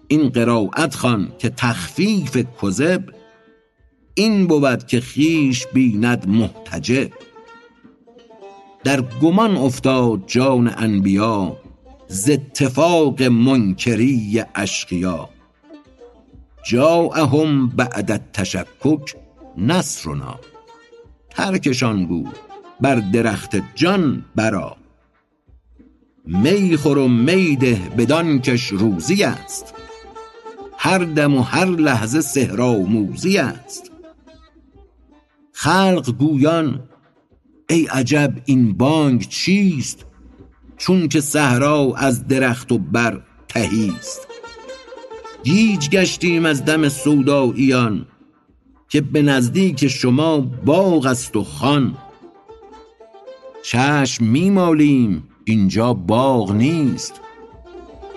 این 0.08 0.30
قرائت 0.30 0.96
خوان 0.96 1.32
که 1.40 1.50
تخفیف 1.50 2.38
کذب 2.62 3.04
این 4.16 4.48
بود 4.48 4.88
که 4.88 5.00
خیش 5.02 5.68
بیند 5.68 6.28
محتجب. 6.28 7.12
در 8.84 9.02
گمان 9.02 9.58
افتاد 9.58 10.24
جان 10.28 10.74
انبیا 10.78 11.58
ز 12.08 12.30
اتفاق 12.30 13.24
منکری 13.24 14.44
اشقیا. 14.56 15.30
جاءهم 16.66 17.68
بعد 17.68 18.12
التشکک 18.12 19.16
نصرنا. 19.58 20.40
ترکشان 21.36 22.06
گو 22.06 22.24
بر 22.82 22.96
درخت 22.96 23.56
جان 23.76 24.26
برآ. 24.36 24.72
می 26.26 26.78
خور 26.78 26.98
و 26.98 27.08
می 27.08 27.56
بدان 27.98 28.42
کش 28.42 28.68
روزی 28.68 29.24
است. 29.24 29.74
هر 30.78 30.98
دم 30.98 31.36
و 31.36 31.42
هر 31.42 31.66
لحظه 31.66 32.22
سحرآموزی 32.22 33.38
است. 33.38 33.92
خلق 35.52 36.12
گویان 36.18 36.84
ای 37.70 37.86
عجب 37.86 38.34
این 38.46 38.74
بانگ 38.74 39.28
چیست؟ 39.28 40.06
چون 40.78 41.08
که 41.08 41.22
صحرا 41.22 41.94
از 41.98 42.28
درخت 42.28 42.72
و 42.72 42.78
بر 42.78 43.22
تهی 43.48 43.94
است. 43.98 44.28
گیج 45.44 45.90
گشتیم 45.90 46.46
از 46.46 46.66
دم 46.66 46.90
سوداییان. 46.90 48.06
که 48.90 49.02
به 49.02 49.22
نزدیک 49.22 49.88
شما 49.88 50.40
باغ 50.40 51.06
است 51.06 51.36
و 51.36 51.44
خان. 51.44 51.98
چشم 53.64 54.26
می 54.26 54.50
مالیم 54.50 55.24
اینجا 55.46 55.94
باغ 55.94 56.52
نیست. 56.52 57.22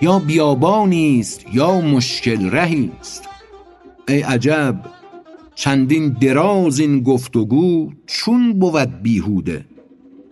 یا 0.01 0.19
بیابانی 0.19 1.19
است 1.19 1.45
یا 1.53 1.81
مشکل 1.81 2.49
رهی 2.49 2.91
است. 2.99 3.29
ای 4.07 4.21
عجب 4.21 4.85
چندین 5.55 6.09
دراز 6.09 6.79
این 6.79 7.03
گفت 7.03 7.35
و 7.35 7.45
گو 7.45 7.91
چون 8.05 8.59
بود 8.59 9.01
بیهوده؟ 9.01 9.65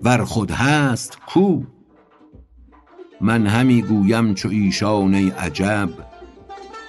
ور 0.01 0.23
خود 0.23 0.51
هست 0.51 1.17
کو؟ 1.27 1.61
من 3.21 3.47
همی 3.47 3.81
گویم 3.81 4.33
چو 4.33 4.49
ایشان 4.49 5.13
ای 5.13 5.29
عجب 5.29 5.89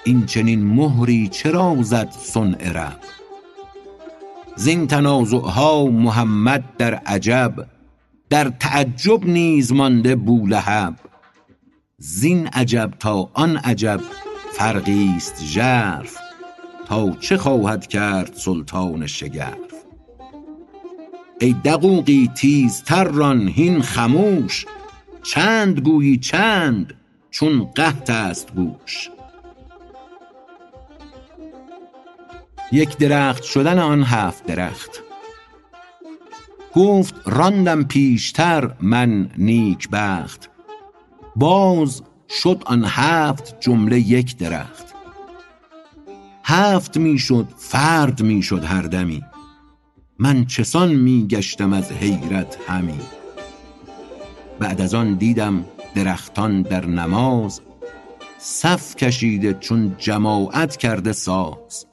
این 0.03 0.25
چنین 0.25 0.63
مهری 0.63 1.27
چرا 1.27 1.75
زد 1.81 2.13
رب؟ 2.73 3.18
زین 4.59 4.87
تنازعها 4.87 5.85
محمد 5.85 6.63
در 6.77 6.93
عجب 6.93 7.53
در 8.29 8.49
تعجب 8.49 9.25
نیز 9.25 9.71
مانده 9.71 10.15
بولهب. 10.15 10.95
زین 11.97 12.47
عجب 12.47 12.93
تا 12.99 13.29
آن 13.33 13.57
عجب 13.57 14.01
فرقی 14.53 15.13
است 15.17 15.43
ژرف 15.43 16.17
تا 16.85 17.11
چه 17.11 17.37
خواهد 17.37 17.87
کرد 17.87 18.33
سلطان 18.33 19.07
شگرف. 19.07 19.57
ای 21.41 21.55
دقوقی 21.65 22.31
تیزتر 22.35 23.03
ران 23.03 23.47
هین 23.47 23.81
خموش 23.81 24.65
چند 25.23 25.79
گویی 25.79 26.17
چند 26.17 26.93
چون 27.31 27.65
قحط 27.65 28.09
است 28.09 28.53
گوش. 28.55 29.09
یک 32.71 32.97
درخت 32.97 33.43
شدن 33.43 33.79
آن 33.79 34.03
هفت 34.03 34.45
درخت. 34.45 35.03
گفت 36.73 37.15
راندم 37.25 37.83
پیشتر 37.83 38.71
من 38.81 39.29
نیک 39.37 39.89
بخت 39.89 40.49
باز 41.35 42.01
شد 42.29 42.63
آن 42.65 42.83
هفت 42.87 43.59
جمله 43.59 43.99
یک 43.99 44.37
درخت. 44.37 44.85
هفت 46.43 46.97
می 46.97 47.19
شد 47.19 47.47
فرد 47.57 48.21
می 48.21 48.41
شد 48.43 48.63
هر 48.63 48.81
دمی. 48.81 49.23
من 50.19 50.45
چسان 50.45 50.93
می 50.93 51.27
گشتم 51.27 51.73
از 51.73 51.91
حیرت 51.91 52.57
همی. 52.67 52.99
بعد 54.59 54.81
از 54.81 54.93
آن 54.93 55.13
دیدم 55.13 55.65
درختان 55.95 56.61
در 56.61 56.85
نماز. 56.85 57.61
صف 58.37 58.95
کشیده 58.95 59.53
چون 59.53 59.95
جماعت 59.97 60.77
کرده 60.77 61.13
ساز. 61.13 61.88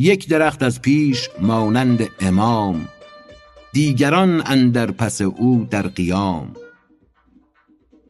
یک 0.00 0.28
درخت 0.28 0.62
از 0.62 0.82
پیش 0.82 1.28
مانند 1.40 2.08
امام 2.20 2.88
دیگران 3.72 4.42
اندر 4.46 4.90
پس 4.90 5.20
او 5.20 5.66
در 5.70 5.82
قیام. 5.82 6.52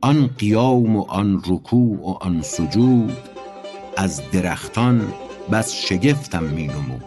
آن 0.01 0.27
قیام 0.27 0.97
و 0.97 1.03
آن 1.03 1.43
رکوع 1.47 2.01
و 2.01 2.11
آن 2.11 2.43
سجود 2.43 3.17
از 3.97 4.23
درختان 4.33 5.13
بس 5.53 5.73
شگفتم 5.73 6.45
می 6.45 6.67
نمود. 6.67 7.05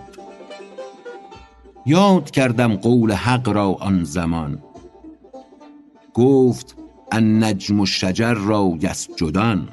یاد 1.85 2.31
کردم 2.31 2.75
قول 2.75 3.11
حق 3.11 3.49
را 3.49 3.71
آن 3.73 4.03
زمان. 4.03 4.63
گفت 6.13 6.75
النجم 7.11 7.79
الشجر 7.79 8.33
را 8.33 8.77
یسجدان 8.81 9.69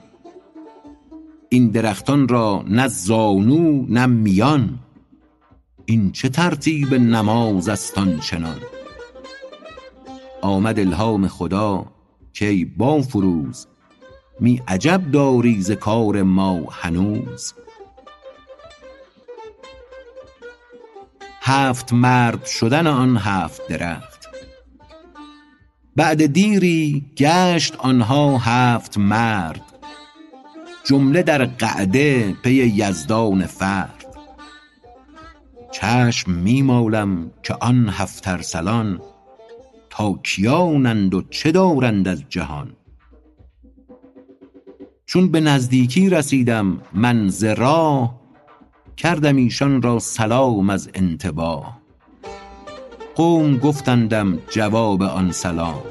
این 1.49 1.69
درختان 1.69 2.29
را 2.29 2.65
نه 2.69 2.89
زانو 2.89 3.87
نه 3.89 4.07
میان. 4.07 4.79
این 5.91 6.13
چه 6.13 6.29
ترتیب 6.29 6.95
نماز 6.95 7.69
است 7.69 7.99
آنچنان 7.99 8.61
آمد 10.43 10.79
الهام 10.79 11.29
خدا 11.29 11.87
کای 12.39 12.65
بافروز 12.65 13.67
می 14.41 14.63
عجب 14.69 15.11
داری 15.11 15.63
ز 15.63 15.71
کار 15.71 16.23
ما 16.23 16.61
هنوز؟ 16.71 17.55
هفت 21.41 21.93
مرد 21.93 22.45
شدن 22.45 22.87
آن 22.87 23.17
هفت 23.17 23.69
درخت 23.69 24.29
بعد 25.97 26.27
دیری 26.27 27.05
گشت 27.17 27.77
آنها 27.77 28.39
هفت 28.39 28.99
مرد 28.99 29.63
جمله 30.85 31.23
در 31.23 31.45
قعده 31.45 32.33
پی 32.43 32.51
یزدان 32.55 33.47
فرد. 33.47 33.98
چشم 35.73 36.33
می 36.33 36.63
مالم 36.63 37.31
که 37.43 37.55
آن 37.61 37.89
هفت 37.89 38.29
ارسلان 38.29 39.01
تا 39.91 40.13
کیانند 40.23 41.15
و 41.15 41.23
چه 41.23 41.53
دارند 41.53 42.09
از 42.09 42.25
جهان. 42.29 42.77
چون 45.07 45.31
به 45.31 45.41
نزدیکی 45.41 46.11
رسیدم 46.11 46.81
من 46.93 47.29
ز 47.29 47.45
کردم 48.97 49.37
ایشان 49.37 49.83
را 49.83 49.99
سلام 49.99 50.71
از 50.71 50.91
انتباه. 50.95 51.79
قوم 53.15 53.57
گفتندم 53.57 54.39
جواب 54.51 55.03
آن 55.03 55.33
سلام 55.33 55.83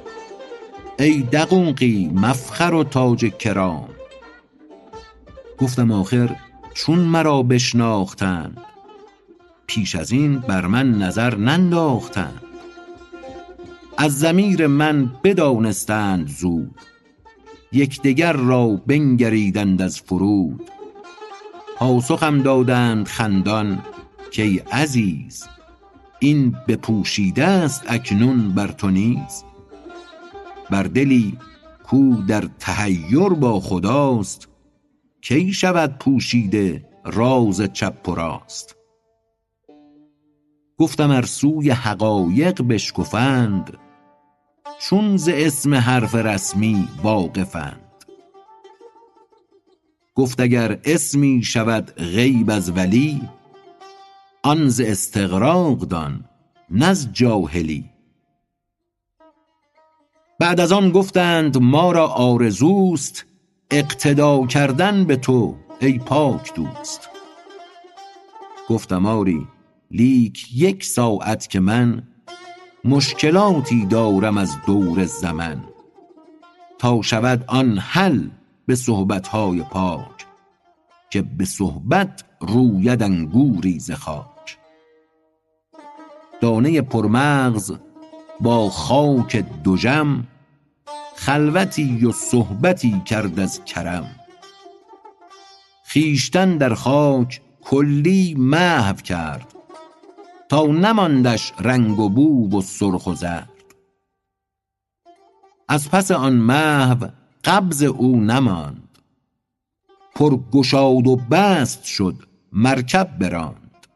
ای 1.00 1.22
دقوقی 1.22 2.12
مفخر 2.16 2.74
و 2.74 2.84
تاج 2.84 3.26
کرام. 3.26 3.90
گفتم 5.58 5.92
آخر 5.92 6.36
چون 6.74 7.00
مرا 7.00 7.44
بشناختند 7.44 8.67
پیش 9.68 9.96
از 9.96 10.12
این 10.12 10.40
بر 10.40 10.66
من 10.66 10.92
نظر 10.92 11.36
ننداختند. 11.36 12.42
از 13.98 14.20
ضمیر 14.20 14.68
من 14.68 15.12
بدانستند 15.24 16.28
زود. 16.28 16.76
یکدیگر 17.72 18.34
را 18.34 18.68
بنگریدند 18.68 19.82
از 19.82 20.02
فرود. 20.02 20.72
پاسخم 21.78 22.42
دادند 22.42 23.08
خندان 23.08 23.84
کای 24.36 24.58
عزیز 24.58 25.46
این 26.20 26.56
بپوشیده 26.68 27.46
است 27.46 27.84
اکنون 27.88 28.52
بر 28.52 28.68
تو 28.68 28.90
نیز. 28.90 29.44
بر 30.70 30.84
دلی 30.84 31.38
کو 31.84 32.16
در 32.28 32.44
تحیر 32.60 33.30
با 33.30 33.60
خداست 33.60 34.48
کی 35.22 35.54
شود 35.54 35.98
پوشیده 35.98 36.86
راز 37.06 37.62
چپ 37.74 38.10
و 38.10 38.16
راست؟ 38.16 38.77
گفتم 40.80 41.12
ار 41.12 41.26
سوی 41.26 41.70
حقایق 41.70 42.62
بشگفند 42.62 43.78
چون 44.80 45.18
ز 45.18 45.30
اسم 45.34 45.74
حرف 45.74 46.16
رسمی 46.16 46.88
واقفند. 47.04 47.82
گفت 50.16 50.40
اگر 50.40 50.80
اسمی 50.86 51.44
شود 51.44 51.92
غیب 51.92 52.50
از 52.50 52.78
ولی 52.78 53.22
آن 54.44 54.70
ز 54.70 54.82
استغراق 54.82 55.80
دان 55.80 56.26
نه 56.70 56.96
جاهلی. 57.12 57.90
بعد 60.40 60.60
از 60.60 60.72
آن 60.72 60.92
گفتند 60.92 61.58
ما 61.58 61.92
را 61.92 62.08
آرزوست 62.08 63.26
اقتدا 63.72 64.46
کردن 64.46 65.06
به 65.06 65.16
تو 65.16 65.56
ای 65.80 66.00
پاک 66.00 66.54
دوست. 66.54 67.10
گفتم 68.70 69.06
آری 69.06 69.48
لیک 69.92 70.48
یک 70.56 70.84
ساعت 70.84 71.50
که 71.50 71.60
من 71.60 72.04
مشکلاتی 72.84 73.86
دارم 73.86 74.38
از 74.38 74.58
دور 74.66 75.06
زمن. 75.06 75.64
تا 76.80 77.02
شود 77.02 77.44
آن 77.48 77.78
حل 77.78 78.28
به 78.66 78.76
صحبتهای 78.76 79.64
پاک 79.64 80.26
که 81.10 81.22
به 81.22 81.46
صحبت 81.46 82.24
روید 82.40 83.04
انگوری 83.04 83.80
ز 83.80 83.92
خاک. 83.92 84.58
دانه 86.42 86.82
پرمغز 86.82 87.72
با 88.40 88.70
خاک 88.70 89.46
دژم 89.66 90.28
خلوتی 91.16 92.06
و 92.06 92.12
صحبتی 92.12 93.02
کرد 93.06 93.40
از 93.40 93.66
کرم. 93.66 94.06
خویشتن 95.92 96.58
در 96.58 96.74
خاک 96.74 97.42
کلی 97.62 98.36
محو 98.38 98.96
کرد 98.96 99.57
تا 100.50 100.66
نماندش 100.66 101.54
رنگ 101.60 102.00
و 102.00 102.10
بو 102.10 102.58
و 102.58 102.62
سرخ 102.62 103.08
و 103.08 103.14
زرد. 103.14 103.50
از 105.68 105.90
پس 105.92 106.12
آن 106.12 106.34
محو 106.34 107.08
قبض 107.44 107.84
او 107.84 108.20
نماند. 108.20 108.98
پر 110.16 110.38
گشاد 110.52 111.08
و 111.08 111.16
بست 111.16 111.84
شد 111.84 112.16
مرکب 112.52 113.18
براند. 113.20 113.88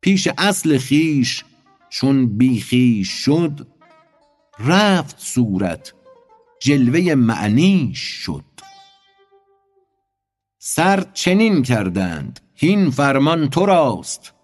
پیش 0.00 0.28
اصل 0.38 0.78
خویش 0.78 1.44
چون 1.88 2.38
بی 2.38 2.60
خویش 2.60 3.08
شد 3.08 3.66
رفت 4.58 5.18
صورت 5.18 5.94
جلوه 6.60 7.14
معنیش 7.14 7.98
شد. 7.98 8.44
سر 10.58 11.04
چنین 11.12 11.62
کردند 11.62 12.40
هین 12.54 12.90
فرمان 12.90 13.50
تو 13.50 13.66
راست. 13.66 14.37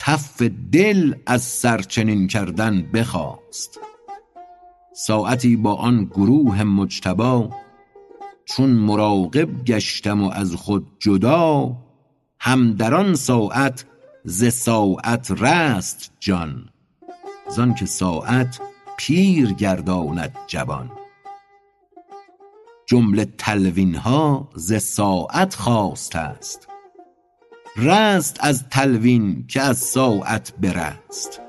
تف 0.00 0.42
دل 0.72 1.14
از 1.26 1.42
سر 1.42 1.82
چنین 1.82 2.26
کردن 2.26 2.82
بخاست 2.82 3.80
ساعتی 4.94 5.56
با 5.56 5.74
آن 5.74 6.04
گروه 6.04 6.62
مجتبی 6.62 7.48
چون 8.44 8.70
مراقب 8.70 9.64
گشتم 9.64 10.22
و 10.22 10.30
از 10.30 10.54
خود 10.54 10.86
جدا 10.98 11.76
هم 12.40 12.72
در 12.72 12.94
آن 12.94 13.14
ساعت 13.14 13.84
ز 14.24 14.44
ساعت 14.44 15.30
رست 15.30 16.12
جان. 16.20 16.68
زانکه 17.48 17.86
ساعت 17.86 18.60
پیر 18.98 19.52
گرداند 19.52 20.36
جوان. 20.46 20.90
جمله 22.86 23.24
تلوین 23.38 23.94
ها 23.94 24.50
ز 24.54 24.74
ساعت 24.74 25.54
خاسته 25.54 26.18
است. 26.18 26.69
رست 27.76 28.36
از 28.40 28.68
تلوین 28.68 29.44
که 29.48 29.60
از 29.60 29.78
ساعت 29.78 30.52
برست. 30.58 31.40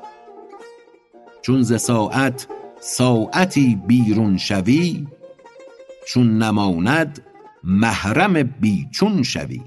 چون 1.41 1.61
ز 1.61 1.81
ساعت 1.81 2.47
ساعتی 2.81 3.81
بیرون 3.87 4.37
شوی 4.37 5.07
چون 6.07 6.37
نماند 6.37 7.25
محرم 7.63 8.43
بی 8.43 8.87
چون 8.91 9.23
شوی. 9.23 9.61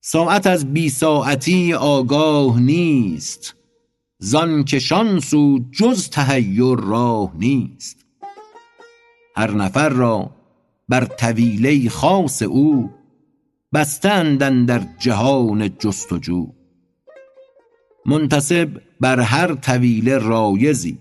ساعت 0.00 0.46
از 0.46 0.72
بی 0.72 0.88
ساعتی 0.88 1.74
آگاه 1.74 2.60
نیست 2.60 3.54
زانکه 4.18 4.78
شان 4.78 5.20
سو 5.20 5.58
جز 5.70 6.10
تحیر 6.10 6.76
راه 6.76 7.32
نیست. 7.34 7.96
هر 9.36 9.50
نفر 9.50 9.88
را 9.88 10.30
بر 10.88 11.04
طویله 11.04 11.88
خاص 11.88 12.42
او 12.42 12.90
بسته 13.74 14.08
اند 14.08 14.42
اندر 14.42 14.82
جهان 14.98 15.68
جست 15.78 16.12
و 16.12 16.18
جو. 16.18 16.46
منتسب 18.06 18.68
بر 19.00 19.20
هر 19.20 19.54
طویله 19.54 20.18
رایضی 20.18 20.98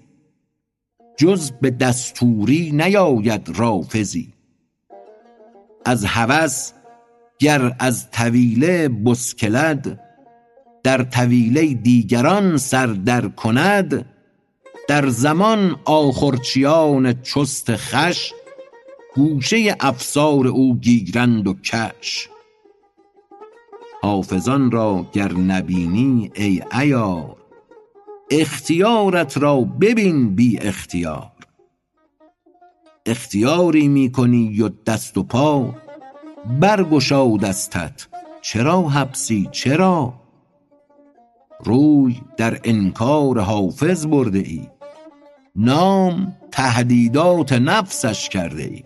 جز 1.18 1.52
به 1.52 1.70
دستوری 1.70 2.72
نیاید 2.72 3.52
رافضی 3.56 4.34
از 5.86 6.06
هوس 6.06 6.72
گر 7.40 7.76
از 7.80 8.12
طویله 8.12 8.90
بسکلد 8.90 10.00
در 10.84 11.04
طویله 11.04 11.74
دیگران 11.74 12.58
سر 12.58 12.88
در 12.88 13.28
کند 13.28 14.06
در 14.88 15.10
زمان 15.10 15.80
آخرچیان 15.86 17.22
چست 17.22 17.76
خوش 17.76 18.34
گوشه 19.16 19.76
افسار 19.80 20.48
او 20.48 20.76
گیرند 20.76 21.48
و 21.48 21.54
کش. 21.54 22.30
حافظان 24.02 24.72
را 24.72 25.06
گر 25.14 25.34
نبینی 25.34 26.32
ای 26.36 26.62
عیار 26.72 27.36
اختیارت 28.32 29.38
را 29.38 29.62
ببین 29.62 30.36
بی 30.36 30.60
اختیار. 30.60 31.32
اختیاری 33.06 33.88
می 33.88 34.12
کنی 34.12 34.62
و 34.62 34.70
دست 34.86 35.18
و 35.18 35.24
پا 35.24 35.76
برگشا 36.60 37.38
دستت 37.38 38.08
چرا 38.42 38.82
حبسی 38.82 39.50
چرا؟ 39.52 40.14
روی 41.64 42.22
در 42.38 42.60
انکار 42.64 43.40
حافظ 43.40 44.06
برده 44.06 44.40
ای 44.40 44.68
نام 45.56 46.38
تهدیدات 46.52 47.54
نفسش 47.54 48.30
کرده 48.30 48.64
ای. 48.64 48.84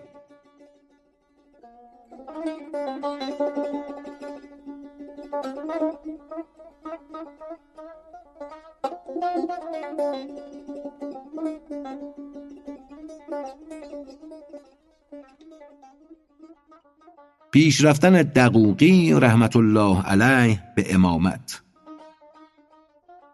پیش 17.51 17.83
رفتن 17.83 18.21
دقوقی 18.21 19.13
رحمة 19.13 19.49
الله 19.55 20.01
علیه 20.01 20.63
به 20.75 20.93
امامت. 20.93 21.61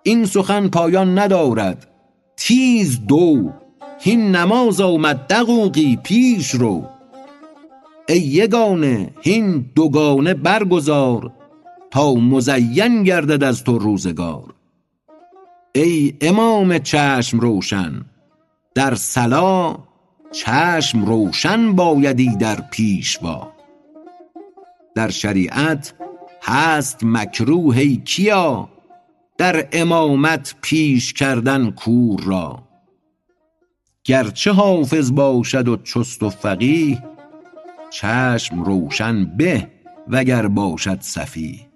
این 0.03 0.25
سخن 0.25 0.67
پایان 0.67 1.19
ندارد. 1.19 1.87
تیز 2.37 3.05
دو. 3.05 3.49
هین 3.99 4.35
نماز 4.35 4.81
آمد 4.81 5.27
دقوقی 5.27 5.99
پیش 6.03 6.49
رو. 6.49 6.85
ای 8.09 8.19
یگانه 8.19 9.13
هین 9.21 9.71
دوگانه 9.75 10.33
برگزار. 10.33 11.40
تا 11.91 12.13
مزین 12.13 13.03
گردد 13.03 13.43
از 13.43 13.63
تو 13.63 13.79
روزگار. 13.79 14.53
ای 15.75 16.13
امام 16.21 16.79
چشم 16.79 17.39
روشن 17.39 18.05
در 18.75 18.95
صلا 18.95 19.77
چشم 20.31 21.05
روشن 21.05 21.75
بایدی 21.75 22.35
در 22.35 22.61
پیشوا. 22.71 23.51
در 24.95 25.09
شریعت 25.09 25.93
هست 26.43 26.99
مکروه 27.03 27.77
ای 27.77 27.95
کیا؟ 27.95 28.69
در 29.37 29.67
امامت 29.71 30.55
پیش 30.61 31.13
کردن 31.13 31.71
کور 31.71 32.21
را. 32.23 32.63
گرچه 34.03 34.51
حافظ 34.51 35.11
باشد 35.11 35.67
و 35.67 35.77
چست 35.77 36.23
و 36.23 36.29
فقیه 36.29 37.03
چشم 37.89 38.63
روشن 38.63 39.37
به 39.37 39.67
وگر 40.07 40.47
باشد 40.47 40.97
سفیه 41.01 41.70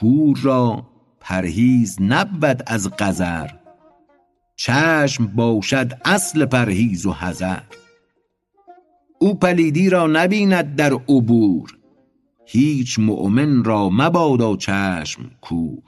کور 0.00 0.38
را 0.42 0.86
پرهیز 1.20 1.96
نبود 2.00 2.62
از 2.66 2.88
قذر. 2.88 3.50
چشم 4.56 5.26
باشد 5.26 5.92
اصل 6.04 6.44
پرهیز 6.44 7.06
و 7.06 7.12
حذر. 7.12 7.60
او 9.18 9.38
پلیدی 9.38 9.90
را 9.90 10.06
نبیند 10.06 10.76
در 10.76 10.92
عبور. 10.92 11.78
هیچ 12.46 12.98
مؤمن 12.98 13.64
را 13.64 13.90
مبادا 13.90 14.56
چشم 14.56 15.30
کور. 15.40 15.82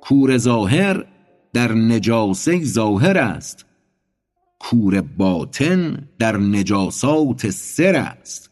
کور 0.00 0.38
ظاهر 0.38 1.04
در 1.52 1.72
نجاسه 1.72 2.64
ظاهر 2.64 3.18
است. 3.18 3.66
کور 4.58 5.00
باطن 5.00 6.08
در 6.18 6.36
نجاسات 6.36 7.50
سر 7.50 7.96
است. 7.96 8.50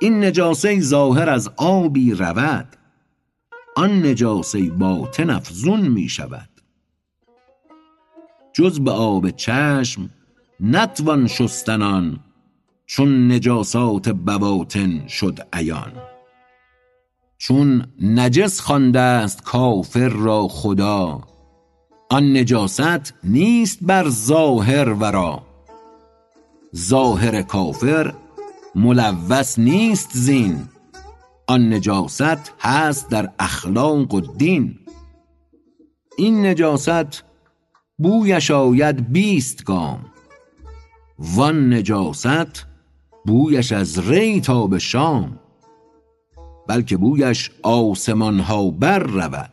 این 0.00 0.24
نجاسه 0.24 0.80
ظاهر 0.80 1.30
از 1.30 1.50
آبی 1.56 2.14
رود. 2.14 2.76
آن 3.76 4.06
نجاسه 4.06 4.70
باطن 4.70 5.30
افزون 5.30 5.88
می 5.88 6.08
شود. 6.08 6.48
جز 8.52 8.80
به 8.80 8.90
آب 8.90 9.30
چشم 9.30 10.10
نتوان 10.60 11.26
شستن 11.26 11.82
آن 11.82 12.20
چون 12.86 13.32
نجاسات 13.32 14.08
بواطن 14.08 15.06
شد 15.06 15.38
عیان. 15.52 15.92
چون 17.38 17.86
نجس 18.00 18.60
خوانده 18.60 19.00
است 19.00 19.42
کافر 19.42 20.08
را 20.08 20.48
خدا 20.48 21.20
آن 22.10 22.36
نجاست 22.36 23.14
نیست 23.24 23.78
بر 23.82 24.08
ظاهر 24.08 24.88
ورا. 24.88 25.42
ظاهر 26.76 27.42
کافر 27.42 28.14
ملوث 28.74 29.58
نیست 29.58 30.10
زین. 30.12 30.68
آن 31.50 31.72
نجاست 31.72 32.52
هست 32.60 33.10
در 33.10 33.30
اخلاق 33.38 34.14
و 34.14 34.20
دین. 34.20 34.78
این 36.18 36.46
نجاست 36.46 37.24
بویش 37.98 38.50
آید 38.50 39.12
بیست 39.12 39.64
گام. 39.64 40.04
وان 41.18 41.72
نجاست 41.72 42.66
بویش 43.26 43.72
از 43.72 44.10
ری 44.10 44.40
تا 44.40 44.66
به 44.66 44.78
شام. 44.78 45.38
بلکه 46.68 46.96
بویش 46.96 47.50
آسمان 47.62 48.40
ها 48.40 48.70
بر 48.70 48.98
رود. 48.98 49.52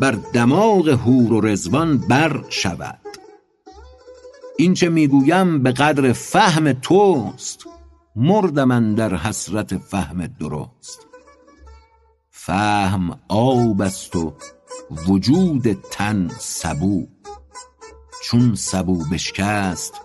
بر 0.00 0.18
دماغ 0.32 0.88
حور 0.88 1.32
و 1.32 1.40
رضوان 1.40 1.98
بر 1.98 2.44
شود. 2.48 2.98
این 4.58 4.74
چه 4.74 4.88
می‌گویم 4.88 5.62
به 5.62 5.72
قدر 5.72 6.12
فهم 6.12 6.72
توست. 6.72 7.75
مردم 8.18 8.70
اندر 8.70 9.16
حسرت 9.16 9.78
فهم 9.78 10.26
درست. 10.26 11.06
فهم 12.30 13.20
آب 13.28 13.82
است 13.82 14.16
و 14.16 14.34
وجود 15.08 15.72
تن 15.72 16.28
سبو. 16.38 17.06
چون 18.24 18.54
سبو 18.54 19.04
بشکست 19.12 20.00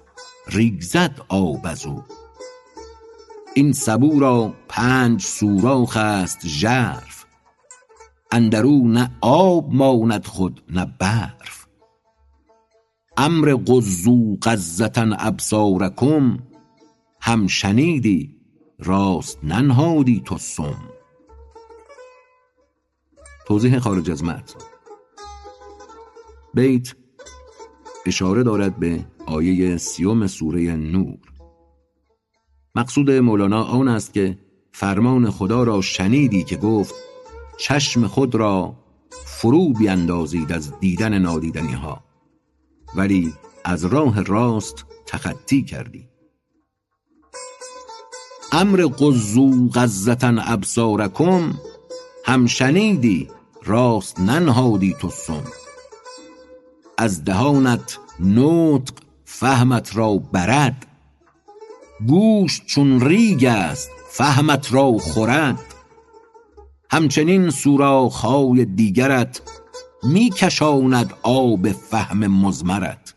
ریزد 0.48 1.22
آب 1.30 1.68
ازو 1.68 2.04
این 3.56 3.74
سبو 3.74 4.20
را 4.20 4.54
پنج 4.68 5.22
سوراخ 5.22 5.98
است 5.98 6.48
ژرف. 6.48 7.26
اندرو 8.32 8.88
نه 8.88 9.12
آب 9.22 9.74
ماند 9.74 10.26
خود 10.26 10.64
نه 10.70 10.86
برف. 11.00 11.68
امر 13.18 13.56
غضوا 13.56 14.38
غضة 14.44 15.16
ابصارکم 15.20 16.51
هم 17.22 17.48
شنیدی 17.48 18.36
راست 18.80 19.40
ننهادی 19.44 20.22
تو 20.26 20.38
سم. 20.38 20.90
توضیح 23.48 23.80
خارج 23.80 24.12
از 24.12 24.24
متن 24.24 24.60
بیت 26.54 26.96
اشاره 28.06 28.44
دارد 28.44 28.80
به 28.80 29.06
آیه 29.26 29.78
سیوم 29.78 30.28
سوره 30.28 30.76
نور. 30.76 31.20
مقصود 32.76 33.12
مولانا 33.12 33.64
آن 33.64 33.88
است 33.88 34.14
که 34.14 34.38
فرمان 34.72 35.30
خدا 35.30 35.64
را 35.64 35.82
شنیدی 35.82 36.44
که 36.44 36.58
گفت 36.58 36.96
چشم 37.58 38.08
خود 38.08 38.36
را 38.36 38.76
فرو 39.26 39.74
بیندازید 39.74 40.52
از 40.52 40.80
دیدن 40.80 41.20
نادیدنی 41.20 41.74
ها 41.74 42.04
ولی 42.96 43.34
از 43.64 43.86
راه 43.86 44.24
راست 44.24 44.86
تخطی 45.06 45.64
کردی. 45.64 46.11
امر 48.54 48.86
غضوا 48.86 49.70
غضة 49.74 50.18
ابصارکم 50.24 51.54
هم 52.26 52.48
شنیدی 52.48 53.28
راست 53.64 54.20
ننهادی 54.20 54.96
تو 55.00 55.10
سم. 55.10 55.44
از 56.98 57.24
دهانت 57.24 57.98
نطق 58.20 58.94
فهمت 59.26 59.98
را 59.98 60.18
برد 60.18 60.86
گوش 62.08 62.62
چون 62.66 63.02
ریگ 63.02 63.46
است 63.46 63.90
فهمت 64.10 64.74
را 64.74 64.98
خورد. 64.98 65.60
همچنین 66.92 67.50
سوراخ 67.50 68.22
های 68.22 68.66
دیگرت 68.66 69.42
می 70.04 70.30
کشاند 70.30 71.14
آب 71.24 71.72
فهم 71.72 72.28
مضمرت. 72.28 73.14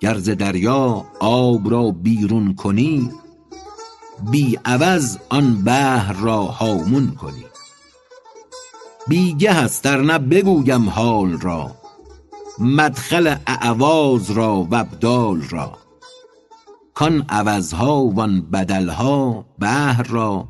گر 0.00 0.18
ز 0.18 0.28
دریا 0.30 1.04
آب 1.20 1.70
را 1.70 1.90
بیرون 1.90 2.54
کنی 2.54 3.10
بی 4.30 4.58
عوض 4.64 5.18
آن 5.28 5.62
بحر 5.64 6.12
را 6.12 6.42
هامون 6.42 7.10
کنی. 7.10 7.44
بیگه 9.08 9.50
است 9.50 9.86
ار 9.86 10.02
نه 10.02 10.18
بگویم 10.18 10.88
حال 10.88 11.38
را. 11.38 11.70
مدخل 12.58 13.36
اعواض 13.46 14.30
را 14.30 14.62
و 14.70 14.74
ابدال 14.74 15.42
را. 15.50 15.78
کان 16.94 17.24
عوضها 17.28 18.04
وان 18.04 18.40
بدلها 18.40 19.44
بحر 19.58 20.02
را 20.02 20.48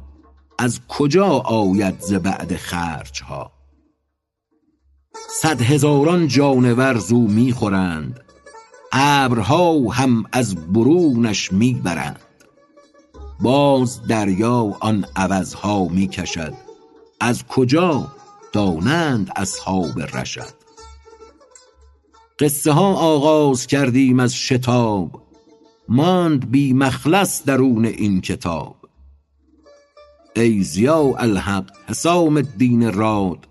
از 0.59 0.81
کجا 0.89 1.29
آید 1.29 2.01
ز 2.01 2.13
بعد 2.15 2.57
خرجها؟ 2.57 3.53
صد 5.41 5.63
هزاران 5.63 6.29
جانور 6.29 6.99
زو 6.99 7.19
می 7.19 7.53
خورند 7.53 8.21
ابرها 8.93 9.79
هم 9.91 10.25
از 10.33 10.73
برونش 10.73 11.53
می 11.53 11.75
برند 11.75 12.21
باز 13.41 14.03
دریا 14.03 14.77
آن 14.81 15.05
عوضها 15.17 15.85
می 15.85 16.09
کشد 16.09 16.55
از 17.21 17.47
کجا 17.47 18.13
دانند 18.53 19.31
اصحاب 19.37 20.01
رشد. 20.01 20.55
قصه 22.39 22.73
ها 22.73 22.95
آغاز 22.95 23.67
کردیم 23.67 24.21
از 24.21 24.35
شتاب 24.35 25.23
ماند 25.89 26.51
بی 26.51 26.73
مخلص 26.73 27.45
درون 27.45 27.85
این 27.85 28.21
کتاب. 28.21 28.77
ای 30.37 30.63
ضیاء 30.63 31.15
الحق 31.19 31.71
حسام 31.89 32.37
الدین 32.37 32.93
راد 32.93 33.49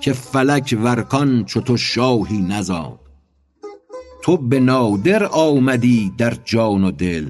که 0.00 0.12
فلک 0.12 0.78
و 0.80 0.86
ارکان 0.86 1.44
چو 1.44 1.60
تو 1.60 1.76
شاهی 1.76 2.38
نزاد. 2.38 2.98
تو 4.22 4.36
به 4.36 4.60
نادر 4.60 5.24
آمدی 5.24 6.12
در 6.18 6.36
جان 6.44 6.84
و 6.84 6.90
دل 6.90 7.26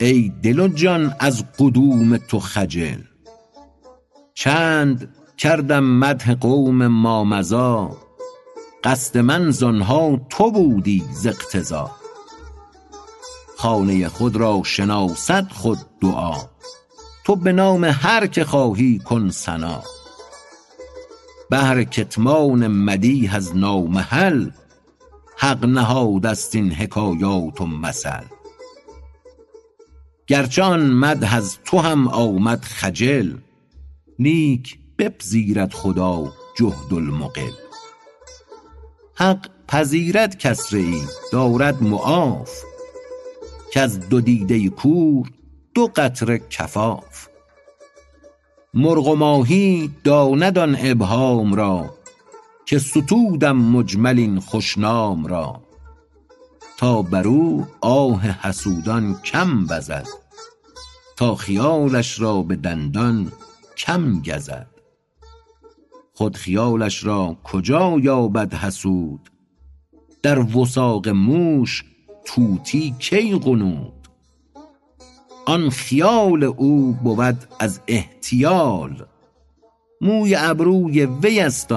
ای 0.00 0.32
دل 0.42 0.60
و 0.60 0.68
جان 0.68 1.14
از 1.20 1.44
قدوم 1.58 2.16
تو 2.16 2.40
خجل. 2.40 3.00
چند 4.34 5.14
کردم 5.36 5.84
مدح 5.84 6.34
قوم 6.34 6.86
ما 6.86 7.24
مضی 7.24 7.88
قصد 8.84 9.18
من 9.18 9.50
زآنها 9.50 10.20
تو 10.30 10.50
بودی 10.50 11.04
ز 11.12 11.26
اقتضا. 11.26 11.90
خانه 13.56 14.08
خود 14.08 14.36
را 14.36 14.62
شناسد 14.64 15.48
خود 15.52 15.78
دعا 16.00 16.34
تو 17.24 17.36
به 17.36 17.52
نام 17.52 17.84
هر 17.84 18.26
که 18.26 18.44
خواهی 18.44 18.98
کن 18.98 19.30
ثنا. 19.30 19.82
بهر 21.50 21.84
کتمان 21.84 22.66
مدیح 22.66 23.34
از 23.34 23.56
نامحل 23.56 24.50
حق 25.36 25.64
نهاده 25.64 26.34
ست 26.34 26.54
این 26.54 26.72
حکایات 26.72 27.60
و 27.60 27.66
مثل. 27.66 28.37
گرچه 30.28 30.62
آن 30.62 30.90
مدح 30.90 31.34
از 31.34 31.58
تو 31.64 31.78
هم 31.78 32.08
آمد 32.08 32.64
خجل 32.64 33.36
لیک 34.18 34.78
بپذیرد 34.98 35.72
خدا 35.72 36.32
جهد 36.58 36.94
المقل. 36.94 37.52
حق 39.14 39.46
پذیرد 39.68 40.38
کسره 40.38 40.80
ای 40.80 41.02
دارد 41.32 41.82
معاف. 41.82 42.50
کز 43.72 44.00
دو 44.08 44.20
دیده 44.20 44.68
کور 44.68 45.30
دو 45.74 45.90
قطره 45.96 46.38
کفاف. 46.50 47.28
مرغ 48.74 49.08
و 49.08 49.16
ماهی 49.16 49.90
داند 50.04 50.58
آن 50.58 50.76
ابهام 50.80 51.54
را 51.54 51.94
که 52.66 52.78
ستودم 52.78 53.56
مجمل 53.56 54.18
این 54.18 54.40
خوش 54.40 54.78
نام 54.78 55.26
را. 55.26 55.67
تا 56.78 57.02
برو 57.02 57.66
آه 57.80 58.22
حسودان 58.22 59.20
کم 59.24 59.66
وزد 59.70 60.06
تا 61.16 61.34
خیالش 61.34 62.20
را 62.20 62.42
به 62.42 62.56
دندان 62.56 63.32
کم 63.76 64.22
گزد. 64.22 64.66
خود 66.14 66.36
خیالش 66.36 67.04
را 67.04 67.36
کجا 67.44 67.98
یابد 68.02 68.54
حسود؟ 68.54 69.30
در 70.22 70.56
وثاق 70.56 71.08
موش 71.08 71.84
طوطی 72.26 72.94
کی 72.98 73.34
غنود؟ 73.34 74.08
آن 75.46 75.70
خیال 75.70 76.44
او 76.44 76.92
بود 76.92 77.44
از 77.60 77.80
احتیال 77.88 79.06
موی 80.00 80.34
ابروی 80.34 81.06
وی 81.06 81.40
است 81.40 81.72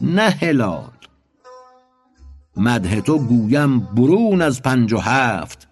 نه 0.00 0.30
هلال. 0.30 0.95
مدح 2.56 3.00
تو 3.00 3.18
گویم 3.18 3.80
برون 3.80 4.42
از 4.42 4.62
پنج 4.62 4.92
و 4.92 4.98
هفت. 4.98 5.68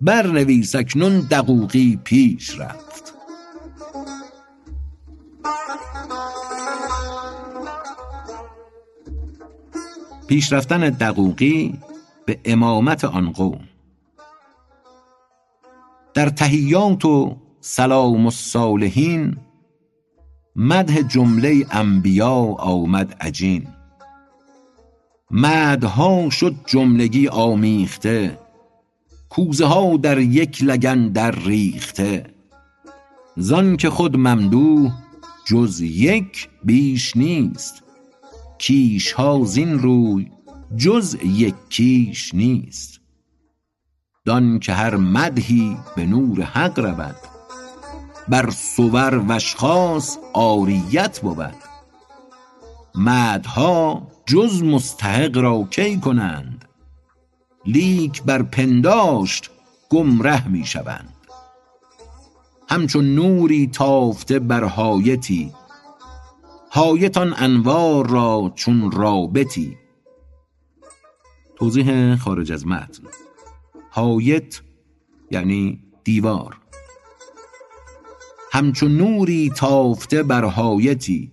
برنویس 0.00 0.74
اکنون 0.74 1.20
دقوقی 1.20 2.00
پیش 2.04 2.60
رفت. 2.60 3.14
پیش 10.28 10.52
رفتن 10.52 10.90
دقوقی 10.90 11.78
به 12.26 12.40
امامت 12.44 13.04
آن 13.04 13.32
قوم. 13.32 13.60
در 16.14 16.28
تحیات 16.28 17.04
و 17.04 17.36
سلام 17.60 18.24
الصالحین 18.24 19.36
مدح 20.56 21.00
جمله 21.00 21.66
انبیا 21.70 22.34
آمد 22.58 23.16
عجین. 23.20 23.75
مدحها 25.30 26.30
شد 26.30 26.54
جملگی 26.66 27.28
آمیخته 27.28 28.38
کوزه 29.28 29.66
ها 29.66 29.96
در 29.96 30.18
یک 30.18 30.62
لگن 30.62 31.08
در 31.08 31.30
ریخته. 31.30 32.26
زان 33.36 33.76
که 33.76 33.90
خود 33.90 34.16
ممدوح 34.16 34.92
جز 35.46 35.80
یک 35.80 36.48
بیش 36.64 37.16
نیست 37.16 37.82
کیش 38.58 39.12
ها 39.12 39.44
زین 39.44 39.78
روی 39.78 40.30
جز 40.76 41.16
یک 41.24 41.54
کیش 41.70 42.34
نیست. 42.34 43.00
دان 44.24 44.58
که 44.58 44.72
هر 44.72 44.96
مدحی 44.96 45.76
به 45.96 46.06
نور 46.06 46.42
حق 46.42 46.78
رود 46.78 47.16
بر 48.28 48.50
صور 48.50 49.18
و 49.18 49.32
اشخاص 49.32 50.18
عاریت 50.34 51.20
بود. 51.20 51.54
مدحها 52.94 54.15
جز 54.26 54.62
مستحق 54.62 55.36
را 55.36 55.68
کی 55.70 56.00
کنند؟ 56.00 56.64
لیک 57.66 58.22
بر 58.22 58.42
پنداشت 58.42 59.50
گمره 59.90 60.48
می 60.48 60.66
شوند. 60.66 61.14
همچون 62.68 63.14
نوری 63.14 63.66
تافته 63.66 64.38
بر 64.38 64.64
حایطی 64.64 65.52
حایط 66.70 67.16
آن 67.16 67.34
انوار 67.36 68.10
را 68.10 68.52
چون 68.54 68.90
رابطی. 68.90 69.76
توضیح 71.56 72.16
خارج 72.16 72.52
از 72.52 72.66
متن. 72.66 73.02
حایط 73.90 74.56
یعنی 75.30 75.82
دیوار. 76.04 76.56
همچون 78.52 78.96
نوری 78.96 79.50
تافته 79.56 80.22
بر 80.22 80.44
حایطی 80.44 81.32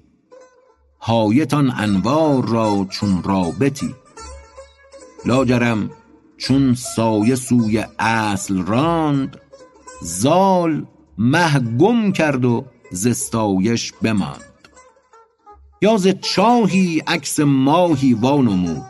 حایط 1.06 1.54
آن 1.54 1.72
انوار 1.72 2.48
را 2.48 2.88
چون 2.90 3.24
رابطی. 3.24 3.96
لاجرم 5.26 5.90
چون 6.38 6.74
سایه 6.74 7.36
سوی 7.36 7.86
اصل 8.00 8.62
راند 8.62 9.38
زال 10.02 10.86
مه 11.18 11.60
گم 11.60 12.12
کرد 12.12 12.46
و 12.46 12.66
ز 12.92 13.08
استایش 13.08 13.94
بماند. 14.02 14.68
یا 15.82 15.98
چاهی 16.22 17.04
عکس 17.08 17.40
ماهی 17.40 18.14
وانمود 18.14 18.86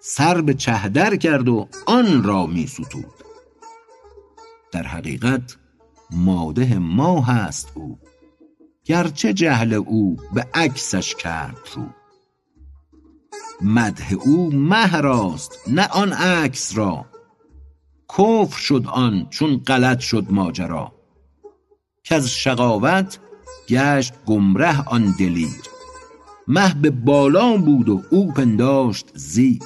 سر 0.00 0.40
به 0.40 0.54
چه 0.54 0.88
در 0.88 1.16
کرد 1.16 1.48
و 1.48 1.68
آن 1.86 2.22
را 2.22 2.46
می 2.46 2.66
ستود. 2.66 3.14
در 4.72 4.82
حقیقت 4.82 5.56
ماده 6.10 6.78
ماه 6.78 7.30
است 7.30 7.72
او. 7.74 7.98
گرچه 8.86 9.32
جهل 9.32 9.74
او 9.74 10.16
به 10.34 10.46
عکسش 10.54 11.14
کرد 11.14 11.68
رو. 11.74 11.86
مدح 13.60 14.14
او 14.24 14.52
مه 14.54 15.00
راست 15.00 15.58
نه 15.68 15.86
آن 15.86 16.12
عکس 16.12 16.76
را. 16.78 17.06
کفر 18.08 18.58
شد 18.58 18.86
آن 18.86 19.26
چون 19.30 19.56
غلط 19.56 19.98
شد 19.98 20.26
ماجرا. 20.30 20.92
کز 22.04 22.26
شقاوت 22.26 23.18
گشت 23.68 24.14
گمره 24.26 24.82
آن 24.88 25.14
دلیر. 25.18 25.62
مه 26.48 26.74
به 26.74 26.90
بالا 26.90 27.56
بود 27.56 27.88
و 27.88 28.02
او 28.10 28.32
پنداشت 28.32 29.10
زیر. 29.14 29.62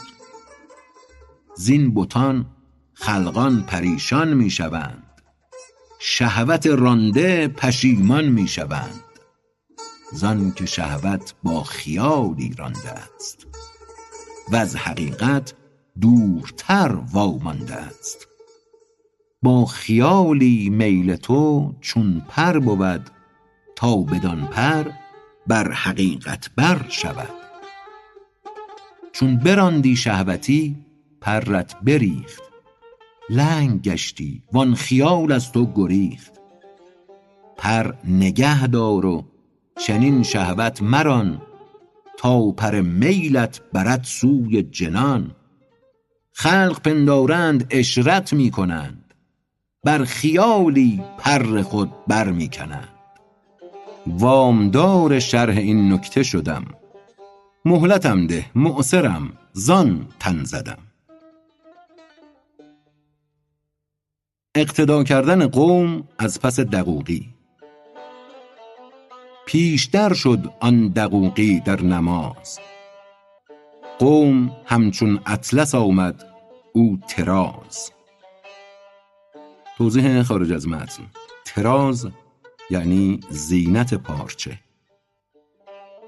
زین 1.56 1.94
بتان 1.94 2.46
خلقان 2.94 3.62
پریشان 3.62 4.34
می 4.34 4.50
شوند 4.50 5.02
شهوت 5.98 6.66
رانده 6.66 7.48
پشیمان 7.48 8.24
می 8.24 8.48
شوند 8.48 9.09
زان 10.12 10.52
که 10.52 10.66
شهوت 10.66 11.34
با 11.42 11.62
خیالی 11.62 12.54
رانده 12.58 12.90
است. 12.90 13.46
وز 14.52 14.76
حقیقت 14.76 15.54
دورتر 16.00 16.98
وامانده 17.12 17.74
است. 17.74 18.28
با 19.42 19.64
خیالی 19.64 20.70
میل 20.70 21.16
تو 21.16 21.74
چون 21.80 22.22
پر 22.28 22.58
بود 22.58 23.10
تا 23.76 23.96
بدان 23.96 24.46
پر 24.46 24.90
بر 25.46 25.72
حقیقت 25.72 26.50
بر 26.56 26.86
شود. 26.88 27.30
چون 29.12 29.36
براندی 29.36 29.96
شهوتی 29.96 30.76
پرت 31.20 31.76
بریخت. 31.80 32.42
لنگ 33.30 33.82
گشتی 33.82 34.42
وان 34.52 34.74
خیال 34.74 35.32
از 35.32 35.52
تو 35.52 35.72
گریخت. 35.74 36.32
پر 37.56 37.94
نگه 38.04 38.66
دار 38.66 39.06
و 39.06 39.29
چنین 39.86 40.22
شهوت 40.22 40.82
مران 40.82 41.42
تا 42.18 42.50
پر 42.50 42.80
میلت 42.80 43.60
برد 43.72 44.04
سوی 44.04 44.62
جنان. 44.62 45.30
خلق 46.32 46.80
پندارند 46.82 47.66
عشرت 47.70 48.32
می 48.32 48.50
کنند 48.50 49.14
بر 49.84 50.04
خیالی 50.04 51.02
پر 51.18 51.62
خود 51.62 51.90
بر 52.08 52.30
می 52.32 52.48
کنند 52.48 52.88
وامدار 54.06 55.18
شرح 55.18 55.56
این 55.56 55.92
نکته 55.92 56.22
شدم. 56.22 56.64
مهلتم 57.64 58.26
ده 58.26 58.44
معسرم 58.54 59.32
زان 59.52 60.06
تن 60.18 60.44
زدم. 60.44 60.78
اقتدا 64.54 65.04
کردن 65.04 65.46
قوم 65.46 66.08
از 66.18 66.40
پس 66.40 66.60
دقوقی. 66.60 67.39
پیشتر 69.46 70.12
شد 70.14 70.52
آن 70.60 70.88
دقوقی 70.88 71.60
در 71.60 71.82
نماز. 71.82 72.58
قوم 73.98 74.50
همچون 74.66 75.20
اطلس 75.26 75.74
آمد 75.74 76.24
او 76.72 76.98
طراز. 77.08 77.92
توضیح 79.78 80.22
خارج 80.22 80.52
از 80.52 80.68
متن. 80.68 81.02
طراز 81.44 82.08
یعنی 82.70 83.20
زینت 83.30 83.94
پارچه. 83.94 84.58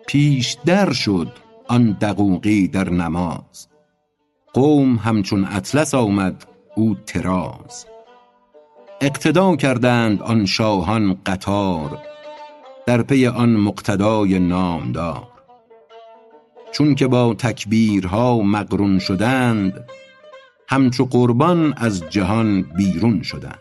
پیشتر 0.07 0.93
شد 0.93 1.29
آن 1.69 1.93
دقوقی 2.01 2.69
در 2.69 2.91
نماز. 2.91 3.69
قوم 4.55 4.97
همچون 4.97 5.45
اطلس 5.45 5.95
آمد 5.95 6.45
او 6.77 6.95
طراز. 6.95 7.87
اقتدا 9.01 9.57
کردند 9.57 10.23
آن 10.23 10.47
شاهان 10.47 11.19
قطار 11.27 12.12
در 12.87 13.03
پی 13.03 13.27
آن 13.27 13.57
مقتدای 13.57 14.39
نامدار. 14.39 15.29
چون 16.73 16.95
که 16.95 17.07
با 17.07 17.35
تکبیرها 17.35 18.43
مقرون 18.43 18.99
شدند 18.99 19.85
همچو 20.69 21.05
قربان 21.05 21.75
از 21.77 22.11
جهان 22.11 22.63
بیرون 22.63 23.23
شدند. 23.23 23.59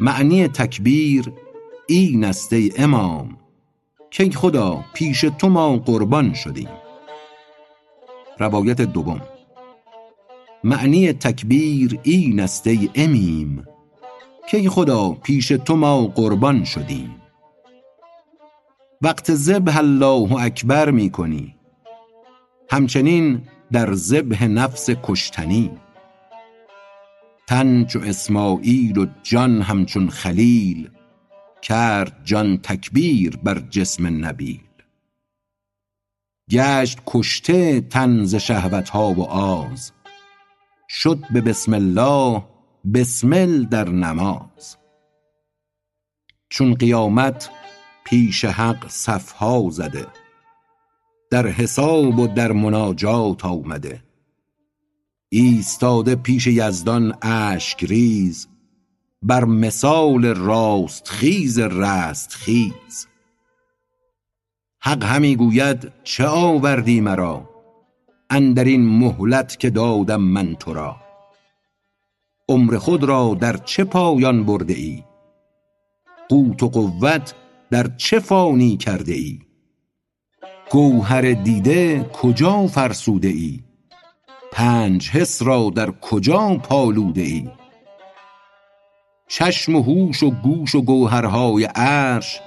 معنی 0.00 0.48
تکبیر 0.48 1.32
این 1.86 2.24
است 2.24 2.52
امام 2.76 3.36
کای 4.18 4.30
خدا 4.30 4.84
پیش 4.94 5.20
تو 5.20 5.48
ما 5.48 5.76
قربان 5.76 6.34
شدیم. 6.34 6.68
روایت 8.38 8.80
دوم. 8.80 9.20
معنی 10.64 11.12
تکبیر 11.12 11.98
این 12.02 12.40
است 12.40 12.66
ای 12.66 12.90
امیم 12.94 13.64
کای 14.52 14.68
خدا 14.68 15.10
پیش 15.10 15.48
تو 15.48 15.76
ما 15.76 16.06
قربان 16.06 16.64
شدیم. 16.64 17.19
وقت 19.02 19.34
ذبح 19.34 19.76
الله 19.76 20.32
اکبر 20.32 20.90
می 20.90 21.10
کنی 21.10 21.54
همچنین 22.70 23.42
در 23.72 23.94
ذبح 23.94 24.44
نفس 24.44 24.90
کشتنی. 25.02 25.70
تن 27.48 27.84
چو 27.84 28.00
اسماعیل 28.00 28.98
و 28.98 29.06
جان 29.22 29.62
همچون 29.62 30.10
خلیل 30.10 30.90
کرد 31.62 32.20
جان 32.24 32.56
تکبیر 32.56 33.36
بر 33.36 33.58
جسم 33.58 34.26
نبیل. 34.26 34.60
گشت 36.50 36.98
کشته 37.06 37.80
تن 37.80 38.24
ز 38.24 38.34
شهوتها 38.34 39.12
و 39.12 39.22
آز. 39.22 39.92
شد 40.88 41.18
به 41.30 41.40
بسم 41.40 41.74
الله 41.74 42.44
بسمل 42.94 43.64
در 43.64 43.88
نماز. 43.88 44.76
چون 46.48 46.74
قیامت 46.74 47.50
پیش 48.10 48.44
حق 48.44 48.88
صفها 48.88 49.68
زده. 49.70 50.06
در 51.30 51.46
حساب 51.46 52.18
و 52.18 52.26
در 52.26 52.52
مناجات 52.52 53.44
آمده. 53.44 54.02
ایستاده 55.28 56.14
پیش 56.14 56.46
یزدان 56.46 57.14
اشک 57.22 57.84
ریز 57.84 58.48
بر 59.22 59.44
مثال 59.44 60.26
راستخیز 60.26 61.58
رستخیز 61.58 63.06
حق 64.82 65.04
همی 65.04 65.36
گوید 65.36 65.92
چه 66.04 66.26
آوردی 66.26 67.00
مرا؟ 67.00 67.50
اندرین 68.30 68.98
مهلت 68.98 69.58
که 69.58 69.70
دادم 69.70 70.20
من 70.20 70.54
تو 70.54 70.74
را. 70.74 70.96
عمر 72.48 72.78
خود 72.78 73.04
را 73.04 73.36
در 73.40 73.56
چه 73.56 73.84
پایان 73.84 74.44
برده 74.44 74.74
ای؟ 74.74 75.04
قوت 76.28 76.62
و 76.62 76.68
قوت 76.68 77.34
در 77.70 77.86
چه 77.96 78.18
فانی 78.18 78.76
کرده 78.76 79.12
ای؟ 79.12 79.38
گوهر 80.70 81.32
دیده 81.32 82.10
کجا 82.12 82.66
فرسوده 82.66 83.28
ای؟ 83.28 83.60
پنج 84.52 85.10
حس 85.10 85.42
را 85.42 85.70
در 85.74 85.90
کجا 85.90 86.56
پالوده 86.56 87.22
ای؟ 87.22 87.48
چشم 89.28 89.74
و 89.74 89.82
هوش 89.82 90.22
و 90.22 90.30
گوش 90.30 90.74
و 90.74 90.82
گوهرهای 90.82 91.64
عرش 91.64 92.40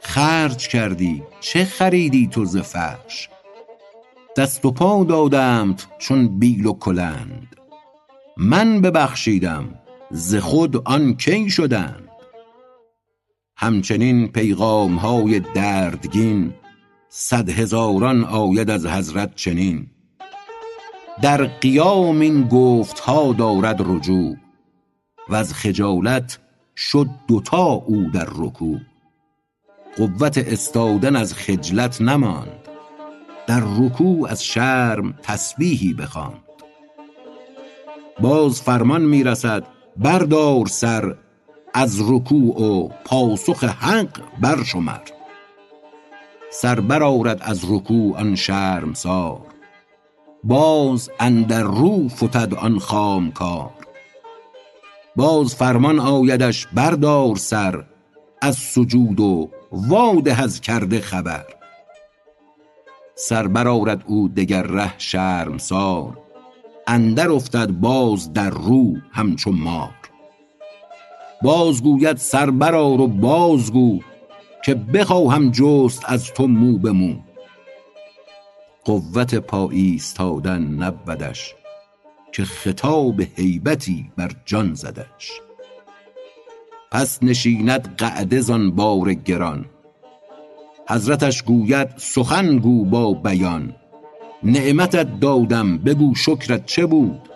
خرج 0.00 0.68
کردی 0.68 1.22
چه 1.40 1.64
خریدی 1.64 2.26
تو 2.26 2.44
ز 2.44 2.56
فرش؟ 2.56 3.28
دست 4.36 4.64
و 4.64 4.70
پا 4.70 5.04
دادمت 5.04 5.86
چون 5.98 6.38
بیل 6.38 6.66
و 6.66 6.72
کلند 6.72 7.56
من 8.36 8.80
ببخشیدم 8.80 9.74
ز 10.10 10.36
خود 10.36 10.76
آن 10.76 11.16
کی 11.16 11.50
شدند؟ 11.50 12.03
همچنین 13.64 14.28
پیغام 14.28 14.96
های 14.96 15.40
دردگین 15.40 16.54
صد 17.08 17.48
هزاران 17.48 18.24
آید 18.24 18.70
از 18.70 18.86
حضرت 18.86 19.34
چنین. 19.34 19.86
در 21.22 21.44
قیام 21.44 22.20
این 22.20 22.48
گفت 22.48 22.98
ها 22.98 23.32
دارد 23.32 23.76
رجوع 23.80 24.36
وز 25.28 25.52
خجالت 25.52 26.38
شد 26.76 27.06
دوتا 27.28 27.64
او 27.64 28.10
در 28.14 28.26
رکوع. 28.36 28.80
قوت 29.96 30.38
استادن 30.38 31.16
از 31.16 31.34
خجلت 31.34 32.02
نماند 32.02 32.68
در 33.46 33.62
رکوع 33.78 34.28
از 34.30 34.44
شرم 34.44 35.14
تسبیحی 35.22 35.94
بخواند. 35.94 36.42
باز 38.20 38.62
فرمان 38.62 39.02
می 39.02 39.24
رسد 39.24 39.66
بردار 39.96 40.66
سر 40.66 41.16
از 41.76 42.10
رکوع 42.10 42.62
و 42.62 42.88
پاسخ 43.04 43.64
حق 43.64 44.20
برشمر. 44.40 45.00
سر 46.50 46.80
برآرد 46.80 47.38
از 47.42 47.60
رکوع 47.70 48.18
آن 48.18 48.34
شرمسار 48.34 49.40
باز 50.44 51.10
اندر 51.20 51.62
رو 51.62 52.08
فتد 52.08 52.54
آن 52.54 52.78
خامکار. 52.78 53.70
باز 55.16 55.54
فرمان 55.54 56.00
آیدش 56.00 56.66
بردار 56.66 57.36
سر 57.36 57.84
از 58.42 58.56
سجود 58.56 59.20
و 59.20 59.50
واده 59.72 60.42
از 60.42 60.60
کرده 60.60 61.00
خبر. 61.00 61.44
سر 63.14 63.46
برآرد 63.48 64.04
او 64.06 64.28
دگر 64.28 64.62
ره 64.62 64.98
شرمسار 64.98 66.18
اندر 66.86 67.30
افتد 67.30 67.70
باز 67.70 68.32
در 68.32 68.50
رو 68.50 68.96
همچو 69.12 69.52
مار. 69.52 70.03
باز 71.42 71.82
گوید 71.82 72.16
سر 72.16 72.50
برآر 72.50 73.00
و 73.00 73.06
بازگو 73.06 74.00
که 74.64 74.74
بخواهم 74.74 75.50
جست 75.50 76.02
از 76.06 76.32
تو 76.32 76.46
مو 76.46 76.78
به 76.78 76.92
مو. 76.92 77.14
قوت 78.84 79.34
پا 79.34 79.70
ایستادن 79.70 80.62
نبودش 80.62 81.54
که 82.32 82.44
خطاب 82.44 83.20
هیبتی 83.20 84.10
بر 84.16 84.30
جان 84.44 84.74
زدش. 84.74 85.40
پس 86.92 87.22
نشیند 87.22 87.94
قعده 87.96 88.40
زان 88.40 88.70
بار 88.70 89.14
گران. 89.14 89.64
حضرتش 90.88 91.42
گوید 91.42 91.88
سخن 91.96 92.58
گو 92.58 92.84
با 92.84 93.12
بیان. 93.14 93.74
نعمتت 94.42 95.20
دادم 95.20 95.78
بگو 95.78 96.14
شکرت 96.14 96.66
چه 96.66 96.86
بود؟ 96.86 97.33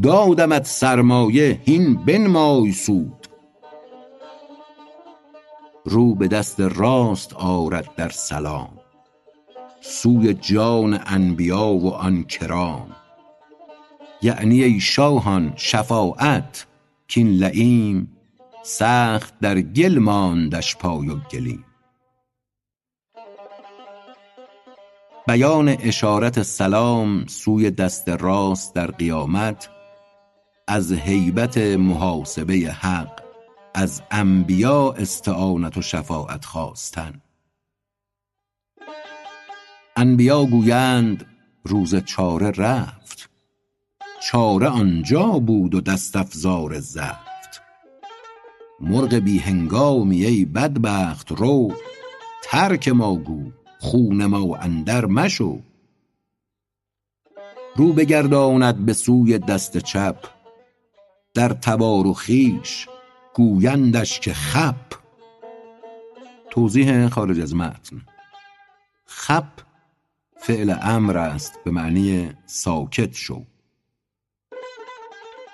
دادمت 0.00 0.66
سرمایه 0.66 1.60
هین 1.64 1.94
بنمای 1.94 2.72
سود. 2.72 3.26
رو 5.84 6.14
به 6.14 6.28
دست 6.28 6.60
راست 6.60 7.32
آرد 7.32 7.94
در 7.96 8.08
سلام 8.08 8.78
سوی 9.80 10.34
جان 10.34 11.00
انبیا 11.06 11.66
و 11.66 11.94
آن 11.94 12.24
کرام. 12.24 12.96
یعنی 14.22 14.62
ای 14.62 14.80
شاهان 14.80 15.52
شفاعت 15.56 16.66
کاین 17.14 17.28
لییم 17.28 18.12
سخت 18.62 19.38
در 19.40 19.60
گل 19.60 19.98
ماندش 19.98 20.76
پای 20.76 21.08
و 21.08 21.16
گلیم. 21.16 21.64
بیان 25.26 25.68
اشارت 25.68 26.42
سلام 26.42 27.26
سوی 27.26 27.70
دست 27.70 28.08
راست 28.08 28.74
در 28.74 28.86
قیامت 28.90 29.68
از 30.72 30.92
هیبت 30.92 31.58
محاسبه 31.58 32.54
حق 32.54 33.22
از 33.74 34.02
انبیا 34.10 34.92
استعانت 34.92 35.76
و 35.76 35.82
شفاعت 35.82 36.44
خواستن. 36.44 37.20
انبیا 39.96 40.44
گویند 40.44 41.26
روز 41.64 41.94
چاره 41.94 42.50
رفت. 42.50 43.30
چاره 44.22 44.68
آنجا 44.68 45.26
بود 45.26 45.74
و 45.74 45.80
دست 45.80 46.16
افزار 46.16 46.80
زفت. 46.80 47.62
مرغ 48.80 49.14
بی 49.14 49.38
هنگامی 49.38 50.24
ای 50.24 50.44
بدبخت 50.44 51.32
رو 51.32 51.72
ترک 52.44 52.88
ما 52.88 53.16
گو 53.16 53.52
خون 53.78 54.26
ما 54.26 54.56
اندر 54.56 55.06
مشو. 55.06 55.60
رو 57.76 57.92
بگرداند 57.92 58.86
به 58.86 58.92
سوی 58.92 59.38
دست 59.38 59.78
چپ 59.78 60.31
در 61.34 61.48
تبار 61.48 62.06
و 62.06 62.12
خویش 62.12 62.88
گویندش 63.34 64.20
که 64.20 64.34
خپ. 64.34 64.94
توضیح 66.50 67.08
خارج 67.08 67.40
از 67.40 67.54
متن. 67.54 68.02
خپ 69.06 69.44
فعل 70.36 70.74
امر 70.82 71.18
است 71.18 71.58
به 71.64 71.70
معنی 71.70 72.30
ساکت 72.46 73.14
شو. 73.14 73.42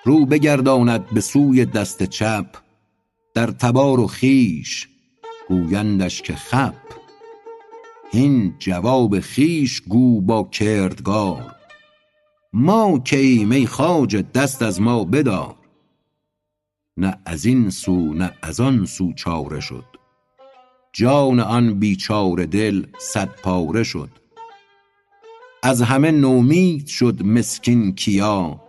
رو 0.05 0.26
بگرداند 0.26 1.10
به 1.10 1.20
سوی 1.20 1.64
دست 1.64 2.02
چپ 2.02 2.46
در 3.34 3.46
تبار 3.46 4.00
و 4.00 4.06
خویش 4.06 4.88
گویندش 5.48 6.22
که 6.22 6.34
خپ. 6.34 6.74
هین 8.12 8.55
جواب 8.59 9.20
خویش 9.20 9.80
گو 9.80 10.20
با 10.20 10.42
کردگار. 10.42 11.55
ما 12.52 13.02
ای 13.12 13.66
خواجه 13.66 14.22
دست 14.22 14.62
از 14.62 14.80
ما 14.80 15.05
بدار. 15.05 15.57
نه 16.98 17.18
از 17.26 17.44
این 17.44 17.70
سو 17.70 18.14
نه 18.14 18.32
از 18.42 18.60
آن 18.60 18.86
سو 18.86 19.12
چاره 19.12 19.60
شد. 19.60 19.84
جان 20.92 21.40
آن 21.40 21.78
بیچاره 21.78 22.46
دل 22.46 22.86
صد 22.98 23.28
پاره 23.28 23.82
شد. 23.82 24.10
از 25.62 25.82
همه 25.82 26.10
نومید 26.10 26.86
شد 26.86 27.22
مسکین 27.22 27.94
کیا 27.94 28.60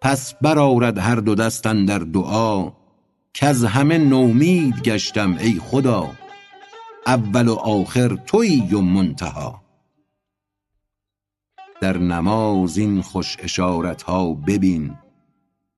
پس 0.00 0.34
برآرد 0.34 0.98
هر 0.98 1.14
دو 1.14 1.34
دست 1.34 1.66
اندر 1.66 1.98
دعا 1.98 2.72
کز 3.34 3.64
همه 3.64 3.98
نومید 3.98 4.82
گشتم 4.82 5.36
ای 5.36 5.60
خدا 5.64 6.10
اول 7.06 7.48
و 7.48 7.54
آخر 7.54 8.16
تویی 8.26 8.74
و 8.74 8.80
منتها. 8.80 9.62
در 11.80 11.98
نماز 11.98 12.78
این 12.78 13.02
خوش 13.02 13.36
اشارت 13.40 14.02
ها 14.02 14.34
ببین 14.34 14.94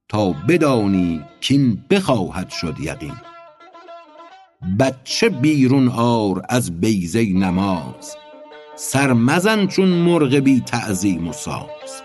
تا 0.09 0.35
بدانی 0.49 1.25
کاین 1.49 1.85
بخواهد 1.91 2.51
شد 2.51 2.77
یقین. 2.81 3.15
بچه 4.79 5.29
بیرون 5.29 5.89
آر 5.89 6.43
از 6.49 6.81
بیضه 6.81 7.33
نماز 7.33 8.17
سر 8.77 9.13
مزن 9.13 9.67
چون 9.67 9.89
مرغ 9.89 10.35
بی 10.35 10.61
تعظیم 10.61 11.29
و 11.29 11.33
ساز. 11.33 12.03